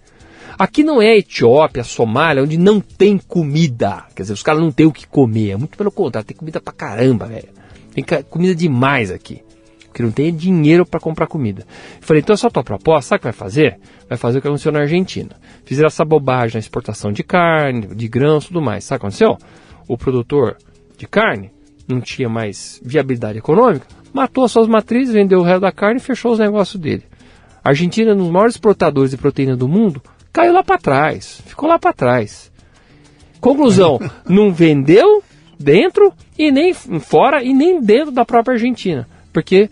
[0.58, 4.06] Aqui não é a Etiópia, a Somália, onde não tem comida.
[4.16, 5.52] Quer dizer, os caras não têm o que comer.
[5.52, 7.50] É muito pelo contrário, tem comida pra caramba, velho.
[7.94, 9.44] Tem comida demais aqui
[9.96, 11.62] que não tem dinheiro para comprar comida.
[11.62, 13.80] Eu falei, então essa tua proposta, sabe o que vai fazer?
[14.10, 15.32] Vai fazer o que aconteceu na Argentina.
[15.64, 18.84] Fizeram essa bobagem na exportação de carne, de grãos, tudo mais.
[18.84, 19.38] Sabe o que aconteceu?
[19.88, 20.58] O produtor
[20.98, 21.50] de carne
[21.88, 26.04] não tinha mais viabilidade econômica, matou as suas matrizes, vendeu o resto da carne e
[26.04, 27.04] fechou os negócios dele.
[27.64, 30.02] A Argentina, um dos maiores exportadores de proteína do mundo,
[30.34, 32.52] caiu lá para trás, ficou lá para trás.
[33.40, 33.98] Conclusão,
[34.28, 35.24] não vendeu
[35.58, 39.70] dentro e nem fora e nem dentro da própria Argentina, porque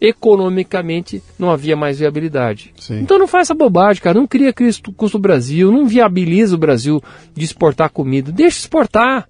[0.00, 2.72] economicamente não havia mais viabilidade.
[2.78, 3.00] Sim.
[3.00, 4.18] Então não faz essa bobagem, cara.
[4.18, 4.54] Não cria
[4.96, 7.02] custo Brasil, não viabiliza o Brasil
[7.34, 8.30] de exportar comida.
[8.30, 9.28] Deixa exportar.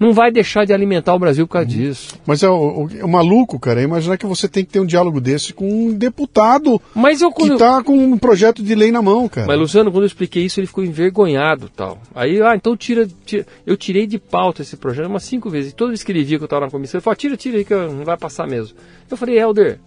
[0.00, 1.74] Não vai deixar de alimentar o Brasil por causa uhum.
[1.74, 2.14] disso.
[2.24, 5.20] Mas é o, o, maluco, cara, é imaginar que você tem que ter um diálogo
[5.20, 9.28] desse com um deputado Mas eu, que está com um projeto de lei na mão,
[9.28, 9.48] cara.
[9.48, 11.98] Mas, Luciano, quando eu expliquei isso, ele ficou envergonhado tal.
[12.14, 13.44] Aí, ah, então tira, tira.
[13.66, 15.72] Eu tirei de pauta esse projeto umas cinco vezes.
[15.72, 17.58] E toda vez que ele via que eu estava na comissão, ele falou, tira, tira
[17.58, 18.76] aí que não vai passar mesmo.
[19.10, 19.80] Eu falei, Helder,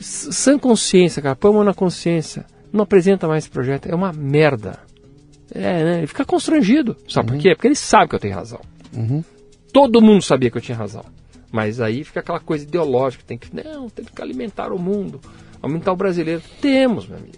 [0.00, 2.44] Sã consciência, cara, põe a mão na consciência.
[2.72, 4.78] Não apresenta mais esse projeto, é uma merda.
[5.54, 5.98] É, né?
[5.98, 6.96] Ele fica constrangido.
[7.08, 7.36] Sabe uhum.
[7.36, 7.54] por quê?
[7.54, 8.60] Porque ele sabe que eu tenho razão.
[8.96, 9.22] Uhum.
[9.72, 11.04] Todo mundo sabia que eu tinha razão.
[11.50, 15.20] Mas aí fica aquela coisa ideológica, tem que, não, tem que alimentar o mundo,
[15.60, 16.42] aumentar o brasileiro.
[16.62, 17.36] Temos, meu amigo.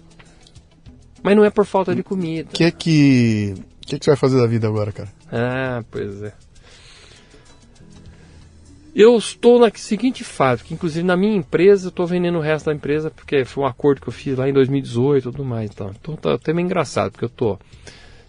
[1.21, 2.49] Mas não é por falta de comida.
[2.49, 3.55] O que é que.
[3.57, 5.09] O que, é que você vai fazer da vida agora, cara?
[5.31, 6.33] Ah, pois é.
[8.95, 12.67] Eu estou na seguinte fase, que inclusive na minha empresa eu estou vendendo o resto
[12.67, 15.69] da empresa, porque foi um acordo que eu fiz lá em 2018 e tudo mais.
[15.69, 17.59] Então, então tá até meio engraçado, porque eu estou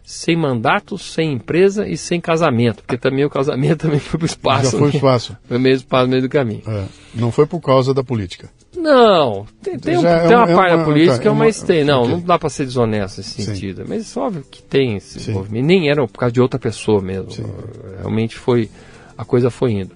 [0.05, 4.27] sem mandato, sem empresa e sem casamento, porque também o casamento também foi para o
[4.27, 4.65] espaço.
[4.65, 4.97] Já foi para o né?
[4.97, 5.37] espaço.
[5.47, 6.63] Foi mesmo espaço, meio do caminho.
[6.67, 6.85] É,
[7.15, 8.51] não foi por causa da política.
[8.77, 11.63] Não, tem, tem, um, é tem uma é parte da política, tá, é uma, mas
[11.63, 11.85] tem.
[11.85, 12.13] Não, okay.
[12.13, 13.83] não dá para ser desonesto nesse sentido.
[13.83, 13.89] Sim.
[13.89, 15.33] Mas óbvio que tem esse Sim.
[15.33, 15.65] movimento.
[15.65, 17.31] Nem era por causa de outra pessoa mesmo.
[17.31, 17.45] Sim.
[17.99, 18.69] Realmente foi.
[19.17, 19.93] A coisa foi indo.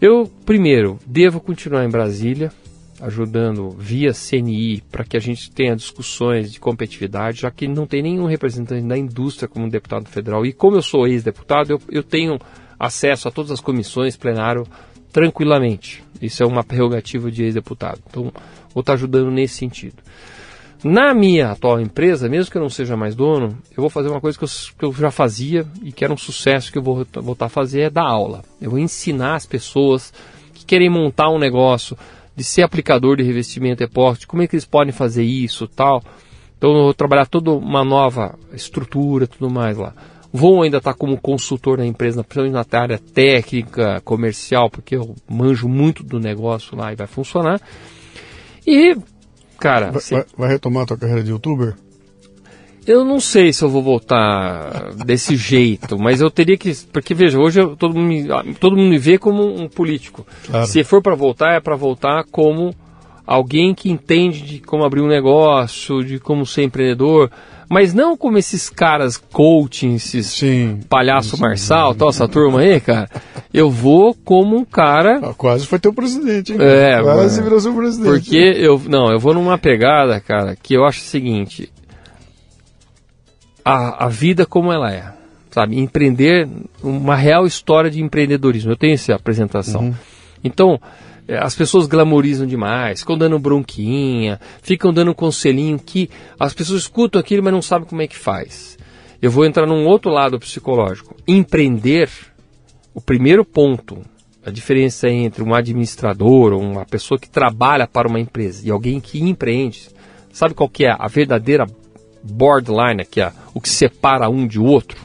[0.00, 2.52] Eu, primeiro, devo continuar em Brasília,
[3.00, 8.02] ajudando via CNI para que a gente tenha discussões de competitividade, já que não tem
[8.02, 10.46] nenhum representante da indústria como deputado federal.
[10.46, 12.38] E como eu sou ex-deputado, eu, eu tenho
[12.78, 14.64] acesso a todas as comissões, plenário,
[15.12, 16.04] tranquilamente.
[16.22, 18.00] Isso é uma prerrogativa de ex-deputado.
[18.08, 18.32] Então,
[18.72, 19.96] vou estar ajudando nesse sentido.
[20.84, 24.20] Na minha atual empresa, mesmo que eu não seja mais dono, eu vou fazer uma
[24.20, 24.48] coisa que eu,
[24.78, 27.80] que eu já fazia e que era um sucesso que eu vou voltar a fazer,
[27.80, 28.42] é dar aula.
[28.60, 30.12] Eu vou ensinar as pessoas
[30.54, 31.96] que querem montar um negócio,
[32.36, 36.00] de ser aplicador de revestimento epóxi, como é que eles podem fazer isso tal.
[36.56, 39.92] Então eu vou trabalhar toda uma nova estrutura, tudo mais lá.
[40.32, 45.68] Vou ainda estar como consultor na empresa, principalmente na área técnica, comercial, porque eu manjo
[45.68, 47.60] muito do negócio lá e vai funcionar.
[48.64, 48.96] E
[49.58, 49.90] cara.
[49.90, 51.74] Vai, vai, vai retomar a tua carreira de youtuber?
[52.86, 56.74] Eu não sei se eu vou voltar desse jeito, mas eu teria que.
[56.90, 60.26] Porque, veja, hoje eu, todo, mundo me, todo mundo me vê como um político.
[60.46, 60.66] Claro.
[60.66, 62.74] Se for para voltar, é para voltar como
[63.26, 67.30] alguém que entende de como abrir um negócio, de como ser empreendedor,
[67.68, 70.80] mas não como esses caras coaching, esses Sim.
[70.88, 71.42] palhaço Sim.
[71.42, 73.08] marçal, tal, essa turma aí, cara.
[73.52, 75.20] Eu vou como um cara.
[75.22, 76.58] Ah, quase foi teu presidente, hein?
[76.60, 78.10] É, quase virou seu presidente.
[78.10, 78.80] Porque eu.
[78.88, 81.70] Não, eu vou numa pegada, cara, que eu acho o seguinte.
[83.64, 85.12] A, a vida como ela é.
[85.50, 85.78] Sabe?
[85.78, 86.48] Empreender,
[86.82, 88.72] uma real história de empreendedorismo.
[88.72, 89.94] Eu tenho essa apresentação.
[90.42, 96.08] Então, eh, as pessoas glamorizam demais, ficam dando bronquinha, ficam dando conselhinho que
[96.40, 98.78] as pessoas escutam aquilo, mas não sabem como é que faz.
[99.20, 101.14] Eu vou entrar num outro lado psicológico.
[101.26, 102.08] Empreender,
[102.94, 103.98] o primeiro ponto,
[104.44, 108.98] a diferença entre um administrador ou uma pessoa que trabalha para uma empresa e alguém
[109.00, 109.88] que empreende,
[110.32, 111.66] sabe qual que é a verdadeira
[112.22, 114.98] borderline, que é o que separa um de outro?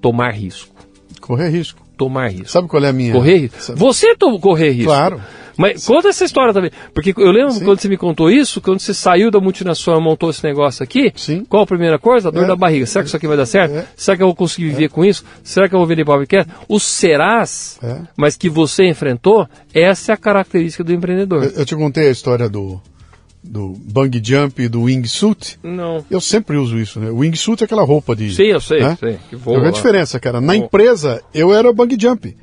[0.00, 0.74] Tomar risco.
[1.20, 1.89] Correr risco.
[2.00, 2.48] Tomar risco.
[2.50, 3.12] Sabe qual é a minha?
[3.12, 3.60] Correr risco.
[3.62, 4.86] Sabe- Você to- correr risco.
[4.90, 5.20] Claro.
[5.54, 6.70] Mas conta essa história também.
[6.94, 7.64] Porque eu lembro Sim.
[7.66, 11.12] quando você me contou isso, quando você saiu da multinacional e montou esse negócio aqui.
[11.14, 11.44] Sim.
[11.46, 12.28] Qual a primeira coisa?
[12.28, 12.46] A dor É.
[12.46, 12.86] da barriga.
[12.86, 13.74] Será que isso aqui vai dar certo?
[13.74, 13.84] É.
[13.94, 15.22] Será que eu vou conseguir viver com isso?
[15.44, 16.50] Será que eu vou vender podcast?
[16.66, 17.98] Os serás, É.
[18.16, 21.44] mas que você enfrentou, essa é a característica do empreendedor.
[21.44, 22.80] Eu, eu te contei a história do,
[23.42, 25.58] do bungee jump e do wingsuit.
[25.62, 26.04] Não.
[26.10, 27.10] Eu sempre uso isso, né?
[27.10, 28.34] O wingsuit é aquela roupa de.
[28.34, 28.96] Sim, eu sei, né?
[28.98, 29.18] sei.
[29.28, 30.40] Que voa é diferença, cara?
[30.40, 32.36] Na empresa, eu era bungee jump.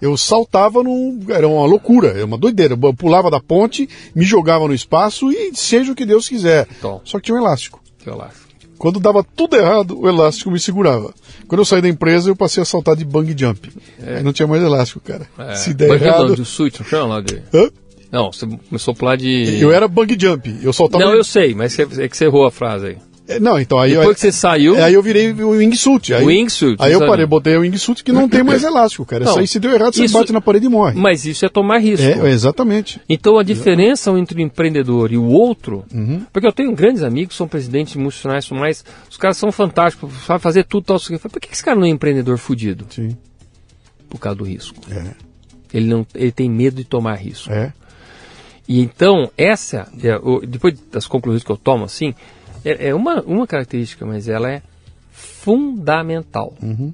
[0.00, 1.20] Eu saltava num.
[1.28, 2.78] Era uma loucura, era uma doideira.
[2.80, 6.66] Eu pulava da ponte, me jogava no espaço e seja o que Deus quiser.
[6.78, 7.00] Então.
[7.04, 7.80] Só que tinha um elástico.
[7.98, 8.30] Que eu lá.
[8.76, 11.14] Quando dava tudo errado, o elástico me segurava.
[11.48, 13.72] Quando eu saí da empresa, eu passei a saltar de bungee jump.
[14.02, 15.26] Aí não tinha mais elástico, cara.
[15.38, 15.54] É.
[15.54, 16.34] Se der errado.
[16.34, 17.36] de suíte, não chama lá de...
[17.54, 17.70] Hã?
[18.14, 19.58] Não, você começou a pular de...
[19.60, 20.54] Eu era bungee jump.
[20.62, 21.04] Eu saltava.
[21.04, 22.96] Não, eu sei, mas é que você errou a frase aí.
[23.26, 24.14] É, Não, então aí Depois eu.
[24.14, 24.76] que você saiu...
[24.76, 26.12] É, Aí eu virei o wingsuit.
[26.12, 27.08] Aí, Wingsuit, Aí eu exatamente.
[27.10, 29.24] parei, botei o wingsuit que não tem mais elástico, cara.
[29.24, 30.94] Isso Não, aí se deu errado, você isso- bate na parede e morre.
[31.00, 32.06] Mas isso é tomar risco.
[32.06, 33.00] É, exatamente.
[33.08, 36.22] Então a diferença entre o empreendedor e o outro, Uhum.
[36.32, 40.40] porque eu tenho grandes amigos, são presidentes multinacionais, são mais, os caras são fantásticos, sabem
[40.42, 41.00] fazer tudo tal.
[41.00, 42.84] falei, Por que esse cara não é empreendedor fudido?
[42.90, 43.16] Sim.
[44.10, 44.76] Por causa do risco.
[44.90, 45.02] É.
[45.72, 47.50] Ele não, ele tem medo de tomar risco.
[47.50, 47.72] É.
[48.66, 52.14] E então essa, é, depois das conclusões que eu tomo assim,
[52.64, 54.62] é, é uma, uma característica, mas ela é
[55.12, 56.54] fundamental.
[56.62, 56.92] Uhum.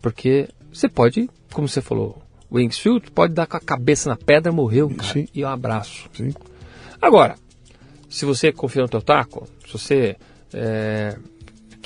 [0.00, 4.52] Porque você pode, como você falou, o wingsuit pode dar com a cabeça na pedra,
[4.52, 5.28] morreu, cara, Sim.
[5.34, 6.08] e um abraço.
[6.14, 6.32] Sim.
[7.02, 7.36] Agora,
[8.08, 10.16] se você confia no teu taco, se você
[10.54, 11.16] é,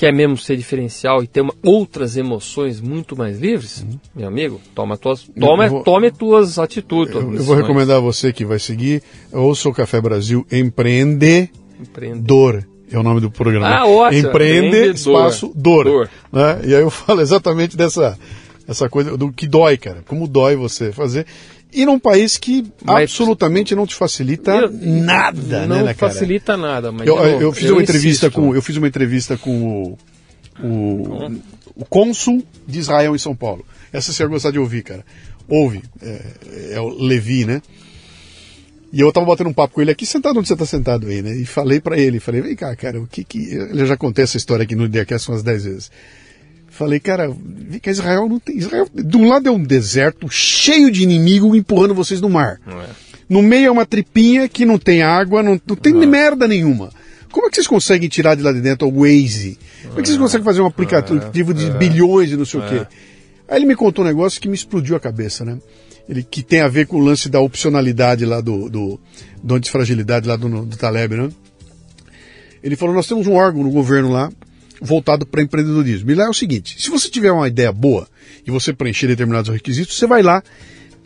[0.02, 4.96] quer mesmo ser diferencial e ter uma- outras emoções muito mais livres, meu amigo, toma
[4.96, 5.70] tuas, toma, Uhum.
[5.70, 7.12] vou- tome tuas atitudes.
[7.12, 9.00] tuas Eu, eu vou recomendar a você que vai seguir,
[9.32, 11.48] ouça o Café Brasil Empreendedor.
[11.80, 12.66] Empreender.
[12.90, 13.68] É o nome do programa.
[13.68, 14.28] Ah, ótimo.
[14.28, 14.94] Empreende, Empreendedor.
[14.96, 15.84] espaço, dor.
[15.84, 16.10] Dor.
[16.32, 16.60] Né?
[16.64, 18.18] E aí eu falo exatamente dessa
[18.66, 20.02] essa coisa do que dói, cara.
[20.06, 21.26] Como dói você fazer.
[21.72, 26.12] E num país que Mas- absolutamente não te facilita Eu- nada, não né, né, cara?
[26.12, 28.40] facilita nada, mas Eu, novo, eu fiz uma entrevista insisto.
[28.40, 29.96] com eu fiz uma entrevista com
[30.60, 31.32] o, o,
[31.76, 33.64] o cônsul de Israel em São Paulo.
[33.92, 35.04] Essa você ia gostar de ouvir, cara.
[35.48, 36.22] Ouve, é,
[36.72, 37.62] é o Levi, né?
[38.92, 41.22] E eu tava batendo um papo com ele aqui, sentado onde você tá sentado aí,
[41.22, 41.34] né?
[41.34, 43.54] E falei pra ele, falei, vem cá, cara, o que que...
[43.54, 45.90] Eu já contei essa história aqui no Diacast umas 10 vezes.
[46.72, 48.56] Falei, cara, vem cá, Israel não tem...
[48.56, 52.58] Israel, de um lado é um deserto cheio de inimigo empurrando vocês no mar.
[52.66, 52.86] Não é.
[53.28, 56.88] No meio é uma tripinha que não tem água, não, não tem merda nenhuma.
[57.30, 59.58] Como é que vocês conseguem tirar de lá de dentro o Waze?
[59.82, 62.86] Como é que vocês conseguem fazer um aplicativo de bilhões e não sei o quê?
[63.46, 65.58] Aí ele me contou um negócio que me explodiu a cabeça, né?
[66.08, 68.98] Ele, que tem a ver com o lance da opcionalidade lá do, do,
[69.42, 71.28] do antifragilidade lá do, do Taleb, né?
[72.62, 74.30] Ele falou, nós temos um órgão no governo lá
[74.82, 76.10] voltado para empreendedorismo.
[76.10, 78.08] E lá é o seguinte, se você tiver uma ideia boa
[78.46, 80.42] e você preencher determinados requisitos, você vai lá,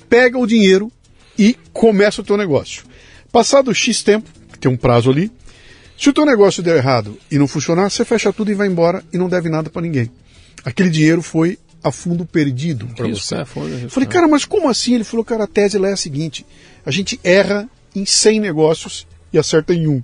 [0.08, 0.90] pega o dinheiro
[1.38, 2.84] e começa o teu negócio.
[3.30, 5.30] Passado X tempo, que tem um prazo ali,
[5.98, 9.04] se o teu negócio der errado e não funcionar, você fecha tudo e vai embora
[9.12, 10.10] e não deve nada para ninguém.
[10.64, 13.36] Aquele dinheiro foi a fundo perdido para você.
[13.36, 14.94] é, foi, Eu Falei, cara, mas como assim?
[14.94, 16.44] Ele falou, cara, a tese lá é a seguinte:
[16.84, 20.02] a gente erra em 100 negócios e acerta em um.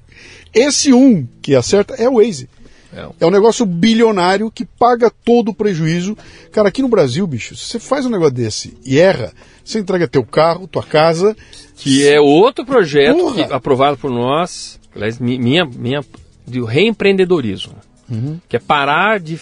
[0.54, 2.48] Esse um que acerta é o Waze.
[2.94, 3.26] É.
[3.26, 6.16] Um negócio bilionário que paga todo o prejuízo.
[6.52, 9.32] Cara, aqui no Brasil, bicho, se você faz um negócio desse e erra,
[9.64, 11.36] você entrega teu carro, tua casa.
[11.76, 16.00] Que é outro projeto que- aprovado por nós, aliás, mi- minha, minha,
[16.46, 17.74] de reempreendedorismo.
[18.10, 18.38] Uhum.
[18.48, 19.38] Que é parar de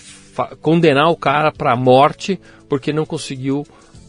[0.62, 3.66] condenar o cara para a morte porque não conseguiu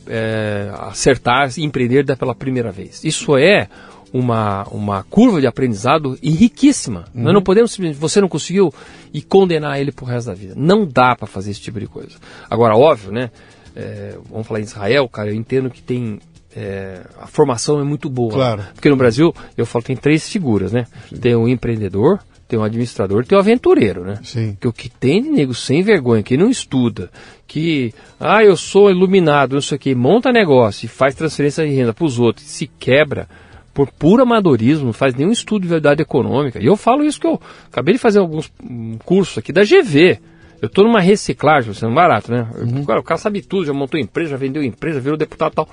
[0.08, 3.04] é, acertar e empreender pela primeira vez.
[3.04, 3.68] Isso é
[4.14, 7.06] uma, uma curva de aprendizado riquíssima.
[7.14, 7.24] Uhum.
[7.24, 8.74] Nós não podemos simplesmente, você não conseguiu
[9.14, 10.54] e condenar ele pro resto da vida.
[10.56, 12.18] Não dá para fazer esse tipo de coisa.
[12.50, 13.32] Agora, óbvio, né?
[13.76, 16.20] É, vamos falar em Israel, cara, eu entendo que tem
[16.56, 18.34] é, a formação é muito boa.
[18.34, 18.64] Claro.
[18.74, 20.86] Porque no Brasil, eu falo, tem três figuras, né?
[21.10, 21.18] Sim.
[21.18, 24.20] Tem o empreendedor, tem o administrador, tem o aventureiro, né?
[24.24, 24.58] Sim.
[24.60, 27.10] Que o que tem de nego sem vergonha, que não estuda,
[27.48, 31.74] que, ah, eu sou iluminado, não sei o que, monta negócio e faz transferência de
[31.74, 33.28] renda para os outros, se quebra
[33.74, 36.60] por puro amadorismo, não faz nenhum estudo de verdade econômica.
[36.62, 37.40] E eu falo isso que eu
[37.72, 40.20] acabei de fazer alguns um, cursos aqui da GV.
[40.62, 42.48] Eu estou numa reciclagem, sendo barato, né?
[42.56, 42.82] Uhum.
[42.82, 45.70] o cara sabe tudo, já montou empresa, já vendeu empresa, virou deputado e tal.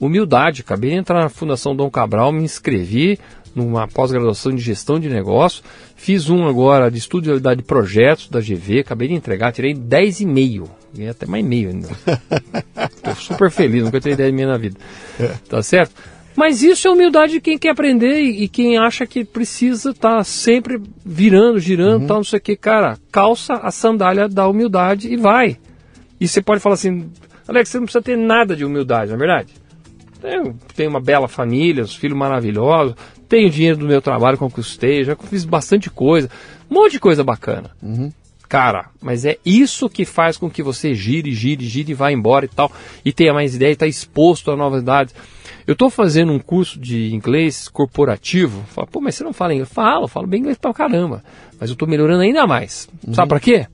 [0.00, 3.18] Humildade, acabei de entrar na Fundação Dom Cabral, me inscrevi
[3.54, 5.62] numa pós-graduação de gestão de negócio,
[5.94, 9.72] fiz um agora de estudo de realidade de projetos da GV, acabei de entregar, tirei
[9.72, 10.68] 10,5.
[10.92, 11.88] Ganhei até mais meio ainda.
[12.94, 14.76] Estou super feliz, nunca tirei 10 na vida.
[15.18, 15.28] É.
[15.48, 15.94] Tá certo?
[16.36, 20.16] Mas isso é humildade de quem quer aprender e, e quem acha que precisa estar
[20.16, 22.06] tá sempre virando, girando, uhum.
[22.06, 22.56] tal, não sei o que.
[22.56, 25.58] Cara, calça a sandália da humildade e vai.
[26.20, 27.10] E você pode falar assim,
[27.46, 29.54] Alex, você não precisa ter nada de humildade, não é verdade?
[30.22, 32.94] Eu tenho uma bela família, os filhos maravilhosos,
[33.28, 36.30] tenho dinheiro do meu trabalho, conquistei, já fiz bastante coisa,
[36.70, 37.70] um monte de coisa bacana.
[37.82, 38.10] Uhum.
[38.48, 42.44] Cara, mas é isso que faz com que você gire, gire, gire e vá embora
[42.44, 42.70] e tal,
[43.04, 45.14] e tenha mais ideia, está exposto a novidades.
[45.66, 48.64] Eu estou fazendo um curso de inglês corporativo.
[48.68, 49.70] Fala, pô, mas você não fala inglês?
[49.72, 51.22] Falo, falo bem inglês pra caramba.
[51.58, 52.88] Mas eu estou melhorando ainda mais.
[53.06, 53.14] Uhum.
[53.14, 53.66] Sabe para quê?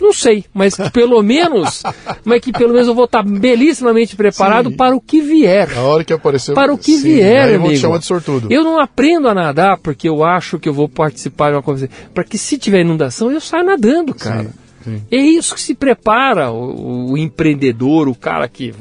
[0.00, 1.82] Não sei, mas que pelo menos,
[2.24, 4.76] mas que pelo menos eu vou estar belíssimamente preparado sim.
[4.76, 5.76] para o que vier.
[5.76, 6.54] A hora que aparecer.
[6.54, 7.76] Para o que sim, vier, aí amigo.
[7.76, 8.48] Chama de sortudo.
[8.50, 11.88] Eu não aprendo a nadar porque eu acho que eu vou participar de uma coisa.
[12.14, 14.44] Para que se tiver inundação eu saia nadando, cara.
[14.84, 18.72] Sim, é isso que se prepara o, o empreendedor, o cara que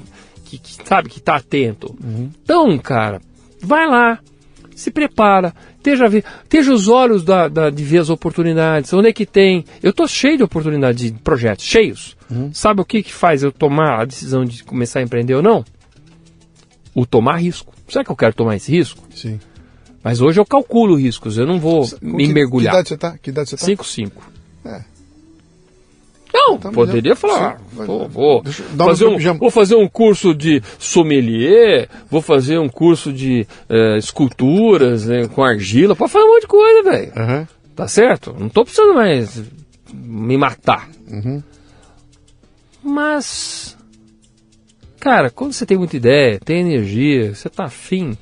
[0.49, 1.95] que, que sabe, que está atento.
[2.03, 2.29] Uhum.
[2.43, 3.21] Então, cara,
[3.61, 4.19] vai lá,
[4.75, 6.05] se prepara, esteja,
[6.43, 9.63] esteja os olhos da, da, de ver as oportunidades, onde é que tem.
[9.83, 12.17] Eu estou cheio de oportunidades, de projetos, cheios.
[12.29, 12.51] Uhum.
[12.53, 15.63] Sabe o que, que faz eu tomar a decisão de começar a empreender ou não?
[16.95, 17.73] O tomar risco.
[17.87, 19.07] Será que eu quero tomar esse risco?
[19.15, 19.39] Sim.
[20.03, 22.71] Mas hoje eu calculo riscos, eu não vou me que, mergulhar.
[22.71, 23.17] Que idade você está?
[23.17, 23.65] Que idade você está?
[23.65, 24.31] 5, 5.
[24.65, 24.83] É.
[26.39, 28.43] Não, então, poderia falar, sim, vou, vou,
[28.77, 35.05] fazer um, vou fazer um curso de sommelier, vou fazer um curso de uh, esculturas
[35.05, 37.11] né, com argila, pode fazer um monte de coisa, velho.
[37.15, 37.47] Uhum.
[37.75, 38.35] Tá certo?
[38.37, 39.43] Não tô precisando mais
[39.93, 40.89] me matar.
[41.07, 41.43] Uhum.
[42.81, 43.77] Mas,
[44.99, 48.17] cara, quando você tem muita ideia, tem energia, você tá afim,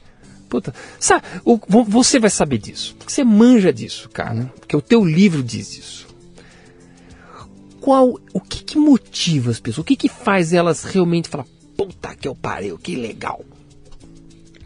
[0.49, 4.47] puta, sabe, o, você vai saber disso, porque você manja disso, cara, uhum.
[4.59, 6.06] porque o teu livro diz isso
[7.87, 9.77] qual, o que, que motiva as pessoas?
[9.77, 11.45] O que, que faz elas realmente falar,
[11.77, 13.39] puta que eu parei, que legal?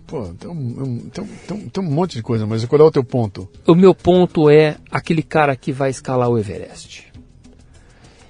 [0.07, 3.03] Pô, tem um, tem, tem, tem um monte de coisa, mas qual é o teu
[3.03, 3.48] ponto?
[3.68, 7.14] O meu ponto é aquele cara que vai escalar o Everest.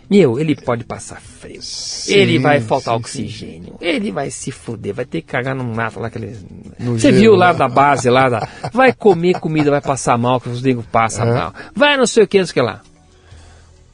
[0.09, 1.61] Meu, ele pode passar frio.
[1.61, 3.77] Sim, ele vai faltar sim, oxigênio.
[3.79, 3.85] Sim.
[3.85, 6.07] Ele vai se fuder, vai ter que cagar no mato lá.
[6.07, 6.37] Aquele...
[6.77, 8.45] Você viu lá da base, lá da.
[8.73, 11.33] Vai comer comida, vai passar mal, que os negros passam é.
[11.33, 11.53] mal.
[11.73, 12.81] Vai não sei o que, não sei o que lá.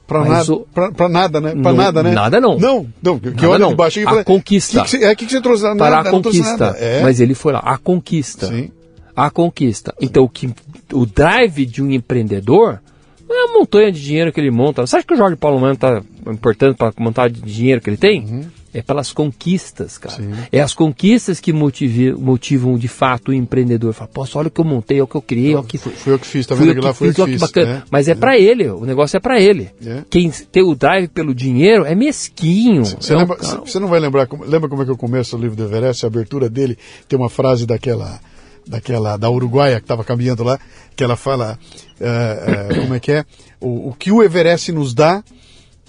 [0.08, 0.60] Pra nada, o...
[0.74, 1.52] pra, pra, nada, né?
[1.52, 2.12] Pra não, nada, né?
[2.12, 2.58] Nada não.
[2.58, 3.20] Não, não.
[3.20, 3.76] Que nada olha não.
[3.76, 4.84] baixo e fala, A conquista.
[4.84, 5.64] Que que, é, que, que você trouxe?
[5.64, 6.76] Nada, Para a conquista.
[6.80, 7.02] É.
[7.02, 7.60] Mas ele foi lá.
[7.60, 8.48] A conquista.
[8.48, 8.72] Sim.
[9.14, 9.94] A conquista.
[10.00, 10.06] Sim.
[10.06, 10.50] Então, o, que,
[10.94, 12.80] o drive de um empreendedor
[13.28, 14.88] não é a montanha de dinheiro que ele monta.
[14.88, 17.98] Você acha que o Jorge Paulo Mano está importando para montar de dinheiro que ele
[17.98, 18.22] tem?
[18.22, 18.46] Uhum.
[18.78, 20.18] É pelas conquistas, cara.
[20.18, 20.32] Sim.
[20.52, 23.92] É as conquistas que motive, motivam de fato o empreendedor.
[23.92, 25.80] Fala, poxa, olha o que eu montei, olha o que eu criei, olha o que.
[25.80, 26.94] Foi, foi eu que fiz, tá vendo que lá?
[26.94, 27.42] Foi eu que, fiz.
[27.42, 27.78] Bacana.
[27.78, 28.16] É, Mas é, é.
[28.16, 29.72] para ele, o negócio é para ele.
[29.84, 30.04] É.
[30.12, 32.86] Quem tem o drive pelo dinheiro é mesquinho.
[32.86, 33.82] Você, é um...
[33.82, 36.06] não vai lembrar, lembra como é que eu começo o livro do Everest?
[36.06, 36.78] A abertura dele
[37.08, 38.20] tem uma frase daquela
[38.68, 40.60] daquela da Uruguaia que estava caminhando lá,
[40.96, 41.58] que ela fala
[42.00, 43.26] uh, uh, como é que é
[43.60, 45.24] o, o que o Everest nos dá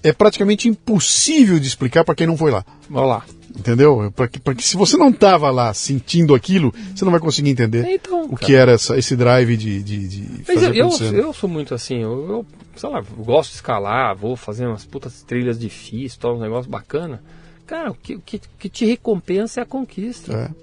[0.03, 2.65] é praticamente impossível de explicar para quem não foi lá.
[2.89, 3.25] Vamos lá.
[3.59, 4.13] Entendeu?
[4.15, 8.37] Porque, se você não estava lá sentindo aquilo, você não vai conseguir entender então, o
[8.37, 11.75] que era essa, esse drive de, de, de Mas fazer eu, eu, eu, sou muito
[11.75, 12.47] assim, eu, eu,
[12.77, 17.21] sei lá, gosto de escalar, vou fazer umas putas trilhas difíceis, tal, um negócio bacana.
[17.67, 20.55] Cara, o que, que, que te recompensa é a conquista.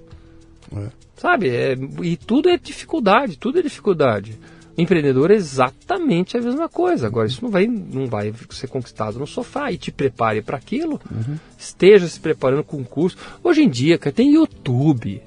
[0.73, 0.79] É.
[0.79, 0.89] é.
[1.17, 1.49] Sabe?
[1.49, 4.39] É, e tudo é dificuldade, tudo é dificuldade.
[4.77, 7.07] Empreendedor é exatamente a mesma coisa.
[7.07, 9.71] Agora, isso não vai, não vai ser conquistado no sofá.
[9.71, 10.99] E te prepare para aquilo.
[11.09, 11.37] Uhum.
[11.57, 13.17] Esteja se preparando com curso.
[13.43, 15.21] Hoje em dia, cara, tem YouTube.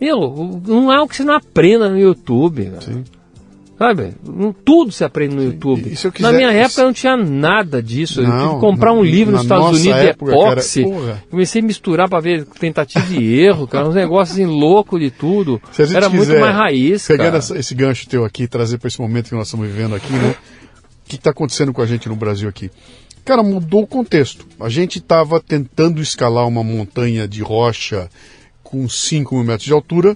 [0.00, 2.72] Meu, não há o que você não aprenda no YouTube.
[2.80, 3.04] Sim.
[3.80, 4.12] Sabe?
[4.62, 5.84] Tudo se aprende no YouTube.
[5.88, 8.20] Quiser, na minha época não tinha nada disso.
[8.20, 10.84] Não, eu tive que comprar um livro nos Estados Unidos de epóxi.
[11.30, 13.88] Comecei a misturar para ver tentativa de erro, cara.
[13.88, 15.58] Uns negócios assim, loucos de tudo.
[15.94, 17.06] Era muito mais raiz.
[17.06, 20.12] Pegando essa, esse gancho teu aqui, trazer para esse momento que nós estamos vivendo aqui,
[20.12, 20.34] né?
[21.06, 22.70] O que está acontecendo com a gente no Brasil aqui?
[23.24, 24.44] Cara, mudou o contexto.
[24.60, 28.10] A gente estava tentando escalar uma montanha de rocha
[28.62, 30.14] com 5 mil metros de altura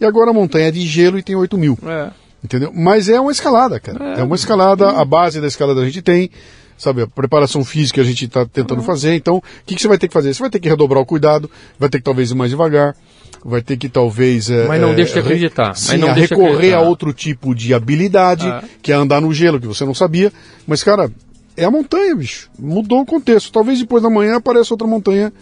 [0.00, 1.78] e agora a montanha é de gelo e tem 8 mil.
[1.84, 2.21] É.
[2.42, 2.72] Entendeu?
[2.74, 4.16] Mas é uma escalada, cara.
[4.16, 6.30] É, é uma escalada, a base da escalada a gente tem,
[6.76, 7.02] sabe?
[7.02, 8.84] A preparação física a gente está tentando uhum.
[8.84, 9.14] fazer.
[9.14, 10.34] Então, o que, que, você vai ter que fazer?
[10.34, 12.96] Você vai ter que redobrar o cuidado, vai ter que talvez ir mais devagar,
[13.44, 14.50] vai ter que talvez.
[14.50, 15.74] É, Mas não é, deixe de acreditar.
[15.76, 16.78] Sim, não recorrer acreditar.
[16.78, 18.62] a outro tipo de habilidade, é.
[18.82, 20.32] que é andar no gelo, que você não sabia.
[20.66, 21.10] Mas, cara,
[21.56, 22.50] é a montanha, bicho.
[22.58, 23.52] Mudou o contexto.
[23.52, 25.32] Talvez depois da manhã apareça outra montanha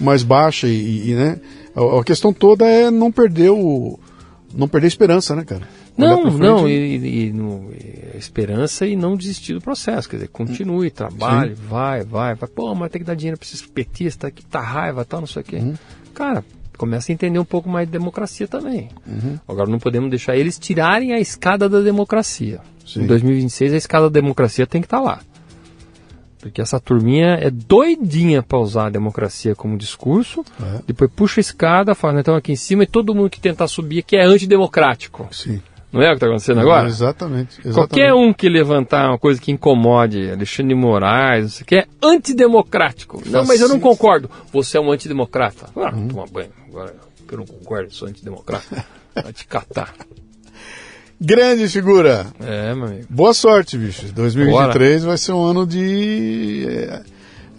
[0.00, 1.38] mais baixa e, e né?
[1.74, 3.98] A, a, questão toda é não perder o.
[4.54, 5.68] Não perder a esperança, né, cara?
[5.98, 10.08] Não, não, e, e, no, e, esperança e não desistir do processo.
[10.08, 11.62] Quer dizer, continue, trabalhe, Sim.
[11.68, 12.48] vai, vai, vai.
[12.48, 15.42] Pô, mas tem que dar dinheiro para esses petistas, que tá raiva, tal, não sei
[15.42, 15.56] o quê.
[15.56, 15.74] Uhum.
[16.14, 16.44] Cara,
[16.76, 18.88] começa a entender um pouco mais de democracia também.
[19.04, 19.38] Uhum.
[19.48, 22.60] Agora não podemos deixar eles tirarem a escada da democracia.
[22.86, 23.02] Sim.
[23.02, 25.20] Em 2026 a escada da democracia tem que estar tá lá.
[26.40, 30.80] Porque essa turminha é doidinha para usar a democracia como discurso, é.
[30.86, 33.98] depois puxa a escada, fala, então aqui em cima e todo mundo que tentar subir
[33.98, 35.28] aqui é antidemocrático.
[35.32, 35.60] Sim.
[35.90, 36.86] Não é o que está acontecendo agora?
[36.86, 41.62] exatamente, exatamente, Qualquer um que levantar uma coisa que incomode Alexandre de Moraes, não sei
[41.62, 43.22] o que, é antidemocrático.
[43.26, 44.30] Não, mas eu não concordo.
[44.52, 45.70] Você é um antidemocrata.
[45.76, 46.08] Ah, hum.
[46.08, 46.50] toma banho.
[46.68, 46.94] Agora
[47.30, 48.84] eu não concordo, sou antidemocrata.
[49.14, 49.94] Vai te catar.
[51.20, 52.26] Grande figura.
[52.38, 53.06] É, meu amigo.
[53.10, 54.12] Boa sorte, bicho.
[54.12, 55.08] 2023 Bora.
[55.08, 57.02] vai ser um ano de é,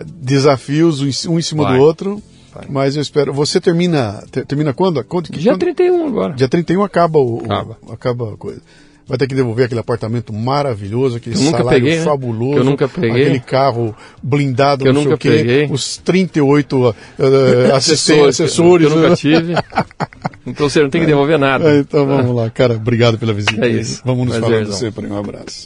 [0.05, 1.75] desafios um em cima vai.
[1.75, 2.23] do outro.
[2.53, 2.65] Vai.
[2.69, 3.33] Mas eu espero.
[3.33, 4.23] Você termina.
[4.47, 5.03] termina quando?
[5.03, 5.59] quando Dia quando?
[5.59, 6.33] 31 agora.
[6.33, 7.43] Dia 31 acaba o.
[7.43, 7.77] Acaba.
[7.85, 8.61] O, acaba a coisa.
[9.09, 12.03] Vai ter que devolver aquele apartamento maravilhoso, aquele salário peguei, né?
[12.03, 12.53] fabuloso.
[12.53, 13.23] Que eu nunca peguei.
[13.23, 15.67] Aquele carro blindado, que eu nunca peguei.
[15.71, 16.95] Os 38 uh,
[17.73, 18.87] assessores, assessores.
[18.87, 19.55] Que eu nunca tive.
[20.45, 21.71] Então você não tem que devolver nada.
[21.71, 22.75] É, então vamos lá, cara.
[22.75, 23.65] Obrigado pela visita.
[23.65, 23.99] É isso.
[24.05, 25.07] Vamos nos falar com sempre.
[25.07, 25.65] Um abraço.